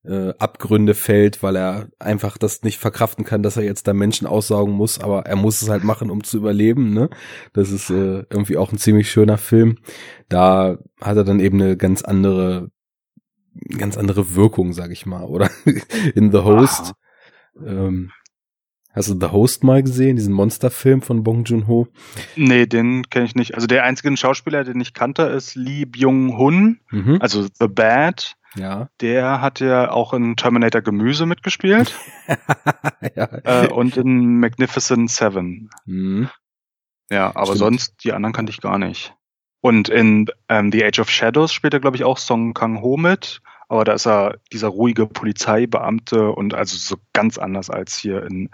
[0.05, 4.27] äh, Abgründe fällt, weil er einfach das nicht verkraften kann, dass er jetzt da Menschen
[4.27, 6.93] aussaugen muss, aber er muss es halt machen, um zu überleben.
[6.93, 7.09] Ne?
[7.55, 9.79] Das ist äh, irgendwie auch ein ziemlich schöner Film.
[10.29, 12.71] Da hat er dann eben eine ganz andere
[13.79, 15.51] ganz andere Wirkung, sag ich mal, oder?
[16.15, 16.93] In The Host.
[17.65, 18.11] Ähm,
[18.93, 21.89] hast du The Host mal gesehen, diesen Monsterfilm von Bong Joon-ho?
[22.37, 23.55] Nee, den kenne ich nicht.
[23.55, 27.19] Also der einzige Schauspieler, den ich kannte, ist Lee Byung-hun, mhm.
[27.21, 28.37] also The Bad.
[28.57, 28.89] Ja.
[29.01, 31.99] Der hat ja auch in Terminator Gemüse mitgespielt.
[33.17, 33.29] ja.
[33.43, 35.71] Äh, und in Magnificent Seven.
[35.87, 36.29] Mhm.
[37.11, 37.59] Ja, aber Stimmt.
[37.59, 39.15] sonst, die anderen kannte ich gar nicht.
[39.65, 43.41] Und in ähm, The Age of Shadows spielt er, glaube ich, auch Song Kang-ho mit.
[43.67, 48.51] Aber da ist er dieser ruhige Polizeibeamte und also so ganz anders als hier in,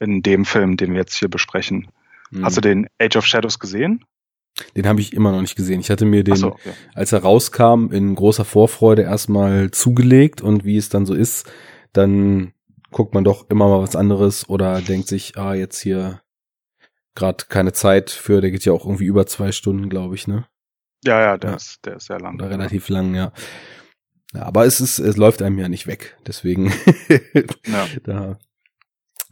[0.00, 1.88] in dem Film, den wir jetzt hier besprechen.
[2.30, 2.44] Mhm.
[2.44, 4.04] Hast du den Age of Shadows gesehen?
[4.76, 5.80] Den habe ich immer noch nicht gesehen.
[5.80, 6.72] Ich hatte mir den, so, okay.
[6.92, 11.50] als er rauskam, in großer Vorfreude erstmal zugelegt und wie es dann so ist,
[11.94, 12.52] dann
[12.90, 16.20] guckt man doch immer mal was anderes oder denkt sich, ah, jetzt hier
[17.20, 20.46] gerade keine Zeit für, der geht ja auch irgendwie über zwei Stunden, glaube ich, ne?
[21.04, 21.56] Ja, ja, der, ja.
[21.56, 22.34] Ist, der ist sehr lang.
[22.34, 23.32] Oder relativ lang, ja.
[24.32, 24.42] ja.
[24.42, 26.72] Aber es ist, es läuft einem ja nicht weg, deswegen
[27.66, 27.86] ja.
[28.04, 28.38] da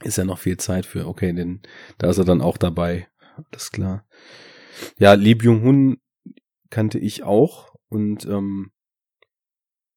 [0.03, 1.61] ist ja noch viel Zeit für, okay, denn
[1.97, 3.09] da ist er dann auch dabei.
[3.51, 4.07] Alles klar.
[4.99, 6.01] Ja, Lee Byung-hun
[6.71, 8.71] kannte ich auch und ähm,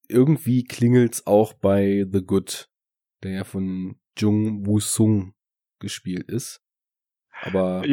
[0.08, 2.70] irgendwie klingelt's auch bei The Good,
[3.22, 5.34] der ja von Jung Woo-sung
[5.78, 6.61] gespielt ist.
[7.42, 7.84] Aber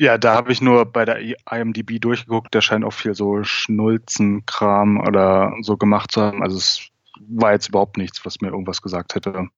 [0.00, 2.54] ja, da habe ich nur bei der IMDb durchgeguckt.
[2.54, 6.42] Der scheint auch viel so Schnulzenkram oder so gemacht zu haben.
[6.42, 6.88] Also es
[7.20, 9.48] war jetzt überhaupt nichts, was mir irgendwas gesagt hätte.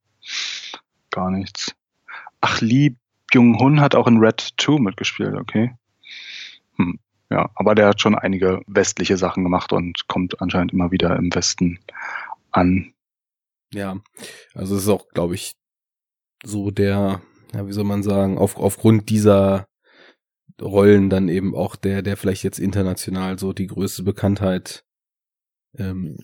[1.10, 1.74] Gar nichts.
[2.40, 2.94] Ach, Lee
[3.36, 5.74] Byung-hun hat auch in Red 2 mitgespielt, okay.
[6.76, 6.98] Hm.
[7.30, 11.34] Ja, aber der hat schon einige westliche Sachen gemacht und kommt anscheinend immer wieder im
[11.34, 11.80] Westen
[12.52, 12.92] an.
[13.74, 13.96] Ja,
[14.54, 15.52] also es ist auch, glaube ich,
[16.44, 17.20] so der,
[17.56, 19.66] ja, wie soll man sagen, auf, aufgrund dieser
[20.60, 24.84] Rollen dann eben auch der, der vielleicht jetzt international so die größte Bekanntheit
[25.78, 26.16] ähm,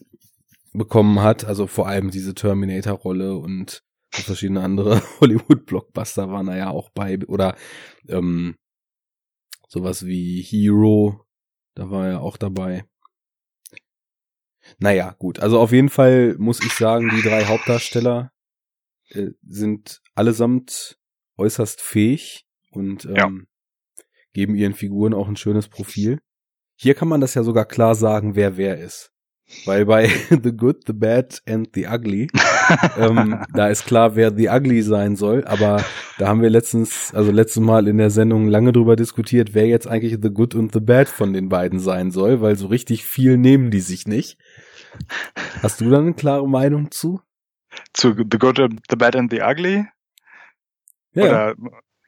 [0.73, 1.45] bekommen hat.
[1.45, 7.19] Also vor allem diese Terminator-Rolle und verschiedene andere Hollywood-Blockbuster waren da ja auch bei.
[7.27, 7.57] Oder
[8.09, 8.57] ähm,
[9.69, 11.25] sowas wie Hero,
[11.75, 12.85] da war er auch dabei.
[14.79, 15.41] Naja, gut.
[15.41, 18.31] Also auf jeden Fall muss ich sagen, die drei Hauptdarsteller
[19.09, 20.99] äh, sind allesamt
[21.37, 23.31] äußerst fähig und ähm, ja.
[24.33, 26.21] geben ihren Figuren auch ein schönes Profil.
[26.77, 29.13] Hier kann man das ja sogar klar sagen, wer wer ist.
[29.65, 32.29] Weil bei The Good, The Bad and The Ugly,
[32.99, 35.85] ähm, da ist klar, wer The Ugly sein soll, aber
[36.19, 39.87] da haben wir letztens, also letztes Mal in der Sendung lange drüber diskutiert, wer jetzt
[39.87, 43.37] eigentlich The Good und The Bad von den beiden sein soll, weil so richtig viel
[43.37, 44.39] nehmen die sich nicht.
[45.63, 47.21] Hast du da eine klare Meinung zu?
[47.93, 48.59] Zu The Good,
[48.91, 49.87] The Bad and The Ugly?
[51.15, 51.25] Ja.
[51.25, 51.55] Oder,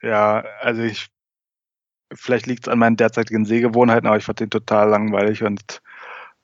[0.02, 1.08] ja, also ich,
[2.12, 5.80] vielleicht liegt es an meinen derzeitigen Sehgewohnheiten, aber ich fand den total langweilig und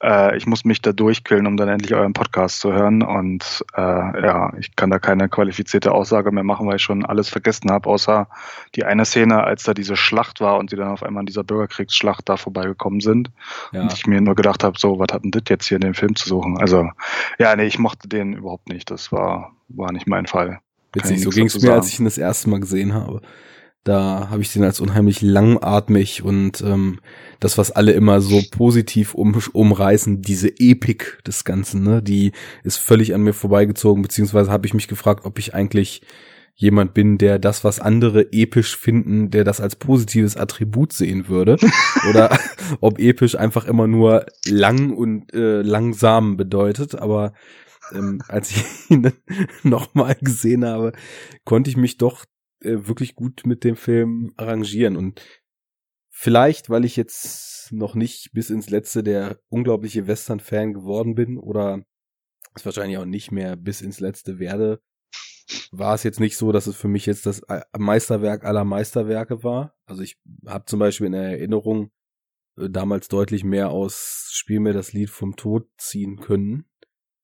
[0.03, 3.03] äh, ich muss mich da durchkillen, um dann endlich euren Podcast zu hören.
[3.03, 7.29] Und äh, ja, ich kann da keine qualifizierte Aussage mehr machen, weil ich schon alles
[7.29, 8.29] vergessen habe, außer
[8.75, 11.45] die eine Szene, als da diese Schlacht war und die dann auf einmal an dieser
[11.45, 13.31] Bürgerkriegsschlacht da vorbeigekommen sind.
[13.73, 13.83] Ja.
[13.83, 15.95] Und ich mir nur gedacht habe, so, was hat denn das jetzt hier in dem
[15.95, 16.59] Film zu suchen?
[16.59, 16.89] Also,
[17.39, 18.91] ja, nee, ich mochte den überhaupt nicht.
[18.91, 20.61] Das war, war nicht mein Fall.
[20.93, 23.21] Witzig, so ging es mir, als ich ihn das erste Mal gesehen habe.
[23.85, 27.01] Da habe ich den als unheimlich langatmig und ähm,
[27.39, 32.77] das, was alle immer so positiv um, umreißen, diese Epik des Ganzen, ne, die ist
[32.77, 36.03] völlig an mir vorbeigezogen, beziehungsweise habe ich mich gefragt, ob ich eigentlich
[36.61, 41.57] jemand bin, der das, was andere episch finden, der das als positives Attribut sehen würde.
[42.11, 42.39] Oder
[42.81, 46.97] ob episch einfach immer nur lang und äh, langsam bedeutet.
[46.97, 47.33] Aber
[47.93, 49.13] ähm, als ich ihn
[49.63, 50.93] nochmal gesehen habe,
[51.45, 52.25] konnte ich mich doch
[52.61, 54.97] äh, wirklich gut mit dem Film arrangieren.
[54.97, 55.23] Und
[56.11, 61.85] vielleicht, weil ich jetzt noch nicht bis ins Letzte der unglaubliche Western-Fan geworden bin oder
[62.55, 64.83] es wahrscheinlich auch nicht mehr bis ins Letzte werde,
[65.73, 69.43] war es jetzt nicht so, dass es für mich jetzt das äh, Meisterwerk aller Meisterwerke
[69.43, 69.75] war.
[69.87, 71.91] Also ich habe zum Beispiel in Erinnerung
[72.57, 76.67] äh, damals deutlich mehr aus Spiel mir das Lied vom Tod ziehen können.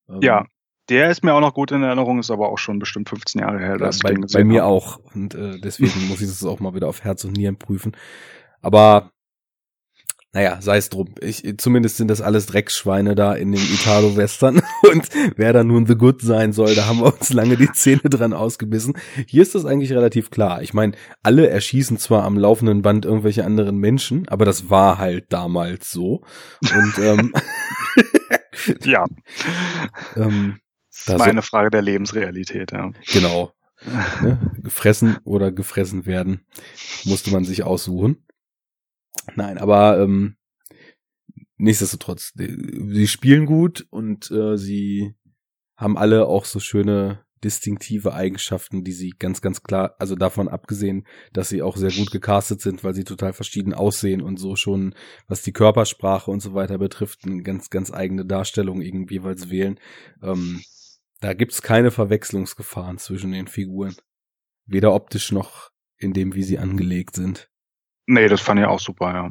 [0.08, 0.46] Ähm, ja,
[0.88, 3.58] der ist mir auch noch gut in Erinnerung, ist aber auch schon bestimmt 15 Jahre
[3.58, 3.76] her.
[3.80, 4.70] Ja, bei, bei mir habe.
[4.70, 4.98] auch.
[5.14, 7.92] Und äh, deswegen muss ich das auch mal wieder auf Herz und Nieren prüfen.
[8.62, 9.10] Aber
[10.36, 11.14] naja, sei es drum.
[11.22, 14.60] Ich, zumindest sind das alles Drecksschweine da in den Italo-Western.
[14.92, 18.02] Und wer da nun The Good sein soll, da haben wir uns lange die Zähne
[18.02, 18.98] dran ausgebissen.
[19.26, 20.60] Hier ist das eigentlich relativ klar.
[20.60, 20.92] Ich meine,
[21.22, 26.22] alle erschießen zwar am laufenden Band irgendwelche anderen Menschen, aber das war halt damals so.
[26.60, 27.32] Und ähm,
[28.84, 29.06] ja.
[30.16, 30.58] ähm,
[31.06, 32.92] das ist meine so, Frage der Lebensrealität, ja.
[33.12, 33.52] Genau.
[34.22, 34.52] ne?
[34.62, 36.46] Gefressen oder gefressen werden,
[37.04, 38.24] musste man sich aussuchen.
[39.34, 40.36] Nein, aber ähm,
[41.56, 45.14] nichtsdestotrotz, sie spielen gut und äh, sie
[45.76, 51.06] haben alle auch so schöne distinktive Eigenschaften, die sie ganz, ganz klar, also davon abgesehen,
[51.32, 54.94] dass sie auch sehr gut gecastet sind, weil sie total verschieden aussehen und so schon,
[55.28, 59.78] was die Körpersprache und so weiter betrifft, eine ganz, ganz eigene Darstellung irgendwie jeweils wählen.
[60.22, 60.62] Ähm,
[61.20, 63.96] da gibt's keine Verwechslungsgefahren zwischen den Figuren.
[64.66, 67.50] Weder optisch noch in dem, wie sie angelegt sind.
[68.06, 69.30] Nee, das fand ich auch super, ja.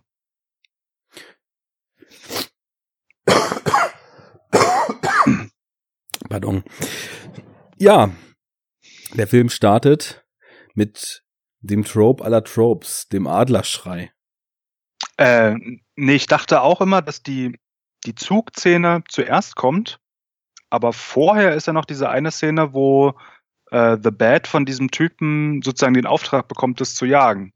[6.30, 6.64] Pardon.
[7.78, 8.12] Ja,
[9.14, 10.26] der Film startet
[10.74, 11.24] mit
[11.60, 14.12] dem Trope aller Tropes, dem Adlerschrei.
[15.18, 15.56] Äh,
[15.95, 17.57] nee, ich dachte auch immer, dass die,
[18.06, 19.99] die Zugszene zuerst kommt
[20.76, 23.14] aber vorher ist ja noch diese eine Szene, wo
[23.72, 27.54] äh, The Bad von diesem Typen sozusagen den Auftrag bekommt, das zu jagen.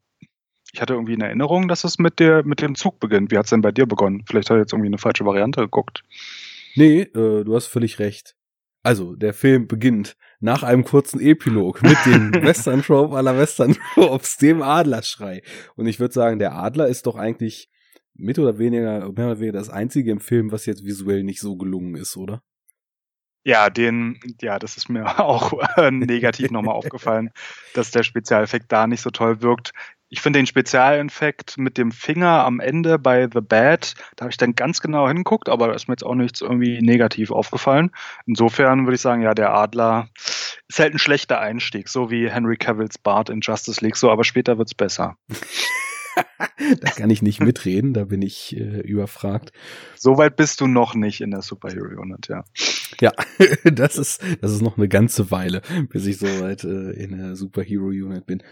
[0.72, 3.30] Ich hatte irgendwie in Erinnerung, dass es mit, der, mit dem Zug beginnt.
[3.30, 4.24] Wie hat es denn bei dir begonnen?
[4.26, 6.04] Vielleicht hat er jetzt irgendwie eine falsche Variante geguckt.
[6.76, 8.36] Nee, äh, du hast völlig recht.
[8.84, 14.38] Also, der Film beginnt nach einem kurzen Epilog mit dem Western Trope aller Western Tropes,
[14.38, 15.42] dem Adlerschrei.
[15.76, 17.70] Und ich würde sagen, der Adler ist doch eigentlich
[18.14, 21.58] mit oder weniger, mehr oder weniger das einzige im Film, was jetzt visuell nicht so
[21.58, 22.42] gelungen ist, oder?
[23.44, 27.32] Ja, den, ja, das ist mir auch äh, negativ nochmal aufgefallen,
[27.74, 29.72] dass der Spezialeffekt da nicht so toll wirkt.
[30.12, 34.38] Ich finde den Spezialeffekt mit dem Finger am Ende bei The Bad, da habe ich
[34.38, 37.92] dann ganz genau hingeguckt, aber da ist mir jetzt auch nichts irgendwie negativ aufgefallen.
[38.26, 40.10] Insofern würde ich sagen, ja, der Adler
[40.68, 44.24] ist halt ein schlechter Einstieg, so wie Henry Cavills Bart in Justice League, so, aber
[44.24, 45.16] später wird's besser.
[46.82, 49.52] da kann ich nicht mitreden, da bin ich äh, überfragt.
[49.96, 52.44] Soweit bist du noch nicht in der Superhero Unit, ja.
[53.00, 53.12] Ja,
[53.64, 57.88] das ist, das ist noch eine ganze Weile, bis ich soweit äh, in der Superhero
[57.88, 58.44] Unit bin.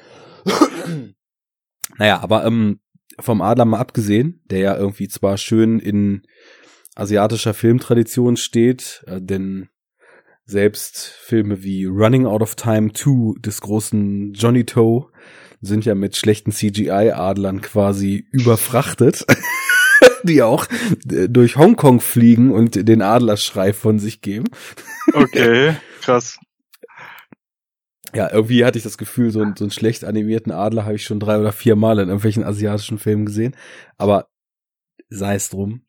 [1.98, 2.80] naja, aber ähm,
[3.20, 6.24] vom Adler mal abgesehen, der ja irgendwie zwar schön in
[6.96, 9.70] asiatischer Filmtradition steht, äh, denn
[10.48, 15.08] selbst Filme wie Running Out of Time 2 des großen Johnny Toe
[15.60, 19.26] sind ja mit schlechten CGI-Adlern quasi überfrachtet,
[20.24, 20.68] die auch
[21.12, 24.46] äh, durch Hongkong fliegen und den Adlerschrei von sich geben.
[25.14, 26.40] Okay, krass.
[28.16, 31.04] Ja, irgendwie hatte ich das Gefühl, so, einen, so einen schlecht animierten Adler habe ich
[31.04, 33.56] schon drei oder vier Mal in irgendwelchen asiatischen Filmen gesehen.
[33.98, 34.30] Aber
[35.10, 35.82] sei es drum.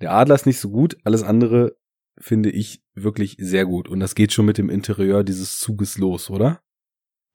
[0.00, 1.76] Der Adler ist nicht so gut, alles andere
[2.20, 3.88] finde ich wirklich sehr gut.
[3.88, 6.60] Und das geht schon mit dem Interieur dieses Zuges los, oder?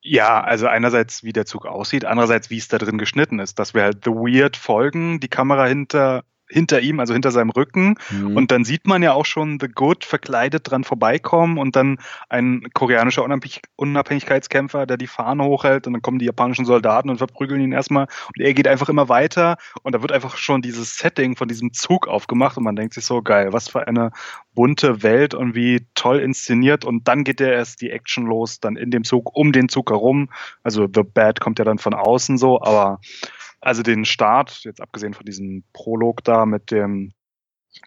[0.01, 3.73] Ja, also einerseits, wie der Zug aussieht, andererseits, wie es da drin geschnitten ist, dass
[3.73, 7.95] wir halt The Weird folgen, die Kamera hinter hinter ihm, also hinter seinem Rücken.
[8.11, 8.38] Mhm.
[8.38, 11.97] Und dann sieht man ja auch schon The Good verkleidet dran vorbeikommen und dann
[12.30, 17.17] ein koreanischer Unabhängig Unabhängigkeitskämpfer, der die Fahne hochhält und dann kommen die japanischen Soldaten und
[17.17, 20.97] verprügeln ihn erstmal und er geht einfach immer weiter und da wird einfach schon dieses
[20.97, 24.11] Setting von diesem Zug aufgemacht und man denkt sich so, geil, was für eine
[24.53, 28.75] bunte Welt und wie toll inszeniert und dann geht ja erst die Action los, dann
[28.75, 30.30] in dem Zug, um den Zug herum.
[30.63, 32.99] Also The Bad kommt ja dann von außen so, aber
[33.65, 37.14] also den Start, jetzt abgesehen von diesem Prolog da mit dem,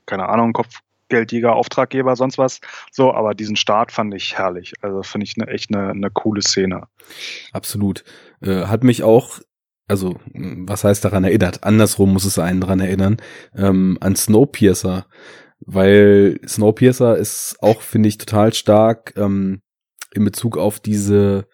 [0.07, 2.61] keine Ahnung, Kopfgeldjäger, Auftraggeber, sonst was.
[2.91, 4.75] So, aber diesen Start fand ich herrlich.
[4.83, 6.89] Also finde ich eine, echt eine, eine coole Szene.
[7.53, 8.05] Absolut.
[8.41, 9.41] Äh, hat mich auch
[9.89, 11.65] also was heißt daran erinnert?
[11.65, 13.19] Andersrum muss es einen daran erinnern,
[13.55, 15.07] ähm, an Snowpiercer,
[15.61, 19.63] weil Snowpiercer ist auch, finde ich, total stark ähm,
[20.13, 21.47] in Bezug auf diese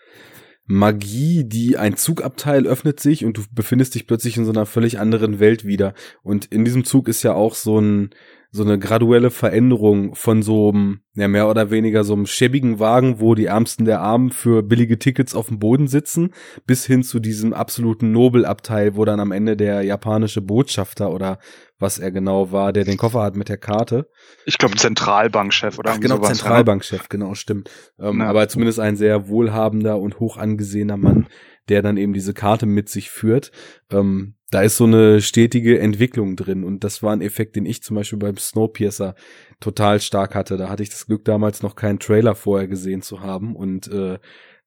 [0.66, 4.98] Magie, die ein Zugabteil öffnet sich und du befindest dich plötzlich in so einer völlig
[4.98, 5.94] anderen Welt wieder.
[6.22, 8.10] Und in diesem Zug ist ja auch so ein
[8.54, 13.18] so eine graduelle Veränderung von so einem, ja mehr oder weniger so einem schäbigen Wagen,
[13.18, 16.34] wo die Ärmsten der Armen für billige Tickets auf dem Boden sitzen,
[16.66, 21.38] bis hin zu diesem absoluten Nobelabteil, wo dann am Ende der japanische Botschafter oder
[21.78, 24.06] was er genau war, der den Koffer hat mit der Karte.
[24.44, 27.70] Ich glaube Zentralbankchef oder Ach, genau sowas, Zentralbankchef, genau stimmt.
[27.98, 28.26] Ähm, ja.
[28.26, 31.26] Aber zumindest ein sehr wohlhabender und hoch angesehener Mann,
[31.68, 33.52] der dann eben diese Karte mit sich führt.
[33.90, 37.82] Ähm, da ist so eine stetige Entwicklung drin und das war ein Effekt, den ich
[37.82, 39.14] zum Beispiel beim Snowpiercer
[39.60, 40.58] total stark hatte.
[40.58, 44.18] Da hatte ich das Glück, damals noch keinen Trailer vorher gesehen zu haben und äh,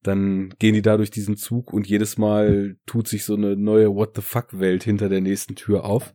[0.02, 3.94] dann gehen die da durch diesen Zug und jedes Mal tut sich so eine neue
[3.94, 6.14] What the fuck Welt hinter der nächsten Tür auf.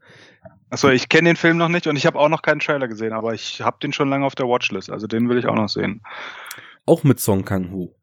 [0.70, 3.12] Achso, ich kenne den Film noch nicht und ich habe auch noch keinen Trailer gesehen,
[3.12, 5.68] aber ich habe den schon lange auf der Watchlist, also den will ich auch noch
[5.68, 6.02] sehen.
[6.86, 7.94] Auch mit Song Kang-ho.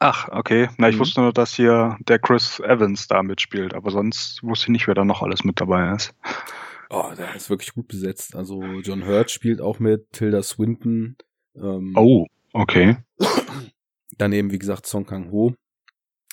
[0.00, 0.68] Ach, okay.
[0.76, 1.00] Na, ich mhm.
[1.00, 4.94] wusste nur, dass hier der Chris Evans da mitspielt, aber sonst wusste ich nicht, wer
[4.94, 6.14] da noch alles mit dabei ist.
[6.90, 8.36] Oh, der ist wirklich gut besetzt.
[8.36, 11.16] Also John Hurt spielt auch mit, Tilda Swinton.
[11.56, 12.96] Ähm, oh, okay.
[14.18, 15.54] Daneben, wie gesagt, Song Kang-ho.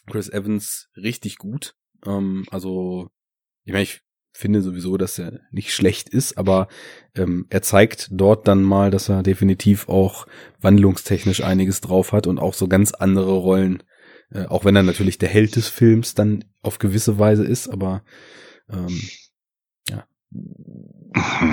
[0.08, 1.76] Chris Evans richtig gut.
[2.06, 3.10] Ähm, also,
[3.64, 4.02] ich meine, ich
[4.34, 6.68] finde sowieso, dass er nicht schlecht ist, aber
[7.16, 10.26] ähm, er zeigt dort dann mal, dass er definitiv auch
[10.62, 13.84] wandlungstechnisch einiges drauf hat und auch so ganz andere Rollen,
[14.32, 18.04] äh, auch wenn er natürlich der Held des Films dann auf gewisse Weise ist, aber
[18.70, 19.02] ähm,
[19.90, 20.06] ja.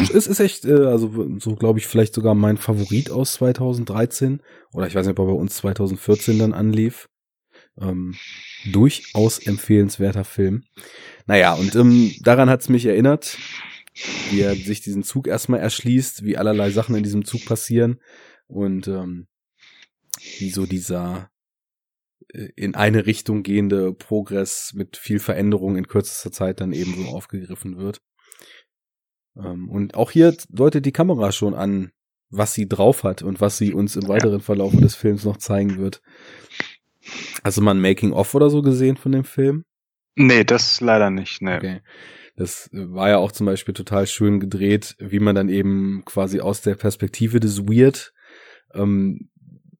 [0.00, 4.40] Es ist echt, äh, also so glaube ich, vielleicht sogar mein Favorit aus 2013
[4.72, 7.08] oder ich weiß nicht, ob er bei uns 2014 dann anlief.
[7.80, 8.16] Ähm,
[8.72, 10.64] durchaus empfehlenswerter Film.
[11.26, 13.38] Naja, und ähm, daran hat's mich erinnert,
[14.30, 18.00] wie er sich diesen Zug erstmal erschließt, wie allerlei Sachen in diesem Zug passieren
[18.46, 19.28] und ähm,
[20.38, 21.30] wie so dieser
[22.32, 27.08] äh, in eine Richtung gehende Progress mit viel Veränderung in kürzester Zeit dann eben so
[27.08, 28.00] aufgegriffen wird.
[29.36, 31.92] Ähm, und auch hier deutet die Kamera schon an,
[32.30, 35.78] was sie drauf hat und was sie uns im weiteren Verlauf des Films noch zeigen
[35.78, 36.02] wird.
[37.44, 39.64] Hast du mal ein Making-of oder so gesehen von dem Film?
[40.16, 41.56] Nee, das leider nicht, nee.
[41.56, 41.80] Okay.
[42.36, 46.60] Das war ja auch zum Beispiel total schön gedreht, wie man dann eben quasi aus
[46.60, 48.12] der Perspektive des Weird,
[48.74, 49.28] ähm,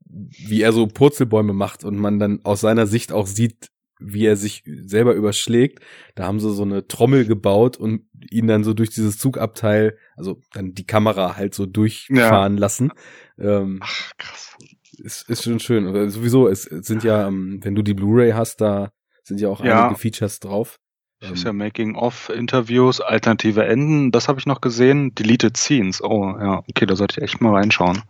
[0.04, 4.36] wie er so Purzelbäume macht und man dann aus seiner Sicht auch sieht, wie er
[4.36, 5.80] sich selber überschlägt.
[6.14, 10.40] Da haben sie so eine Trommel gebaut und ihn dann so durch dieses Zugabteil, also
[10.52, 12.60] dann die Kamera halt so durchfahren ja.
[12.60, 12.92] lassen.
[13.38, 14.56] Ähm, Ach, krass.
[14.98, 16.10] Ist, ist schon schön.
[16.10, 18.90] Sowieso, es sind ja, ähm, wenn du die Blu-ray hast, da
[19.24, 19.86] sind ja auch ja.
[19.86, 20.78] einige Features drauf.
[21.20, 25.14] Das ist ja ähm, Making-of-Interviews, alternative Enden, das habe ich noch gesehen.
[25.16, 26.00] Deleted Scenes.
[26.00, 28.02] Oh, ja, okay, da sollte ich echt mal reinschauen.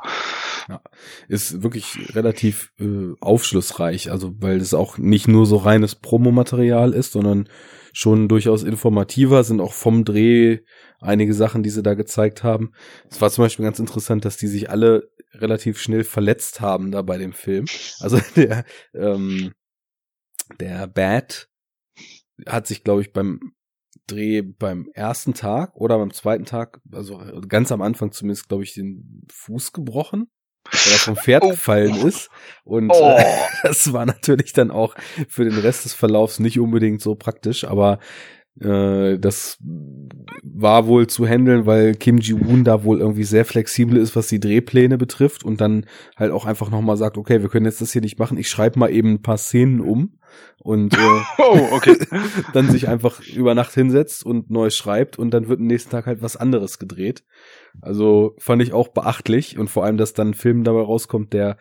[0.69, 0.82] Ja,
[1.27, 7.12] ist wirklich relativ äh, aufschlussreich, also weil es auch nicht nur so reines Promomaterial ist,
[7.12, 7.48] sondern
[7.94, 10.59] schon durchaus informativer, sind auch vom Dreh
[11.01, 12.73] einige Sachen, die sie da gezeigt haben.
[13.10, 15.09] Es war zum Beispiel ganz interessant, dass die sich alle
[15.40, 17.66] relativ schnell verletzt haben da bei dem Film.
[18.01, 19.52] Also der, ähm,
[20.60, 21.48] der Bad
[22.47, 23.52] hat sich, glaube ich, beim
[24.06, 28.73] Dreh beim ersten Tag oder beim zweiten Tag, also ganz am Anfang zumindest, glaube ich,
[28.73, 30.31] den Fuß gebrochen
[30.70, 31.51] weil er vom Pferd oh.
[31.51, 32.31] gefallen ist.
[32.65, 33.16] Und oh.
[33.16, 33.24] äh,
[33.62, 34.94] das war natürlich dann auch
[35.28, 37.98] für den Rest des Verlaufs nicht unbedingt so praktisch, aber
[38.60, 39.59] äh, das
[40.43, 44.40] war wohl zu handeln, weil Kim Ji-woon da wohl irgendwie sehr flexibel ist, was die
[44.40, 45.86] Drehpläne betrifft und dann
[46.16, 48.78] halt auch einfach nochmal sagt, okay, wir können jetzt das hier nicht machen, ich schreibe
[48.78, 50.18] mal eben ein paar Szenen um
[50.59, 51.97] und äh, oh, okay.
[52.52, 56.06] dann sich einfach über Nacht hinsetzt und neu schreibt und dann wird am nächsten Tag
[56.06, 57.24] halt was anderes gedreht.
[57.80, 61.59] Also fand ich auch beachtlich und vor allem, dass dann ein Film dabei rauskommt, der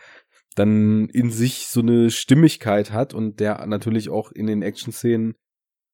[0.56, 5.36] dann in sich so eine Stimmigkeit hat und der natürlich auch in den Action-Szenen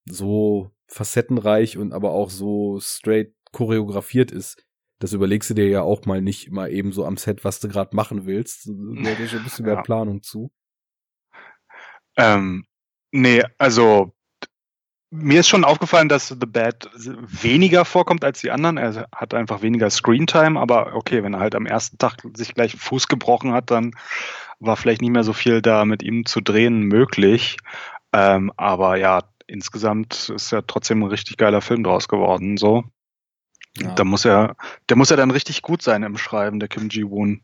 [0.05, 4.63] so facettenreich und aber auch so straight choreografiert ist.
[4.99, 7.67] Das überlegst du dir ja auch mal nicht mal eben so am Set, was du
[7.67, 8.67] gerade machen willst.
[8.67, 8.71] Da
[9.13, 9.81] gehört schon ein bisschen mehr ja.
[9.81, 10.51] Planung zu.
[12.15, 12.65] Ähm,
[13.11, 14.13] nee, also
[15.15, 18.77] mir ist schon aufgefallen, dass The Bad weniger vorkommt als die anderen.
[18.77, 22.75] Er hat einfach weniger Screentime, aber okay, wenn er halt am ersten Tag sich gleich
[22.75, 23.91] Fuß gebrochen hat, dann
[24.59, 27.57] war vielleicht nicht mehr so viel da mit ihm zu drehen möglich.
[28.11, 29.21] Ähm, aber ja,
[29.53, 32.57] insgesamt ist ja trotzdem ein richtig geiler Film draus geworden.
[32.57, 32.83] So,
[33.77, 33.93] ja.
[33.93, 34.57] da muss er,
[34.89, 37.43] der muss ja dann richtig gut sein im Schreiben, der Kim Ji Woon.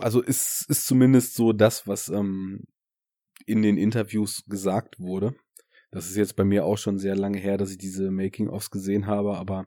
[0.00, 2.64] Also ist ist zumindest so das, was ähm,
[3.46, 5.34] in den Interviews gesagt wurde.
[5.90, 9.06] Das ist jetzt bei mir auch schon sehr lange her, dass ich diese Making-ofs gesehen
[9.06, 9.64] habe, aber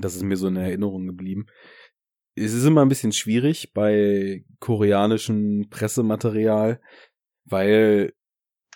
[0.00, 1.46] das ist mir so in Erinnerung geblieben.
[2.34, 6.80] Es ist immer ein bisschen schwierig bei koreanischem Pressematerial,
[7.44, 8.12] weil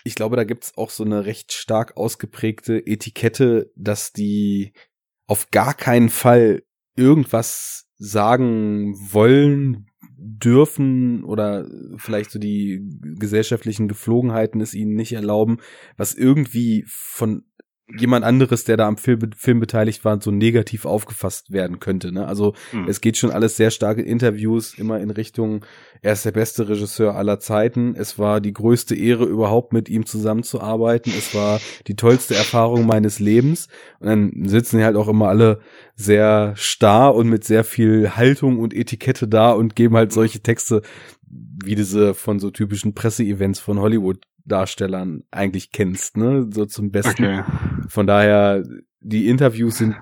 [0.05, 4.73] ich glaube, da gibt's auch so eine recht stark ausgeprägte Etikette, dass die
[5.27, 6.63] auf gar keinen Fall
[6.95, 9.87] irgendwas sagen wollen,
[10.17, 11.67] dürfen oder
[11.97, 12.83] vielleicht so die
[13.19, 15.59] gesellschaftlichen Geflogenheiten es ihnen nicht erlauben,
[15.97, 17.45] was irgendwie von
[17.87, 22.13] jemand anderes, der da am Film, Film beteiligt war, so negativ aufgefasst werden könnte.
[22.13, 22.27] Ne?
[22.27, 22.89] Also mhm.
[22.89, 25.65] es geht schon alles sehr stark in Interviews immer in Richtung,
[26.01, 27.95] er ist der beste Regisseur aller Zeiten.
[27.97, 31.13] Es war die größte Ehre überhaupt mit ihm zusammenzuarbeiten.
[31.17, 33.69] Es war die tollste Erfahrung meines Lebens.
[34.01, 35.61] Und dann sitzen halt auch immer alle
[35.95, 40.83] sehr starr und mit sehr viel Haltung und Etikette da und geben halt solche Texte
[41.27, 46.49] wie diese von so typischen Presseevents von Hollywood Darstellern eigentlich kennst, ne?
[46.51, 47.25] So zum Besten.
[47.25, 47.45] Okay.
[47.89, 48.63] Von daher,
[49.01, 49.97] die Interviews sind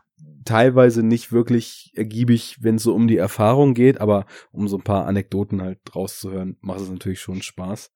[0.45, 4.83] teilweise nicht wirklich ergiebig, wenn es so um die Erfahrung geht, aber um so ein
[4.83, 7.91] paar Anekdoten halt rauszuhören, macht es natürlich schon Spaß.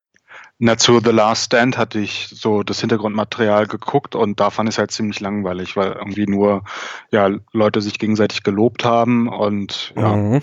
[0.59, 4.75] Na, zu The Last Stand hatte ich so das Hintergrundmaterial geguckt und da fand ich
[4.75, 6.63] es halt ziemlich langweilig, weil irgendwie nur
[7.11, 10.41] ja Leute sich gegenseitig gelobt haben und ja, mhm.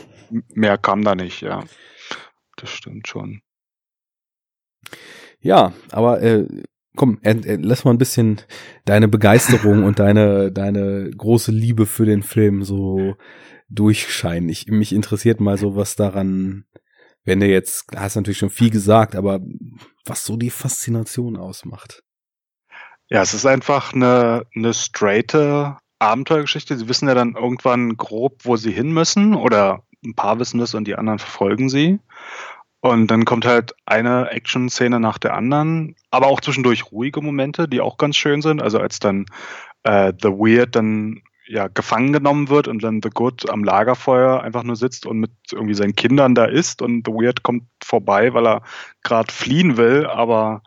[0.55, 1.65] mehr kam da nicht, ja.
[2.57, 3.43] Das stimmt schon.
[5.45, 6.47] Ja, aber äh,
[6.97, 8.41] komm, äh, äh, lass mal ein bisschen
[8.87, 13.15] deine Begeisterung und deine deine große Liebe für den Film so
[13.69, 14.49] durchscheinen.
[14.49, 16.65] Ich, mich interessiert mal so, was daran,
[17.25, 19.41] wenn du jetzt, hast natürlich schon viel gesagt, aber
[20.07, 22.03] was so die Faszination ausmacht.
[23.11, 26.77] Ja, es ist einfach eine, eine straighte Abenteuergeschichte.
[26.79, 30.75] Sie wissen ja dann irgendwann grob, wo sie hin müssen oder ein paar wissen das
[30.75, 31.99] und die anderen verfolgen sie.
[32.85, 37.81] Und dann kommt halt eine Action-Szene nach der anderen, aber auch zwischendurch ruhige Momente, die
[37.81, 38.61] auch ganz schön sind.
[38.61, 39.25] Also als dann
[39.85, 44.65] äh, The Weird dann ja gefangen genommen wird und dann The Good am Lagerfeuer einfach
[44.65, 48.47] nur sitzt und mit irgendwie seinen Kindern da ist und The Weird kommt vorbei, weil
[48.47, 48.63] er
[49.03, 50.61] gerade fliehen will, aber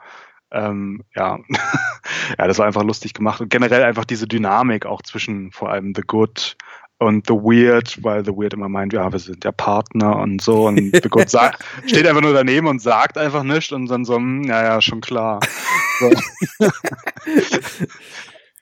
[0.49, 1.37] ähm, ja,
[2.39, 3.41] ja, das war einfach lustig gemacht.
[3.41, 6.57] Und generell einfach diese Dynamik auch zwischen vor allem The Good
[6.99, 10.67] und The Weird, weil The Weird immer meint, ja, wir sind ja Partner und so
[10.67, 14.15] und The Good sagt, steht einfach nur daneben und sagt einfach nichts und dann so,
[14.15, 15.39] hm, ja, ja, schon klar.
[15.99, 16.11] So.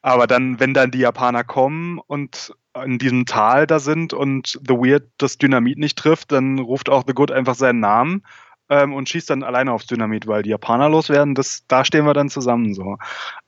[0.02, 2.54] Aber dann, wenn dann die Japaner kommen und
[2.84, 7.04] in diesem Tal da sind und The Weird das Dynamit nicht trifft, dann ruft auch
[7.08, 8.24] The Good einfach seinen Namen
[8.70, 11.36] ähm, und schießt dann alleine aufs Dynamit, weil die Japaner loswerden.
[11.36, 12.98] Das, da stehen wir dann zusammen so.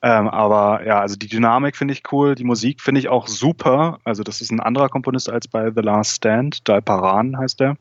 [0.01, 3.99] Ähm, aber ja, also die Dynamik finde ich cool, die Musik finde ich auch super.
[4.03, 7.77] Also das ist ein anderer Komponist als bei The Last Stand, Dal Paran heißt der.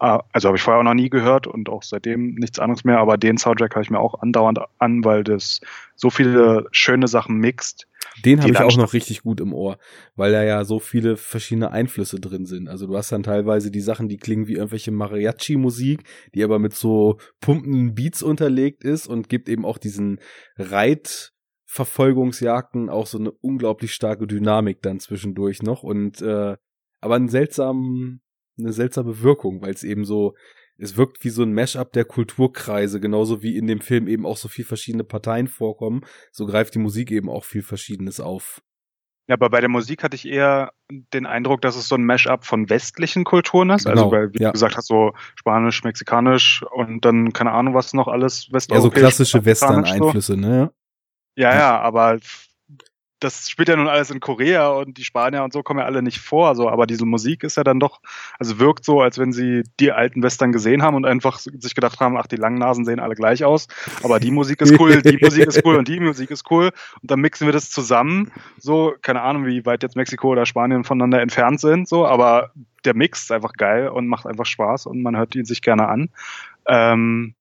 [0.00, 2.98] Äh, also habe ich vorher auch noch nie gehört und auch seitdem nichts anderes mehr.
[2.98, 5.60] Aber den Soundtrack habe ich mir auch andauernd an, weil das
[5.94, 7.86] so viele schöne Sachen mixt.
[8.24, 9.78] Den habe ich auch noch richtig gut im Ohr,
[10.14, 12.68] weil da ja so viele verschiedene Einflüsse drin sind.
[12.68, 16.04] Also du hast dann teilweise die Sachen, die klingen wie irgendwelche Mariachi-Musik,
[16.34, 20.20] die aber mit so pumpenden Beats unterlegt ist und gibt eben auch diesen
[20.56, 26.56] Reitverfolgungsjagden auch so eine unglaublich starke Dynamik dann zwischendurch noch und äh,
[27.00, 28.22] aber einen seltsamen,
[28.58, 30.34] eine seltsame Wirkung, weil es eben so
[30.82, 34.36] es wirkt wie so ein Mashup der Kulturkreise, genauso wie in dem Film eben auch
[34.36, 36.02] so viel verschiedene Parteien vorkommen.
[36.32, 38.60] So greift die Musik eben auch viel Verschiedenes auf.
[39.28, 42.44] Ja, aber bei der Musik hatte ich eher den Eindruck, dass es so ein Mashup
[42.44, 43.86] von westlichen Kulturen ist.
[43.86, 44.48] Also, genau, also, weil, wie ja.
[44.48, 48.84] du gesagt hast, so Spanisch, Mexikanisch und dann, keine Ahnung, was noch alles westeuropäisch.
[48.84, 50.38] Ja, so klassische Western-Einflüsse, so.
[50.38, 50.72] ne?
[51.36, 52.18] Ja, ja, aber
[53.22, 56.02] das spielt ja nun alles in Korea und die Spanier und so kommen ja alle
[56.02, 58.00] nicht vor, so, aber diese Musik ist ja dann doch,
[58.38, 62.00] also wirkt so, als wenn sie die alten Western gesehen haben und einfach sich gedacht
[62.00, 63.68] haben, ach, die langen Nasen sehen alle gleich aus,
[64.02, 66.70] aber die Musik ist cool, die Musik ist cool und die Musik ist cool
[67.00, 70.82] und dann mixen wir das zusammen, so, keine Ahnung, wie weit jetzt Mexiko oder Spanien
[70.82, 72.50] voneinander entfernt sind, so, aber
[72.84, 75.86] der Mix ist einfach geil und macht einfach Spaß und man hört ihn sich gerne
[75.88, 76.10] an.
[76.66, 77.34] Ähm,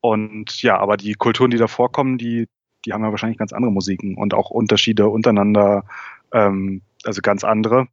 [0.00, 2.46] und ja, aber die Kulturen, die da vorkommen, die,
[2.84, 5.84] die haben ja wahrscheinlich ganz andere Musiken und auch Unterschiede untereinander,
[6.32, 7.86] ähm, also ganz andere.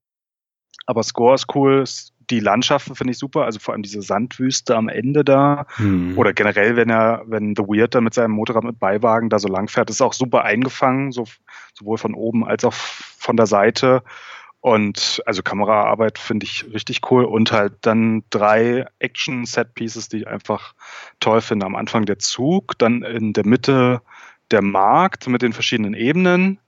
[0.86, 1.86] Aber Score ist cool,
[2.30, 6.18] die Landschaften finde ich super, also vor allem diese Sandwüste am Ende da hm.
[6.18, 9.48] oder generell, wenn er, wenn The Weird da mit seinem Motorrad mit Beiwagen da so
[9.48, 11.26] lang fährt, ist auch super eingefangen, so,
[11.74, 14.04] sowohl von oben als auch von der Seite.
[14.62, 20.76] Und also Kameraarbeit finde ich richtig cool und halt dann drei Action-Set-Pieces, die ich einfach
[21.20, 21.66] toll finde.
[21.66, 24.02] Am Anfang der Zug, dann in der Mitte
[24.52, 26.60] der Markt mit den verschiedenen Ebenen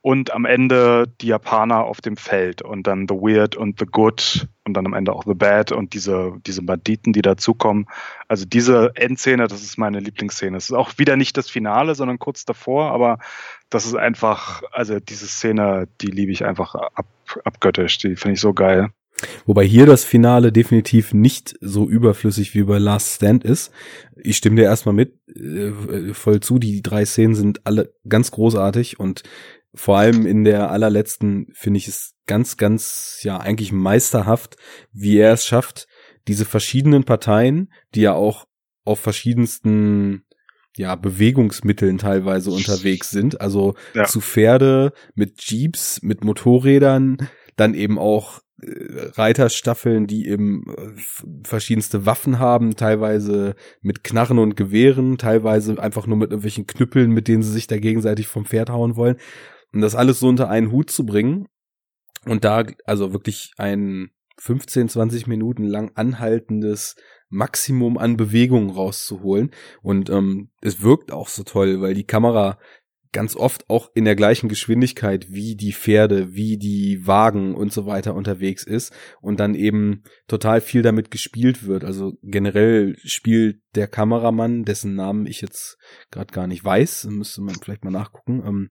[0.00, 4.48] und am Ende die Japaner auf dem Feld und dann The Weird und The Good
[4.64, 7.86] und dann am Ende auch The Bad und diese, diese Banditen, die dazukommen.
[8.28, 10.56] Also diese Endszene, das ist meine Lieblingsszene.
[10.56, 13.18] Es ist auch wieder nicht das Finale, sondern kurz davor, aber
[13.70, 17.06] das ist einfach, also diese Szene, die liebe ich einfach ab,
[17.44, 17.98] abgöttisch.
[17.98, 18.90] Die finde ich so geil.
[19.46, 23.72] Wobei hier das Finale definitiv nicht so überflüssig wie bei Last Stand ist.
[24.16, 25.72] Ich stimme dir erstmal mit, äh,
[26.12, 26.58] voll zu.
[26.58, 29.22] Die drei Szenen sind alle ganz großartig und
[29.74, 34.56] vor allem in der allerletzten finde ich es ganz, ganz, ja, eigentlich meisterhaft,
[34.92, 35.86] wie er es schafft,
[36.26, 38.46] diese verschiedenen Parteien, die ja auch
[38.84, 40.24] auf verschiedensten
[40.76, 43.40] ja, Bewegungsmitteln teilweise unterwegs sind.
[43.40, 44.04] Also ja.
[44.04, 50.92] zu Pferde, mit Jeeps, mit Motorrädern, dann eben auch Reiterstaffeln, die eben äh,
[51.44, 57.28] verschiedenste Waffen haben, teilweise mit Knarren und Gewehren, teilweise einfach nur mit irgendwelchen Knüppeln, mit
[57.28, 59.16] denen sie sich da gegenseitig vom Pferd hauen wollen.
[59.72, 61.46] Und das alles so unter einen Hut zu bringen
[62.24, 66.96] und da also wirklich ein 15, 20 Minuten lang anhaltendes
[67.28, 69.50] Maximum an Bewegung rauszuholen.
[69.82, 72.58] Und ähm, es wirkt auch so toll, weil die Kamera
[73.12, 77.86] ganz oft auch in der gleichen Geschwindigkeit wie die Pferde, wie die Wagen und so
[77.86, 81.84] weiter unterwegs ist und dann eben total viel damit gespielt wird.
[81.84, 85.78] Also generell spielt der Kameramann, dessen Namen ich jetzt
[86.10, 88.42] gerade gar nicht weiß, müsste man vielleicht mal nachgucken.
[88.46, 88.70] Ähm,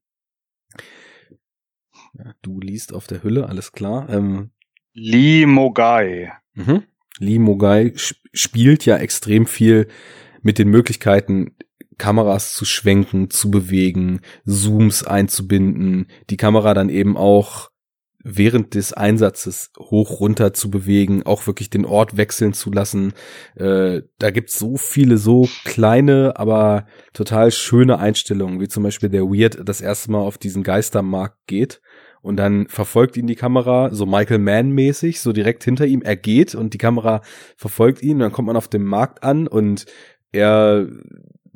[2.13, 4.09] ja, du liest auf der Hülle, alles klar.
[4.09, 4.51] Ähm,
[4.93, 6.31] Lee Mogai.
[6.53, 6.83] Mhm.
[7.19, 9.87] Lee Mogai spielt ja extrem viel
[10.41, 11.55] mit den Möglichkeiten,
[11.97, 17.69] Kameras zu schwenken, zu bewegen, Zooms einzubinden, die Kamera dann eben auch
[18.23, 23.13] während des Einsatzes hoch runter zu bewegen, auch wirklich den Ort wechseln zu lassen.
[23.55, 29.23] Äh, da gibt's so viele so kleine, aber total schöne Einstellungen, wie zum Beispiel der
[29.23, 31.79] Weird das erste Mal auf diesen Geistermarkt geht
[32.21, 36.01] und dann verfolgt ihn die Kamera so Michael Mann mäßig, so direkt hinter ihm.
[36.01, 37.21] Er geht und die Kamera
[37.55, 39.85] verfolgt ihn und dann kommt man auf dem Markt an und
[40.33, 40.87] er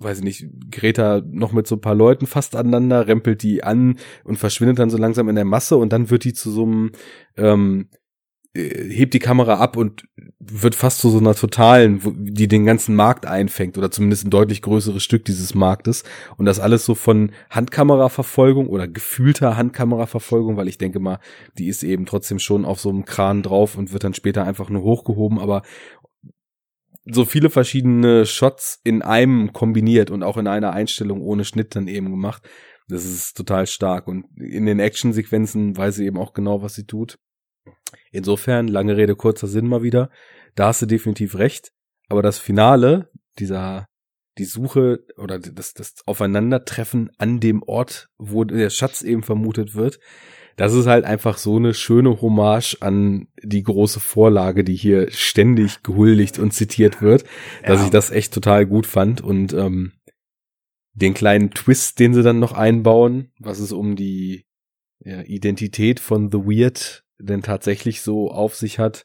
[0.03, 3.63] weiß ich nicht, gerät da noch mit so ein paar Leuten fast aneinander, rempelt die
[3.63, 6.63] an und verschwindet dann so langsam in der Masse und dann wird die zu so
[6.63, 6.91] einem,
[7.37, 7.87] ähm,
[8.53, 10.03] äh, hebt die Kamera ab und
[10.39, 14.61] wird fast zu so einer totalen, die den ganzen Markt einfängt oder zumindest ein deutlich
[14.61, 16.03] größeres Stück dieses Marktes.
[16.35, 21.19] Und das alles so von Handkameraverfolgung oder gefühlter Handkameraverfolgung, weil ich denke mal,
[21.57, 24.69] die ist eben trotzdem schon auf so einem Kran drauf und wird dann später einfach
[24.69, 25.61] nur hochgehoben, aber
[27.05, 31.87] so viele verschiedene Shots in einem kombiniert und auch in einer Einstellung ohne Schnitt dann
[31.87, 32.47] eben gemacht.
[32.87, 34.07] Das ist total stark.
[34.07, 37.17] Und in den Actionsequenzen weiß sie eben auch genau, was sie tut.
[38.11, 40.09] Insofern, lange Rede, kurzer Sinn mal wieder.
[40.55, 41.71] Da hast du definitiv recht.
[42.09, 43.09] Aber das Finale,
[43.39, 43.87] dieser,
[44.37, 49.99] die Suche oder das, das Aufeinandertreffen an dem Ort, wo der Schatz eben vermutet wird,
[50.61, 55.81] das ist halt einfach so eine schöne Hommage an die große Vorlage, die hier ständig
[55.81, 57.23] gehuldigt und zitiert wird,
[57.65, 57.85] dass ja.
[57.85, 59.93] ich das echt total gut fand und ähm,
[60.93, 64.45] den kleinen Twist, den sie dann noch einbauen, was es um die
[65.03, 69.03] ja, Identität von The Weird denn tatsächlich so auf sich hat,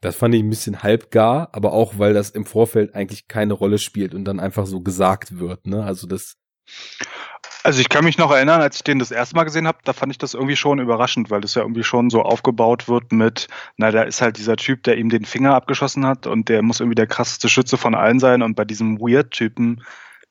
[0.00, 3.78] das fand ich ein bisschen halbgar, aber auch, weil das im Vorfeld eigentlich keine Rolle
[3.78, 5.82] spielt und dann einfach so gesagt wird, ne?
[5.82, 6.36] Also das.
[7.64, 9.92] Also ich kann mich noch erinnern, als ich den das erste Mal gesehen habe, da
[9.92, 13.48] fand ich das irgendwie schon überraschend, weil das ja irgendwie schon so aufgebaut wird mit,
[13.76, 16.80] na, da ist halt dieser Typ, der ihm den Finger abgeschossen hat und der muss
[16.80, 19.82] irgendwie der krasseste Schütze von allen sein und bei diesem Weird-Typen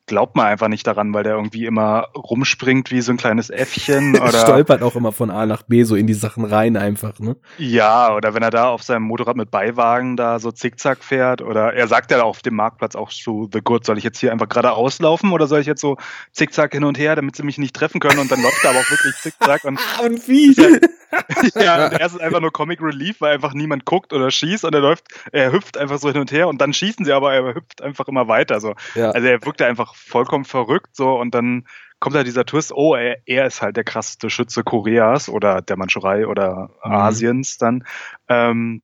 [0.08, 4.16] glaubt man einfach nicht daran, weil der irgendwie immer rumspringt wie so ein kleines Äffchen
[4.20, 7.36] oder stolpert auch immer von A nach B so in die Sachen rein einfach, ne?
[7.58, 11.74] Ja, oder wenn er da auf seinem Motorrad mit Beiwagen da so zickzack fährt oder
[11.74, 14.50] er sagt ja auf dem Marktplatz auch zu The Good, soll ich jetzt hier einfach
[14.50, 15.98] geradeaus laufen oder soll ich jetzt so
[16.32, 18.80] zickzack hin und her, damit sie mich nicht treffen können und dann läuft er aber
[18.80, 20.56] auch wirklich zickzack und, und wie?
[21.56, 24.74] ja, und erst ist einfach nur Comic Relief, weil einfach niemand guckt oder schießt und
[24.74, 27.56] er läuft, er hüpft einfach so hin und her und dann schießen sie aber, er
[27.56, 28.76] hüpft einfach immer weiter so.
[28.96, 29.12] Ja.
[29.12, 31.66] Also er wirkt einfach vollkommen verrückt so und dann
[32.00, 35.78] kommt da dieser Twist, oh, er, er ist halt der krasseste Schütze Koreas oder der
[35.78, 36.92] Mandschurei oder mhm.
[36.92, 37.84] Asiens dann.
[38.28, 38.82] Ähm,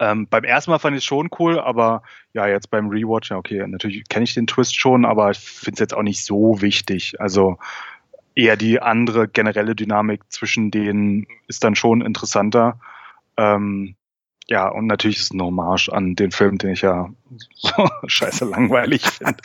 [0.00, 2.02] ähm, beim ersten Mal fand ich es schon cool, aber
[2.32, 5.74] ja, jetzt beim Rewatch, ja, okay, natürlich kenne ich den Twist schon, aber ich finde
[5.74, 7.20] es jetzt auch nicht so wichtig.
[7.20, 7.58] Also
[8.34, 12.80] eher die andere generelle Dynamik zwischen denen ist dann schon interessanter.
[13.36, 13.94] Ähm,
[14.46, 17.08] ja, und natürlich ist es ein Hommage an den Film, den ich ja
[17.54, 19.38] so scheiße langweilig finde.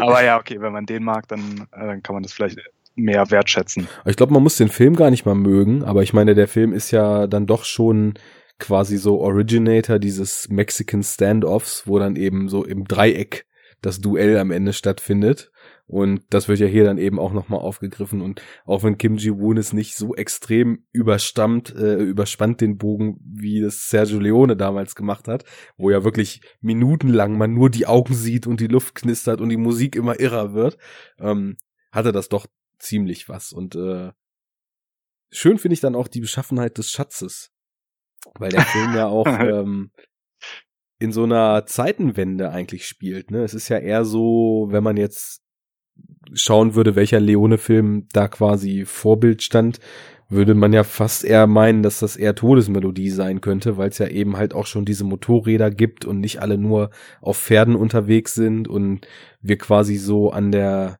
[0.00, 2.58] Aber ja, okay, wenn man den mag, dann, äh, dann kann man das vielleicht
[2.96, 3.88] mehr wertschätzen.
[4.04, 6.72] Ich glaube, man muss den Film gar nicht mal mögen, aber ich meine, der Film
[6.72, 8.14] ist ja dann doch schon
[8.58, 13.46] quasi so Originator dieses Mexican Standoffs, wo dann eben so im Dreieck
[13.82, 15.50] das Duell am Ende stattfindet.
[15.88, 18.20] Und das wird ja hier dann eben auch nochmal aufgegriffen.
[18.20, 23.60] Und auch wenn Kim Ji-woon es nicht so extrem überstammt, äh, überspannt den Bogen, wie
[23.60, 25.44] das Sergio Leone damals gemacht hat,
[25.76, 29.56] wo ja wirklich minutenlang man nur die Augen sieht und die Luft knistert und die
[29.56, 30.76] Musik immer irrer wird,
[31.20, 31.56] ähm,
[31.92, 32.46] hatte das doch
[32.78, 33.52] ziemlich was.
[33.52, 34.10] Und äh,
[35.30, 37.52] schön finde ich dann auch die Beschaffenheit des Schatzes.
[38.34, 39.92] Weil der Film ja auch ähm,
[40.98, 43.30] in so einer Zeitenwende eigentlich spielt.
[43.30, 43.44] Ne?
[43.44, 45.45] Es ist ja eher so, wenn man jetzt
[46.34, 49.80] schauen würde, welcher Leone-Film da quasi Vorbild stand,
[50.28, 54.08] würde man ja fast eher meinen, dass das eher Todesmelodie sein könnte, weil es ja
[54.08, 56.90] eben halt auch schon diese Motorräder gibt und nicht alle nur
[57.20, 59.06] auf Pferden unterwegs sind und
[59.40, 60.98] wir quasi so an der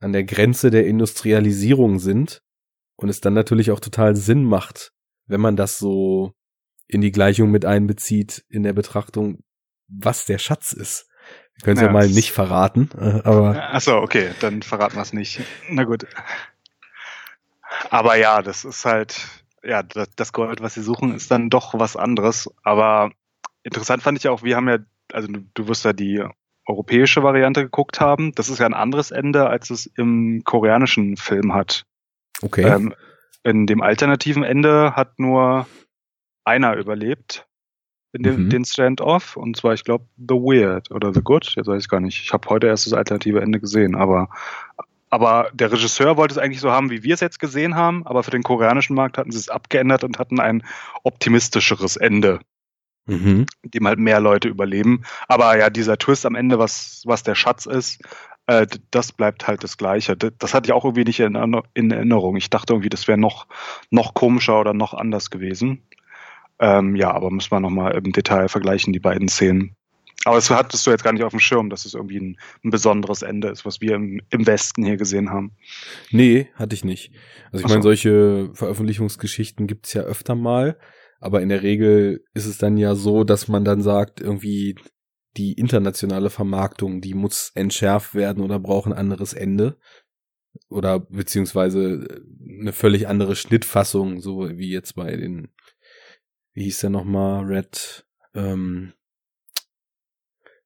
[0.00, 2.42] an der Grenze der Industrialisierung sind
[2.96, 4.92] und es dann natürlich auch total Sinn macht,
[5.26, 6.32] wenn man das so
[6.86, 9.38] in die Gleichung mit einbezieht in der Betrachtung,
[9.88, 11.06] was der Schatz ist.
[11.56, 13.74] Wir können es ja, ja, mal nicht verraten, äh, aber.
[13.74, 15.40] Achso, okay, dann verraten wir es nicht.
[15.68, 16.06] Na gut.
[17.90, 19.26] Aber ja, das ist halt,
[19.62, 22.50] ja, das Gold, was sie suchen, ist dann doch was anderes.
[22.62, 23.10] Aber
[23.62, 24.78] interessant fand ich auch, wir haben ja,
[25.12, 26.24] also du, du wirst ja die
[26.66, 28.32] europäische Variante geguckt haben.
[28.34, 31.84] Das ist ja ein anderes Ende, als es im koreanischen Film hat.
[32.42, 32.62] Okay.
[32.62, 32.94] Ähm,
[33.42, 35.66] in dem alternativen Ende hat nur
[36.44, 37.46] einer überlebt
[38.14, 38.50] in dem, mhm.
[38.50, 39.36] den Stand-off.
[39.36, 41.54] Und zwar, ich glaube, The Weird oder The Good.
[41.56, 42.22] Jetzt weiß ich gar nicht.
[42.22, 44.28] Ich habe heute erst das alternative Ende gesehen, aber
[45.10, 48.24] aber der Regisseur wollte es eigentlich so haben, wie wir es jetzt gesehen haben, aber
[48.24, 50.64] für den koreanischen Markt hatten sie es abgeändert und hatten ein
[51.04, 52.40] optimistischeres Ende,
[53.06, 53.46] mhm.
[53.62, 55.04] dem halt mehr Leute überleben.
[55.28, 58.02] Aber ja, dieser Twist am Ende, was, was der Schatz ist,
[58.48, 60.16] äh, das bleibt halt das Gleiche.
[60.16, 62.34] Das hatte ich auch irgendwie nicht in, in Erinnerung.
[62.34, 63.46] Ich dachte irgendwie, das wäre noch,
[63.90, 65.86] noch komischer oder noch anders gewesen.
[66.60, 69.76] Ähm, ja, aber muss man nochmal im Detail vergleichen, die beiden Szenen.
[70.24, 72.70] Aber das hattest du jetzt gar nicht auf dem Schirm, dass es irgendwie ein, ein
[72.70, 75.52] besonderes Ende ist, was wir im, im, Westen hier gesehen haben.
[76.10, 77.12] Nee, hatte ich nicht.
[77.52, 80.78] Also ich meine, solche Veröffentlichungsgeschichten gibt's ja öfter mal,
[81.20, 84.76] aber in der Regel ist es dann ja so, dass man dann sagt, irgendwie
[85.36, 89.76] die internationale Vermarktung, die muss entschärft werden oder braucht ein anderes Ende.
[90.68, 92.22] Oder beziehungsweise
[92.60, 95.48] eine völlig andere Schnittfassung, so wie jetzt bei den
[96.54, 98.92] wie hieß der nochmal, Red, ähm,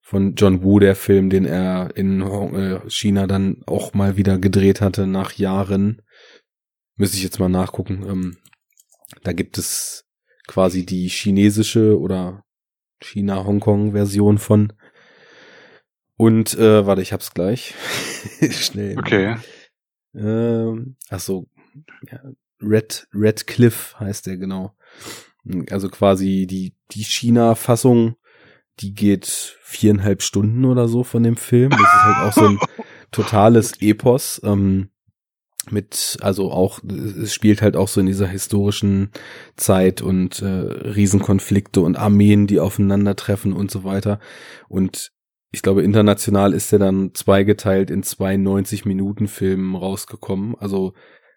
[0.01, 4.81] von John Woo, der Film, den er in äh, China dann auch mal wieder gedreht
[4.81, 6.01] hatte nach Jahren.
[6.95, 8.03] Müsste ich jetzt mal nachgucken.
[8.07, 8.37] Ähm,
[9.23, 10.07] da gibt es
[10.47, 12.43] quasi die chinesische oder
[13.01, 14.73] China-Hongkong-Version von.
[16.17, 17.75] Und, äh, warte, ich hab's gleich.
[18.49, 18.97] Schnell.
[18.97, 19.37] Okay.
[20.15, 21.47] Ähm, ach so,
[22.11, 22.19] ja,
[22.61, 24.75] Red, Red Cliff heißt der genau.
[25.69, 28.15] Also quasi die, die China-Fassung,
[28.79, 31.71] die geht viereinhalb Stunden oder so von dem Film.
[31.71, 32.59] Das ist halt auch so ein
[33.11, 34.41] totales Epos.
[34.43, 34.89] Ähm,
[35.71, 39.11] mit, also auch, es spielt halt auch so in dieser historischen
[39.55, 44.19] Zeit und äh, Riesenkonflikte und Armeen, die aufeinandertreffen und so weiter.
[44.67, 45.11] Und
[45.51, 50.55] ich glaube, international ist er dann zweigeteilt in zwei 90-Minuten-Filmen rausgekommen.
[50.55, 50.93] Also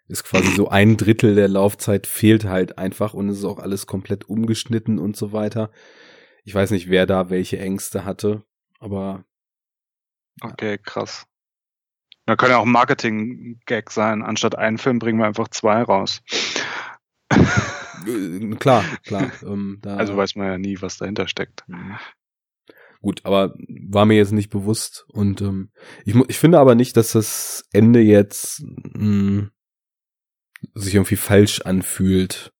[0.07, 3.87] ist quasi so ein Drittel der Laufzeit fehlt halt einfach und es ist auch alles
[3.87, 5.71] komplett umgeschnitten und so weiter.
[6.43, 8.43] Ich weiß nicht, wer da welche Ängste hatte,
[8.79, 9.23] aber.
[10.41, 11.25] Okay, krass.
[12.25, 14.23] Da kann ja auch ein Marketing-Gag sein.
[14.23, 16.21] Anstatt einen Film bringen wir einfach zwei raus.
[18.05, 19.31] Äh, klar, klar.
[19.43, 21.63] Ähm, also weiß man ja nie, was dahinter steckt.
[21.67, 21.97] Mhm.
[23.01, 23.53] Gut, aber
[23.91, 25.05] war mir jetzt nicht bewusst.
[25.09, 25.71] Und ähm,
[26.05, 29.51] ich, ich finde aber nicht, dass das Ende jetzt mh, hm,
[30.73, 32.53] sich irgendwie falsch anfühlt.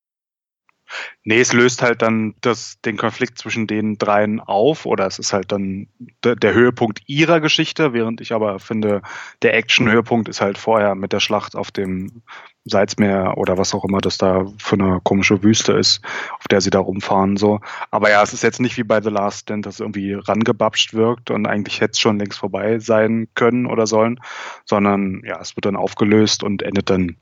[1.23, 5.33] Nee, es löst halt dann das, den Konflikt zwischen den dreien auf oder es ist
[5.33, 5.87] halt dann
[6.23, 9.01] der, Höhepunkt ihrer Geschichte, während ich aber finde,
[9.41, 12.23] der Action-Höhepunkt ist halt vorher mit der Schlacht auf dem
[12.65, 16.01] Salzmeer oder was auch immer das da für eine komische Wüste ist,
[16.39, 17.59] auf der sie da rumfahren so.
[17.91, 21.31] Aber ja, es ist jetzt nicht wie bei The Last Stand, dass irgendwie rangebapscht wirkt
[21.31, 24.19] und eigentlich hätte es schon längst vorbei sein können oder sollen,
[24.65, 27.17] sondern ja, es wird dann aufgelöst und endet dann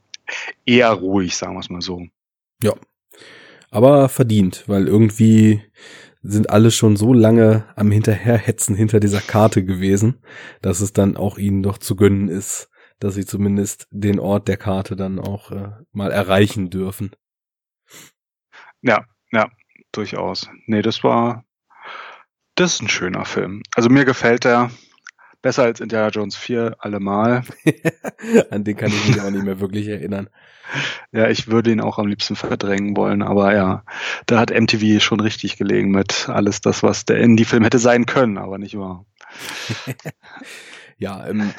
[0.65, 2.05] eher ruhig, sagen wir es mal so.
[2.63, 2.73] Ja,
[3.71, 5.63] aber verdient, weil irgendwie
[6.21, 10.21] sind alle schon so lange am Hinterherhetzen hinter dieser Karte gewesen,
[10.61, 12.69] dass es dann auch ihnen doch zu gönnen ist,
[12.99, 17.15] dass sie zumindest den Ort der Karte dann auch äh, mal erreichen dürfen.
[18.81, 19.49] Ja, ja,
[19.91, 20.47] durchaus.
[20.67, 21.45] Nee, das war,
[22.55, 23.63] das ist ein schöner Film.
[23.73, 24.69] Also mir gefällt er
[25.41, 27.43] besser als Indiana Jones 4 allemal.
[28.49, 30.29] An den kann ich mich aber nicht mehr wirklich erinnern.
[31.11, 33.83] Ja, ich würde ihn auch am liebsten verdrängen wollen, aber ja,
[34.25, 38.37] da hat MTV schon richtig gelegen mit alles das, was der Indie-Film hätte sein können,
[38.37, 39.05] aber nicht wahr.
[40.97, 41.53] ja, ähm,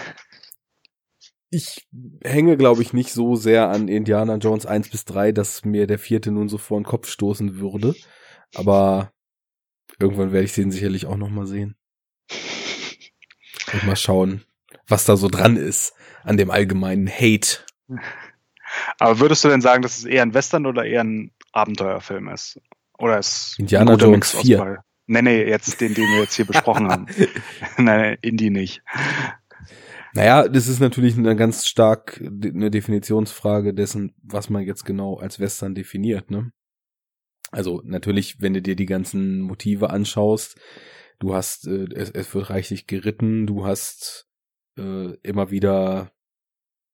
[1.50, 1.86] ich
[2.24, 5.98] hänge, glaube ich, nicht so sehr an Indiana Jones 1 bis 3, dass mir der
[5.98, 7.94] vierte nun so vor den Kopf stoßen würde.
[8.54, 9.12] Aber
[10.00, 11.76] irgendwann werde ich den sicherlich auch noch mal sehen.
[13.72, 14.44] Und mal schauen,
[14.86, 15.94] was da so dran ist
[16.24, 17.58] an dem allgemeinen Hate.
[18.98, 22.60] Aber würdest du denn sagen, dass es eher ein Western oder eher ein Abenteuerfilm ist?
[22.98, 24.82] Oder ist Indiana Jones 4?
[25.06, 27.06] Nee, nee, jetzt den, den wir jetzt hier besprochen haben.
[27.76, 28.82] Nein, Indie nicht.
[30.14, 35.40] Naja, das ist natürlich eine ganz stark eine Definitionsfrage dessen, was man jetzt genau als
[35.40, 36.52] Western definiert, ne?
[37.50, 40.58] Also natürlich, wenn du dir die ganzen Motive anschaust,
[41.22, 44.26] du hast, äh, es, es wird reichlich geritten, du hast
[44.76, 46.12] äh, immer wieder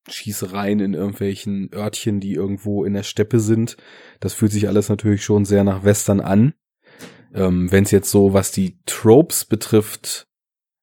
[0.08, 3.76] Schießereien in irgendwelchen Örtchen, die irgendwo in der Steppe sind.
[4.20, 6.54] Das fühlt sich alles natürlich schon sehr nach Western an.
[7.34, 10.28] Ähm, Wenn es jetzt so, was die Tropes betrifft,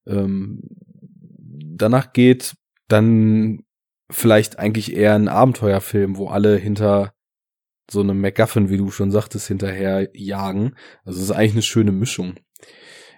[0.06, 0.62] ähm,
[1.76, 2.56] danach geht,
[2.88, 3.64] dann
[4.12, 7.14] vielleicht eigentlich eher ein Abenteuerfilm, wo alle hinter
[7.90, 10.76] so einem MacGuffin, wie du schon sagtest, hinterher jagen.
[11.04, 12.36] Also es ist eigentlich eine schöne Mischung.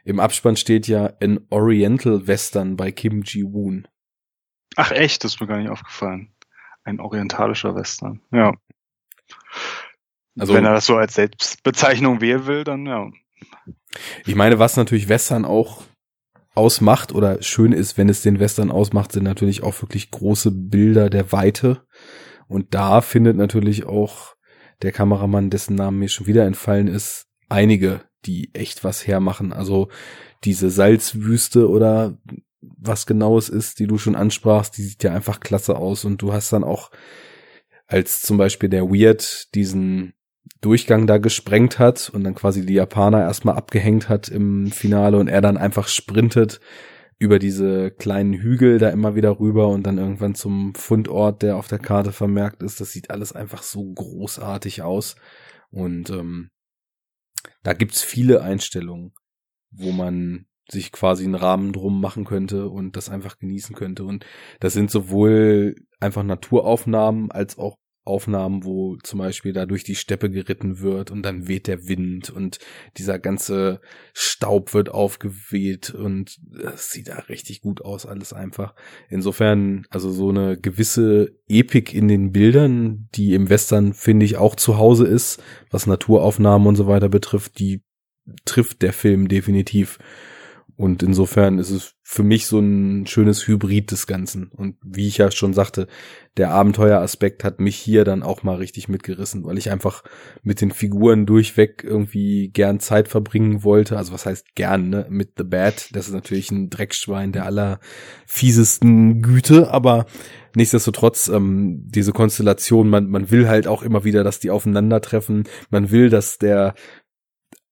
[0.08, 3.90] Im Abspann steht ja ein Oriental Western bei Kim Ji-woon.
[4.78, 6.34] Ach echt, das ist mir gar nicht aufgefallen.
[6.86, 8.54] Ein orientalischer Western, ja.
[10.40, 13.10] Also, Wenn er das so als Selbstbezeichnung wählen will, dann ja.
[14.26, 15.84] Ich meine, was natürlich Western auch
[16.56, 21.10] ausmacht oder schön ist, wenn es den Western ausmacht, sind natürlich auch wirklich große Bilder
[21.10, 21.86] der Weite.
[22.48, 24.36] Und da findet natürlich auch
[24.84, 29.54] der Kameramann, dessen Namen mir schon wieder entfallen ist, einige, die echt was hermachen.
[29.54, 29.90] Also
[30.44, 32.18] diese Salzwüste oder
[32.62, 36.22] was genau es ist, die du schon ansprachst, die sieht ja einfach klasse aus und
[36.22, 36.92] du hast dann auch,
[37.88, 40.14] als zum Beispiel der Weird diesen
[40.62, 45.28] Durchgang da gesprengt hat und dann quasi die Japaner erstmal abgehängt hat im Finale und
[45.28, 46.60] er dann einfach sprintet
[47.20, 51.68] über diese kleinen Hügel da immer wieder rüber und dann irgendwann zum Fundort, der auf
[51.68, 52.80] der Karte vermerkt ist.
[52.80, 55.16] Das sieht alles einfach so großartig aus.
[55.72, 56.50] Und ähm,
[57.64, 59.14] da gibt's viele Einstellungen,
[59.72, 64.04] wo man sich quasi einen Rahmen drum machen könnte und das einfach genießen könnte.
[64.04, 64.26] Und
[64.60, 70.30] das sind sowohl einfach Naturaufnahmen als auch Aufnahmen, wo zum Beispiel da durch die Steppe
[70.30, 72.60] geritten wird und dann weht der Wind und
[72.98, 73.82] dieser ganze
[74.14, 78.74] Staub wird aufgeweht und das sieht da richtig gut aus, alles einfach.
[79.10, 84.56] Insofern, also so eine gewisse Epik in den Bildern, die im Western, finde ich, auch
[84.56, 87.84] zu Hause ist, was Naturaufnahmen und so weiter betrifft, die
[88.46, 90.00] trifft der Film definitiv.
[90.78, 94.50] Und insofern ist es für mich so ein schönes Hybrid des Ganzen.
[94.50, 95.88] Und wie ich ja schon sagte,
[96.38, 100.04] der Abenteueraspekt hat mich hier dann auch mal richtig mitgerissen, weil ich einfach
[100.44, 103.98] mit den Figuren durchweg irgendwie gern Zeit verbringen wollte.
[103.98, 105.08] Also was heißt gern, ne?
[105.10, 105.90] Mit The Bad.
[105.96, 107.80] Das ist natürlich ein Dreckschwein der aller
[108.28, 110.06] fiesesten Güte, aber
[110.56, 115.46] nichtsdestotrotz, ähm, diese Konstellation, man, man will halt auch immer wieder, dass die aufeinandertreffen.
[115.72, 116.76] Man will, dass der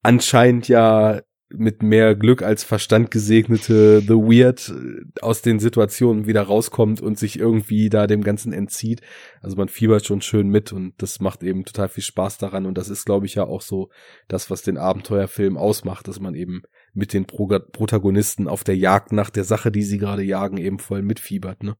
[0.02, 6.42] anscheinend ja mit mehr Glück als Verstand gesegnete The Weird äh, aus den Situationen wieder
[6.42, 9.02] rauskommt und sich irgendwie da dem Ganzen entzieht.
[9.42, 12.78] Also man fiebert schon schön mit und das macht eben total viel Spaß daran und
[12.78, 13.90] das ist, glaube ich, ja auch so
[14.28, 16.64] das, was den Abenteuerfilm ausmacht, dass man eben
[16.94, 20.80] mit den Pro Protagonisten auf der Jagd nach der Sache, die sie gerade jagen, eben
[20.80, 21.76] voll mitfiebert, ne?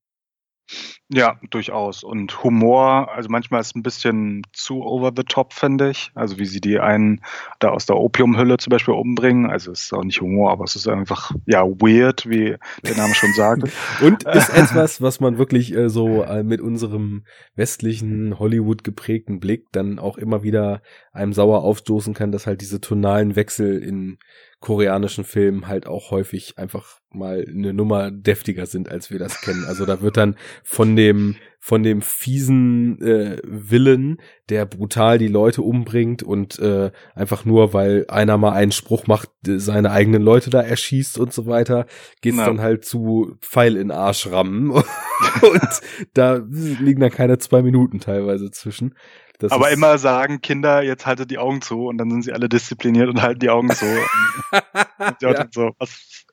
[1.10, 2.04] Ja, durchaus.
[2.04, 6.12] Und Humor, also manchmal ist ein bisschen zu over the top, finde ich.
[6.16, 7.22] Also wie sie die einen
[7.60, 9.50] da aus der Opiumhülle zum Beispiel umbringen.
[9.50, 13.14] Also es ist auch nicht Humor, aber es ist einfach, ja, weird, wie der Name
[13.14, 13.64] schon sagt.
[14.02, 17.26] Und ist etwas, was man wirklich äh, so äh, mit unserem
[17.56, 20.82] westlichen Hollywood geprägten Blick dann auch immer wieder
[21.14, 24.18] einem sauer aufstoßen kann, dass halt diese tonalen Wechsel in
[24.66, 29.64] koreanischen Filmen halt auch häufig einfach mal eine Nummer deftiger sind, als wir das kennen.
[29.68, 31.36] Also da wird dann von dem
[31.66, 38.06] von dem fiesen äh, Willen, der brutal die Leute umbringt und äh, einfach nur, weil
[38.08, 41.88] einer mal einen Spruch macht, seine eigenen Leute da erschießt und so weiter,
[42.22, 42.46] geht's ja.
[42.46, 44.70] dann halt zu Pfeil in Arsch rammen
[45.42, 45.82] und
[46.14, 48.94] da liegen dann keine zwei Minuten teilweise zwischen.
[49.40, 52.48] Das Aber immer sagen, Kinder, jetzt haltet die Augen zu und dann sind sie alle
[52.48, 53.86] diszipliniert und halten die Augen zu.
[55.20, 55.48] ja.
[55.52, 56.26] so, was,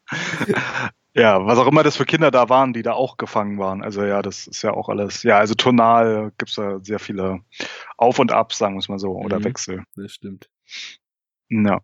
[1.14, 3.82] ja, was auch immer das für Kinder da waren, die da auch gefangen waren.
[3.82, 5.22] Also ja, das ist ja auch alles.
[5.22, 7.40] Ja, also tonal gibt's da sehr viele
[7.98, 9.84] Auf und Abs, sagen wir es mal so, oder mhm, Wechsel.
[9.94, 10.48] Das stimmt.
[11.51, 11.80] Ja.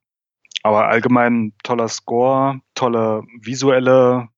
[0.62, 4.28] Aber allgemein toller Score, tolle visuelle,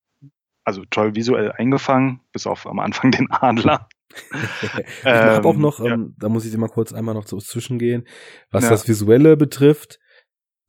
[0.65, 3.89] also toll visuell eingefangen, bis auf am Anfang den Adler.
[4.33, 5.93] ich habe auch ähm, noch, ja.
[5.93, 8.09] ähm, da muss ich dir mal kurz einmal noch so zwischengehen,
[8.51, 8.71] was ja.
[8.71, 10.01] das Visuelle betrifft.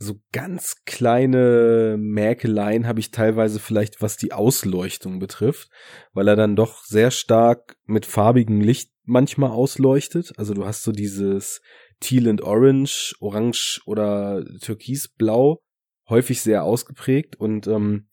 [0.03, 5.69] So ganz kleine Mäkeleien habe ich teilweise vielleicht, was die Ausleuchtung betrifft,
[6.11, 10.33] weil er dann doch sehr stark mit farbigem Licht manchmal ausleuchtet.
[10.37, 11.61] Also du hast so dieses
[11.99, 15.61] Teal and Orange, Orange oder Türkisblau
[16.09, 18.07] häufig sehr ausgeprägt und ähm,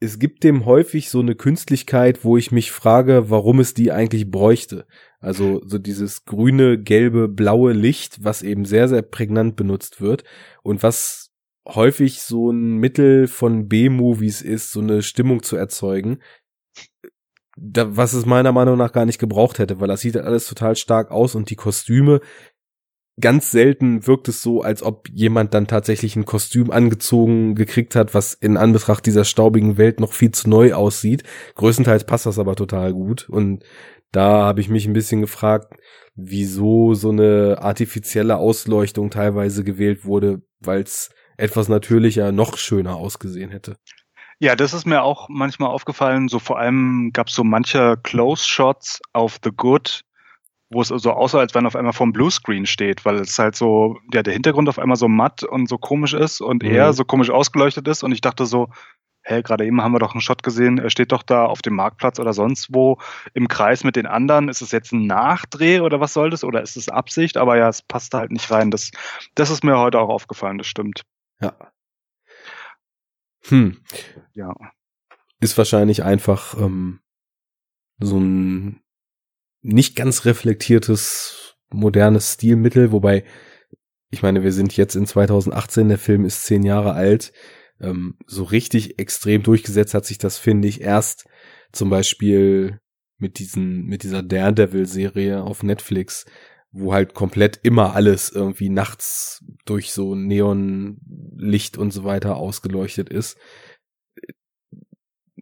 [0.00, 4.30] es gibt dem häufig so eine Künstlichkeit, wo ich mich frage, warum es die eigentlich
[4.30, 4.86] bräuchte.
[5.20, 10.24] Also so dieses grüne, gelbe, blaue Licht, was eben sehr, sehr prägnant benutzt wird
[10.62, 11.32] und was
[11.66, 16.18] häufig so ein Mittel von B-Movies ist, so eine Stimmung zu erzeugen,
[17.56, 20.76] da, was es meiner Meinung nach gar nicht gebraucht hätte, weil das sieht alles total
[20.76, 22.20] stark aus und die Kostüme,
[23.20, 28.14] ganz selten wirkt es so, als ob jemand dann tatsächlich ein Kostüm angezogen gekriegt hat,
[28.14, 31.22] was in Anbetracht dieser staubigen Welt noch viel zu neu aussieht.
[31.54, 33.28] Größtenteils passt das aber total gut.
[33.28, 33.64] Und
[34.12, 35.74] da habe ich mich ein bisschen gefragt,
[36.14, 43.50] wieso so eine artifizielle Ausleuchtung teilweise gewählt wurde, weil es etwas natürlicher noch schöner ausgesehen
[43.50, 43.76] hätte.
[44.38, 46.28] Ja, das ist mir auch manchmal aufgefallen.
[46.28, 50.02] So vor allem gab es so manche Close-Shots auf The Good,
[50.70, 53.98] wo es so aussah, als wenn auf einmal vom Bluescreen steht, weil es halt so,
[54.12, 56.70] ja, der Hintergrund auf einmal so matt und so komisch ist und mhm.
[56.70, 58.68] er so komisch ausgeleuchtet ist und ich dachte so,
[59.26, 61.74] hä, gerade eben haben wir doch einen Shot gesehen, er steht doch da auf dem
[61.74, 62.98] Marktplatz oder sonst wo
[63.34, 64.48] im Kreis mit den anderen.
[64.48, 66.44] Ist es jetzt ein Nachdreh oder was soll das?
[66.44, 67.36] Oder ist es Absicht?
[67.36, 68.70] Aber ja, es passt halt nicht rein.
[68.70, 68.90] Das,
[69.34, 71.02] das ist mir heute auch aufgefallen, das stimmt.
[71.40, 71.56] Ja.
[73.48, 73.78] Hm.
[74.34, 74.54] Ja.
[75.40, 77.00] Ist wahrscheinlich einfach ähm,
[77.98, 78.80] so ein
[79.66, 83.24] nicht ganz reflektiertes, modernes Stilmittel, wobei,
[84.10, 87.32] ich meine, wir sind jetzt in 2018, der Film ist zehn Jahre alt.
[87.80, 91.26] Ähm, so richtig extrem durchgesetzt hat sich das, finde ich, erst
[91.72, 92.80] zum Beispiel
[93.18, 96.26] mit diesen, mit dieser Daredevil-Serie auf Netflix,
[96.70, 103.36] wo halt komplett immer alles irgendwie nachts durch so Neonlicht und so weiter ausgeleuchtet ist.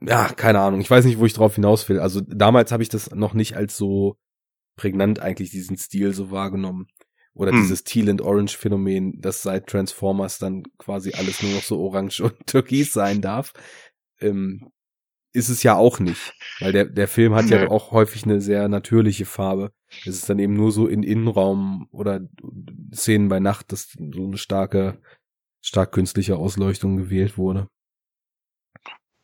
[0.01, 0.81] Ja, keine Ahnung.
[0.81, 2.01] Ich weiß nicht, wo ich drauf hinaus will.
[2.01, 4.17] Also damals habe ich das noch nicht als so
[4.77, 6.89] prägnant eigentlich diesen Stil so wahrgenommen.
[7.35, 7.63] Oder hm.
[7.63, 12.21] dieses Teal and Orange Phänomen, dass seit Transformers dann quasi alles nur noch so orange
[12.25, 13.53] und türkis sein darf.
[14.21, 14.71] Ähm,
[15.33, 17.57] ist es ja auch nicht, weil der, der Film hat nee.
[17.57, 19.73] ja auch häufig eine sehr natürliche Farbe.
[20.03, 22.21] Es ist dann eben nur so in Innenraum oder
[22.95, 25.01] Szenen bei Nacht, dass so eine starke,
[25.61, 27.69] stark künstliche Ausleuchtung gewählt wurde.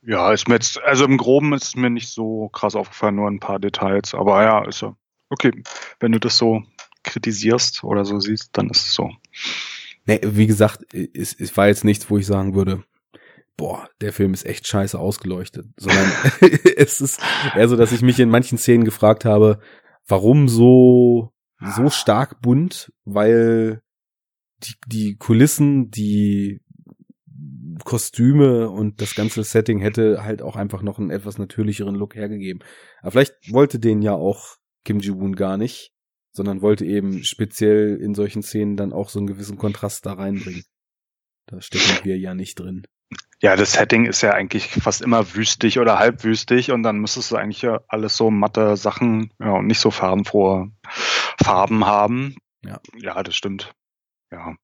[0.02, 3.28] Ja, ist mir jetzt, also im Groben ist es mir nicht so krass aufgefallen, nur
[3.28, 4.96] ein paar Details, aber ja, ist ja
[5.28, 5.52] okay.
[5.98, 6.62] Wenn du das so
[7.02, 9.10] kritisierst oder so siehst, dann ist es so.
[10.06, 12.82] Nee, wie gesagt, es, es war jetzt nichts, wo ich sagen würde,
[13.56, 16.10] boah, der Film ist echt scheiße ausgeleuchtet, sondern
[16.76, 17.20] es ist
[17.54, 19.60] eher so, dass ich mich in manchen Szenen gefragt habe,
[20.08, 21.32] warum so,
[21.76, 23.82] so stark bunt, weil
[24.62, 26.62] die, die Kulissen, die
[27.84, 32.62] Kostüme und das ganze Setting hätte halt auch einfach noch einen etwas natürlicheren Look hergegeben.
[33.00, 35.92] Aber vielleicht wollte den ja auch Kim Ji-woon gar nicht,
[36.32, 40.64] sondern wollte eben speziell in solchen Szenen dann auch so einen gewissen Kontrast da reinbringen.
[41.46, 42.86] Da stecken wir ja nicht drin.
[43.42, 47.36] Ja, das Setting ist ja eigentlich fast immer wüstig oder halbwüstig und dann müsstest du
[47.36, 50.70] eigentlich ja alles so matte Sachen ja, und nicht so farbenfrohe
[51.42, 52.36] Farben haben.
[52.62, 52.80] Ja.
[52.98, 53.72] Ja, das stimmt.
[54.30, 54.54] Ja.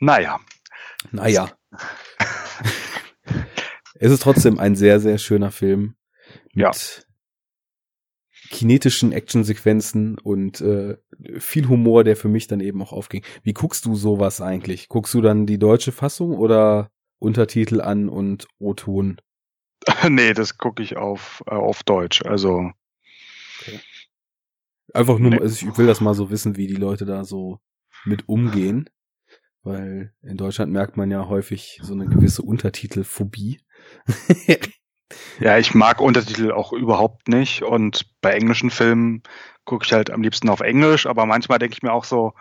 [0.00, 0.40] Naja.
[1.12, 1.50] Naja.
[3.94, 5.96] Es ist trotzdem ein sehr, sehr schöner Film.
[6.52, 6.70] Mit ja.
[8.50, 10.96] kinetischen Actionsequenzen und äh,
[11.38, 13.24] viel Humor, der für mich dann eben auch aufging.
[13.42, 14.88] Wie guckst du sowas eigentlich?
[14.88, 19.20] Guckst du dann die deutsche Fassung oder Untertitel an und O-Ton?
[20.08, 22.22] nee, das gucke ich auf, äh, auf Deutsch.
[22.24, 22.70] Also.
[23.60, 23.80] Okay.
[24.92, 25.40] Einfach nur, nee.
[25.40, 27.58] also ich will das mal so wissen, wie die Leute da so
[28.04, 28.88] mit umgehen.
[29.64, 33.60] Weil in Deutschland merkt man ja häufig so eine gewisse Untertitelphobie.
[35.40, 37.62] ja, ich mag Untertitel auch überhaupt nicht.
[37.62, 39.22] Und bei englischen Filmen
[39.64, 42.34] gucke ich halt am liebsten auf Englisch, aber manchmal denke ich mir auch so,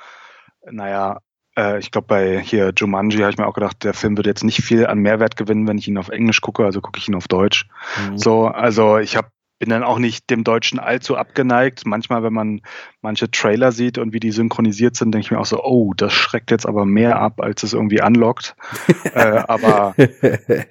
[0.69, 1.21] naja,
[1.57, 4.43] äh, ich glaube, bei hier Jumanji habe ich mir auch gedacht, der Film wird jetzt
[4.43, 7.15] nicht viel an Mehrwert gewinnen, wenn ich ihn auf Englisch gucke, also gucke ich ihn
[7.15, 7.67] auf Deutsch.
[8.09, 8.17] Mhm.
[8.17, 9.29] So, also ich habe
[9.63, 11.85] bin dann auch nicht dem Deutschen allzu abgeneigt.
[11.85, 12.61] Manchmal, wenn man
[12.99, 16.11] manche Trailer sieht und wie die synchronisiert sind, denke ich mir auch so, oh, das
[16.11, 18.57] schreckt jetzt aber mehr ab, als es irgendwie anlockt.
[19.13, 20.65] äh, aber mhm.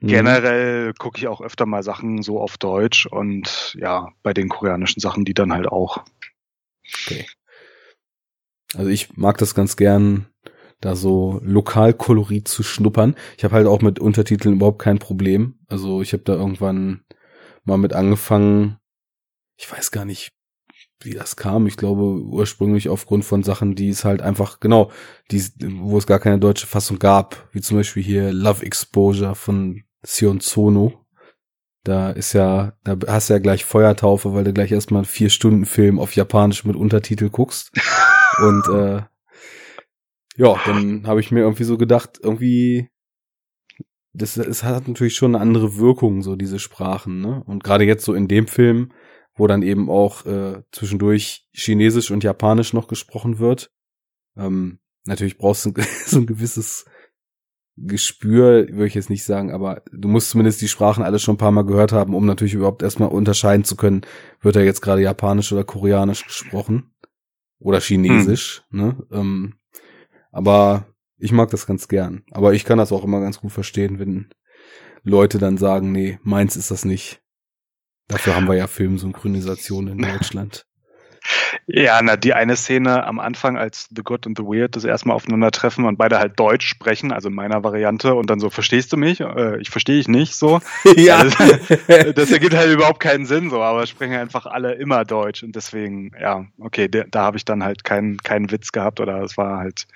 [0.00, 5.00] generell gucke ich auch öfter mal Sachen so auf Deutsch und ja, bei den koreanischen
[5.00, 6.02] Sachen, die dann halt auch.
[7.04, 7.26] Okay.
[8.74, 10.24] Also ich mag das ganz gern,
[10.80, 13.14] da so Lokalkolorit zu schnuppern.
[13.36, 15.58] Ich habe halt auch mit Untertiteln überhaupt kein Problem.
[15.68, 17.04] Also ich habe da irgendwann
[17.68, 18.78] mal mit angefangen.
[19.56, 20.32] Ich weiß gar nicht,
[21.00, 21.66] wie das kam.
[21.66, 24.90] Ich glaube ursprünglich aufgrund von Sachen, die es halt einfach, genau,
[25.30, 25.44] die,
[25.80, 27.48] wo es gar keine deutsche Fassung gab.
[27.52, 31.04] Wie zum Beispiel hier Love Exposure von Sion Sono.
[31.84, 35.30] Da ist ja, da hast du ja gleich Feuertaufe, weil du gleich erstmal einen vier
[35.30, 37.70] Stunden Film auf Japanisch mit Untertitel guckst.
[38.38, 39.02] Und äh,
[40.36, 42.90] ja, dann habe ich mir irgendwie so gedacht, irgendwie,
[44.18, 47.42] das, es hat natürlich schon eine andere Wirkung, so diese Sprachen, ne?
[47.46, 48.92] Und gerade jetzt so in dem Film,
[49.34, 53.70] wo dann eben auch äh, zwischendurch Chinesisch und Japanisch noch gesprochen wird.
[54.36, 55.72] Ähm, natürlich brauchst du
[56.06, 56.84] so ein gewisses
[57.76, 61.38] Gespür, würde ich jetzt nicht sagen, aber du musst zumindest die Sprachen alle schon ein
[61.38, 64.02] paar Mal gehört haben, um natürlich überhaupt erstmal unterscheiden zu können,
[64.40, 66.92] wird er jetzt gerade Japanisch oder Koreanisch gesprochen.
[67.60, 68.80] Oder Chinesisch, hm.
[68.80, 68.96] ne?
[69.10, 69.54] Ähm,
[70.30, 70.86] aber
[71.18, 72.22] ich mag das ganz gern.
[72.30, 74.30] Aber ich kann das auch immer ganz gut verstehen, wenn
[75.02, 77.20] Leute dann sagen, nee, meins ist das nicht.
[78.08, 80.64] Dafür haben wir ja Filmsynchronisation in Deutschland.
[81.66, 85.16] Ja, na, die eine Szene am Anfang, als The Good and the Weird das erstmal
[85.16, 88.96] aufeinandertreffen und beide halt Deutsch sprechen, also in meiner Variante, und dann so, verstehst du
[88.96, 89.20] mich?
[89.20, 90.60] Äh, ich verstehe dich nicht, so.
[90.96, 91.18] ja.
[91.18, 91.36] Also,
[92.14, 96.12] das ergibt halt überhaupt keinen Sinn, so, aber sprechen einfach alle immer Deutsch und deswegen,
[96.20, 99.58] ja, okay, der, da habe ich dann halt keinen keinen Witz gehabt oder es war
[99.58, 99.86] halt,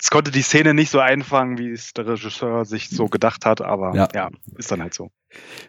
[0.00, 3.60] es konnte die Szene nicht so einfangen, wie es der Regisseur sich so gedacht hat,
[3.60, 5.10] aber ja, ja ist dann halt so.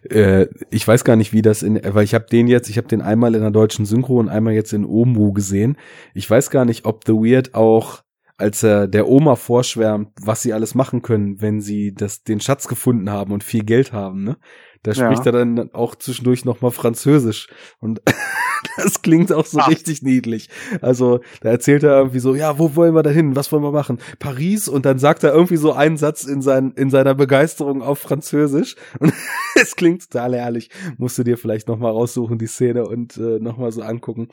[0.09, 2.87] Äh, ich weiß gar nicht, wie das in, weil ich habe den jetzt, ich habe
[2.87, 5.77] den einmal in der deutschen Synchro und einmal jetzt in Omu gesehen.
[6.13, 8.03] Ich weiß gar nicht, ob The Weird auch
[8.39, 12.69] als er der Oma vorschwärmt, was sie alles machen können, wenn sie das, den Schatz
[12.69, 14.37] gefunden haben und viel Geld haben, ne?
[14.83, 15.31] Da spricht ja.
[15.31, 17.47] er dann auch zwischendurch nochmal Französisch.
[17.79, 18.01] Und
[18.77, 19.69] das klingt auch so Ach.
[19.69, 20.49] richtig niedlich.
[20.81, 23.35] Also, da erzählt er irgendwie so, ja, wo wollen wir da hin?
[23.35, 23.99] Was wollen wir machen?
[24.19, 24.67] Paris?
[24.67, 28.75] Und dann sagt er irgendwie so einen Satz in, sein, in seiner Begeisterung auf Französisch.
[28.99, 29.13] Und
[29.55, 30.69] es klingt total herrlich.
[30.97, 34.29] Musst du dir vielleicht nochmal raussuchen, die Szene, und äh, nochmal so angucken.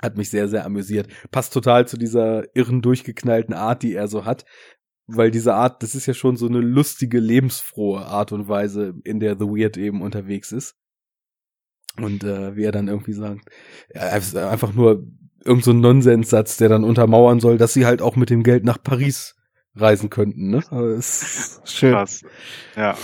[0.00, 1.06] Hat mich sehr, sehr amüsiert.
[1.30, 4.44] Passt total zu dieser irren, durchgeknallten Art, die er so hat
[5.06, 9.20] weil diese Art, das ist ja schon so eine lustige, lebensfrohe Art und Weise, in
[9.20, 10.76] der The Weird eben unterwegs ist.
[11.98, 13.50] Und äh, wie er dann irgendwie sagt,
[13.94, 15.06] einfach nur
[15.44, 18.64] irgend so ein Nonsenssatz, der dann untermauern soll, dass sie halt auch mit dem Geld
[18.64, 19.36] nach Paris
[19.74, 20.62] reisen könnten, ne?
[20.70, 21.92] Aber ist schön.
[21.92, 22.22] Krass.
[22.76, 22.96] Ja.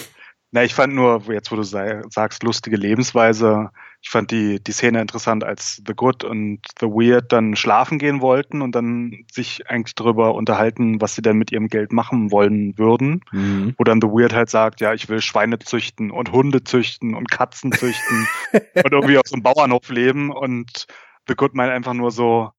[0.50, 3.68] Na, ich fand nur, jetzt wo du sagst, lustige Lebensweise,
[4.08, 8.22] ich fand die, die Szene interessant, als The Good und The Weird dann schlafen gehen
[8.22, 12.78] wollten und dann sich eigentlich darüber unterhalten, was sie denn mit ihrem Geld machen wollen
[12.78, 13.20] würden.
[13.32, 13.74] Mhm.
[13.76, 17.30] Wo dann The Weird halt sagt, ja, ich will Schweine züchten und Hunde züchten und
[17.30, 20.86] Katzen züchten und irgendwie auf so einem Bauernhof leben und
[21.28, 22.50] The Good meint einfach nur so,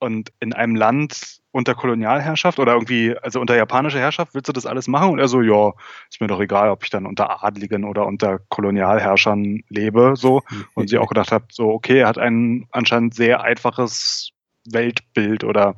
[0.00, 4.66] und in einem Land unter Kolonialherrschaft oder irgendwie, also unter japanischer Herrschaft, willst du das
[4.66, 5.10] alles machen?
[5.10, 5.72] Und er so, ja,
[6.08, 10.42] ist mir doch egal, ob ich dann unter Adligen oder unter Kolonialherrschern lebe, so.
[10.74, 14.32] Und sie auch gedacht hat, so, okay, er hat ein anscheinend sehr einfaches
[14.70, 15.74] Weltbild oder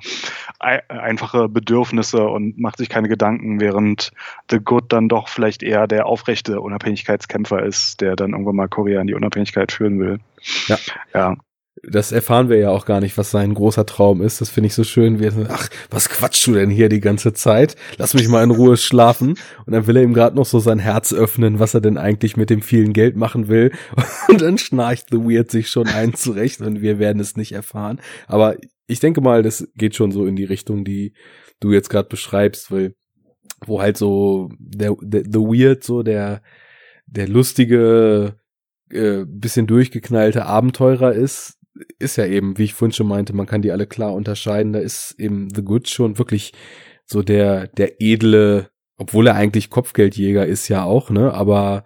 [0.59, 4.11] einfache Bedürfnisse und macht sich keine Gedanken, während
[4.51, 9.01] The Good dann doch vielleicht eher der aufrechte Unabhängigkeitskämpfer ist, der dann irgendwann mal Korea
[9.01, 10.19] in die Unabhängigkeit führen will.
[10.67, 10.79] Ja.
[11.15, 11.37] Ja.
[11.83, 14.41] Das erfahren wir ja auch gar nicht, was sein großer Traum ist.
[14.41, 15.19] Das finde ich so schön.
[15.19, 17.75] Wir, ach, was quatschst du denn hier die ganze Zeit?
[17.99, 19.35] Lass mich mal in Ruhe schlafen.
[19.67, 22.37] Und dann will er ihm gerade noch so sein Herz öffnen, was er denn eigentlich
[22.37, 23.73] mit dem vielen Geld machen will.
[24.29, 28.01] Und dann schnarcht The Weird sich schon ein zurecht und wir werden es nicht erfahren.
[28.29, 28.57] Aber
[28.87, 31.15] ich denke mal, das geht schon so in die Richtung, die
[31.61, 32.95] du jetzt gerade beschreibst, weil
[33.67, 36.43] wo halt so der, der The Weird, so der
[37.07, 38.37] der lustige,
[38.91, 41.59] äh, bisschen durchgeknallte Abenteurer ist,
[41.99, 44.73] ist ja eben, wie ich vorhin schon meinte, man kann die alle klar unterscheiden.
[44.73, 46.53] Da ist eben The Good schon wirklich
[47.07, 51.85] so der, der edle, obwohl er eigentlich Kopfgeldjäger ist ja auch, ne, aber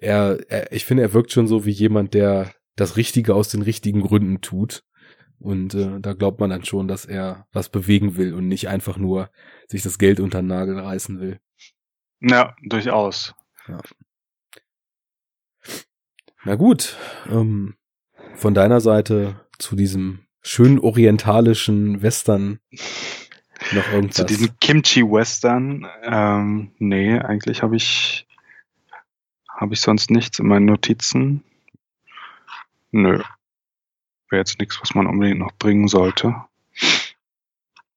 [0.00, 3.62] er, er, ich finde, er wirkt schon so wie jemand, der das Richtige aus den
[3.62, 4.84] richtigen Gründen tut.
[5.38, 8.96] Und äh, da glaubt man dann schon, dass er was bewegen will und nicht einfach
[8.96, 9.30] nur
[9.66, 11.40] sich das Geld unter den Nagel reißen will.
[12.20, 13.34] Ja, durchaus.
[13.66, 13.80] Ja.
[16.44, 16.96] Na gut,
[17.28, 17.74] ähm,
[18.34, 22.58] von deiner Seite zu diesem schönen orientalischen Western
[23.72, 24.16] noch irgendwas?
[24.16, 25.86] Zu diesem Kimchi-Western?
[26.02, 28.26] Ähm, nee, eigentlich habe ich
[29.48, 31.44] habe ich sonst nichts in meinen Notizen.
[32.90, 33.22] Nö.
[34.28, 36.34] Wäre jetzt nichts, was man unbedingt noch bringen sollte.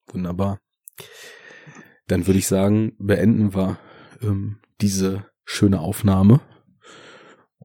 [0.07, 0.59] Wunderbar.
[2.07, 3.79] Dann würde ich sagen, beenden wir
[4.21, 6.39] ähm, diese schöne Aufnahme.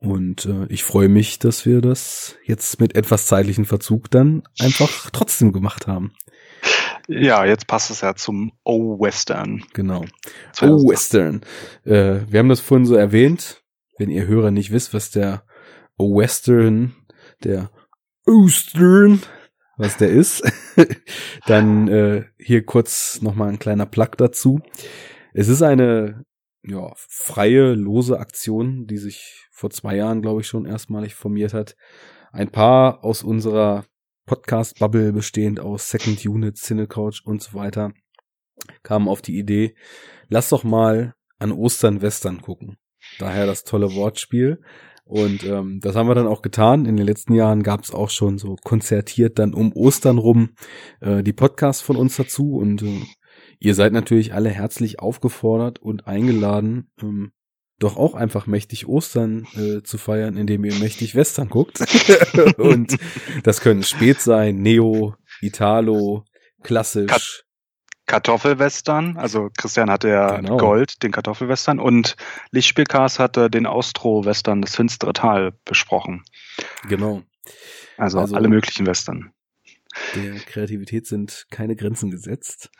[0.00, 5.10] Und äh, ich freue mich, dass wir das jetzt mit etwas zeitlichen Verzug dann einfach
[5.10, 6.14] trotzdem gemacht haben.
[7.06, 9.64] Ja, jetzt passt es ja zum O-Western.
[9.74, 10.04] Genau.
[10.62, 11.42] O-Western.
[11.84, 13.62] Äh, wir haben das vorhin so erwähnt.
[13.98, 15.42] Wenn ihr Hörer nicht wisst, was der
[15.98, 16.94] O-Western,
[17.44, 17.70] der
[18.26, 19.22] Ostern,
[19.76, 20.42] was der ist,
[21.46, 24.60] dann äh, hier kurz nochmal ein kleiner Plug dazu.
[25.34, 26.24] Es ist eine
[26.62, 31.76] ja, freie, lose Aktion, die sich vor zwei Jahren, glaube ich, schon erstmalig formiert hat.
[32.32, 33.84] Ein paar aus unserer
[34.26, 37.92] Podcast-Bubble bestehend aus Second Unit, Cinecouch und so weiter
[38.82, 39.74] kamen auf die Idee,
[40.28, 42.76] lass doch mal an Ostern Western gucken.
[43.18, 44.60] Daher das tolle Wortspiel.
[45.04, 46.84] Und ähm, das haben wir dann auch getan.
[46.84, 50.50] In den letzten Jahren gab es auch schon so konzertiert dann um Ostern rum
[51.00, 52.56] äh, die Podcasts von uns dazu.
[52.56, 53.02] Und äh,
[53.60, 57.32] ihr seid natürlich alle herzlich aufgefordert und eingeladen, ähm,
[57.78, 61.80] doch auch einfach mächtig Ostern äh, zu feiern, indem ihr mächtig Western guckt.
[62.58, 62.96] und
[63.42, 66.24] das können spät sein, Neo, Italo,
[66.62, 67.44] klassisch.
[68.06, 70.56] Kartoffelwestern, also Christian hatte ja genau.
[70.56, 72.16] Gold, den Kartoffelwestern und
[72.50, 76.24] Lichtspielcast hatte den Austro-Western, das finstere Tal besprochen.
[76.88, 77.22] Genau.
[77.96, 79.32] Also, also alle möglichen Western.
[80.16, 82.70] Der Kreativität sind keine Grenzen gesetzt.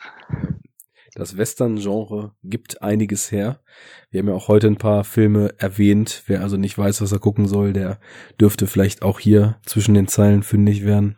[1.13, 3.61] Das Western-Genre gibt einiges her.
[4.09, 6.23] Wir haben ja auch heute ein paar Filme erwähnt.
[6.27, 7.99] Wer also nicht weiß, was er gucken soll, der
[8.39, 11.17] dürfte vielleicht auch hier zwischen den Zeilen fündig werden.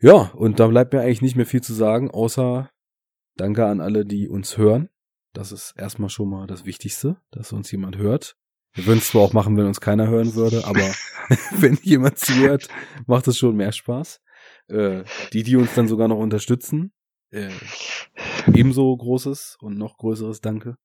[0.00, 2.70] Ja, und da bleibt mir eigentlich nicht mehr viel zu sagen, außer
[3.36, 4.88] Danke an alle, die uns hören.
[5.34, 8.36] Das ist erstmal schon mal das Wichtigste, dass uns jemand hört.
[8.72, 10.80] Wir würden es zwar auch machen, wenn uns keiner hören würde, aber
[11.58, 12.68] wenn jemand zuhört,
[13.06, 14.20] macht es schon mehr Spaß.
[14.68, 16.92] Äh, die, die uns dann sogar noch unterstützen,
[17.36, 17.50] äh,
[18.52, 20.76] ebenso großes und noch größeres Danke.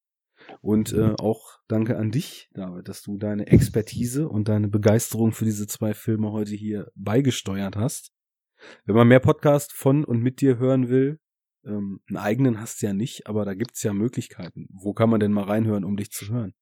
[0.62, 5.46] Und äh, auch danke an dich, David, dass du deine Expertise und deine Begeisterung für
[5.46, 8.12] diese zwei Filme heute hier beigesteuert hast.
[8.86, 11.20] Wenn man mehr Podcast von und mit dir hören will,
[11.66, 14.68] ähm, einen eigenen hast du ja nicht, aber da gibt's ja Möglichkeiten.
[14.72, 16.54] Wo kann man denn mal reinhören, um dich zu hören?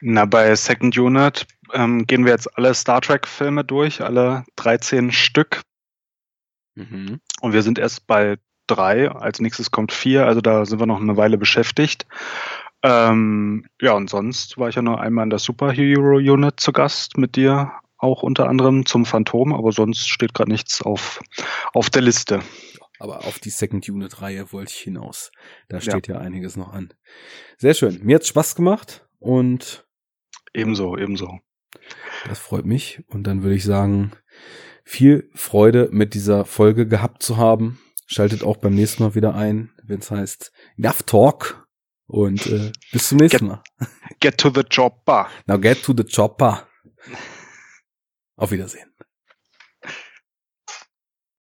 [0.00, 5.62] Na, bei Second Unit ähm, gehen wir jetzt alle Star Trek-Filme durch, alle 13 Stück.
[6.74, 7.20] Mhm.
[7.40, 8.36] Und wir sind erst bei
[8.66, 12.06] drei, als nächstes kommt vier, also da sind wir noch eine Weile beschäftigt.
[12.82, 17.18] Ähm, ja, und sonst war ich ja noch einmal in der Superhero Unit zu Gast
[17.18, 21.20] mit dir, auch unter anderem zum Phantom, aber sonst steht gerade nichts auf,
[21.72, 22.40] auf der Liste.
[22.98, 25.30] Aber auf die Second Unit Reihe wollte ich hinaus.
[25.68, 26.14] Da steht ja.
[26.14, 26.94] ja einiges noch an.
[27.58, 28.00] Sehr schön.
[28.02, 29.86] Mir hat's Spaß gemacht und
[30.54, 31.40] ebenso, ebenso.
[32.28, 34.12] Das freut mich und dann würde ich sagen,
[34.84, 37.78] viel Freude mit dieser Folge gehabt zu haben.
[38.06, 41.66] Schaltet auch beim nächsten Mal wieder ein, wenn es heißt Enough Talk.
[42.06, 43.62] Und äh, bis zum nächsten get, Mal.
[44.20, 45.28] Get to the chopper.
[45.46, 46.68] Now get to the chopper.
[48.36, 48.88] Auf Wiedersehen.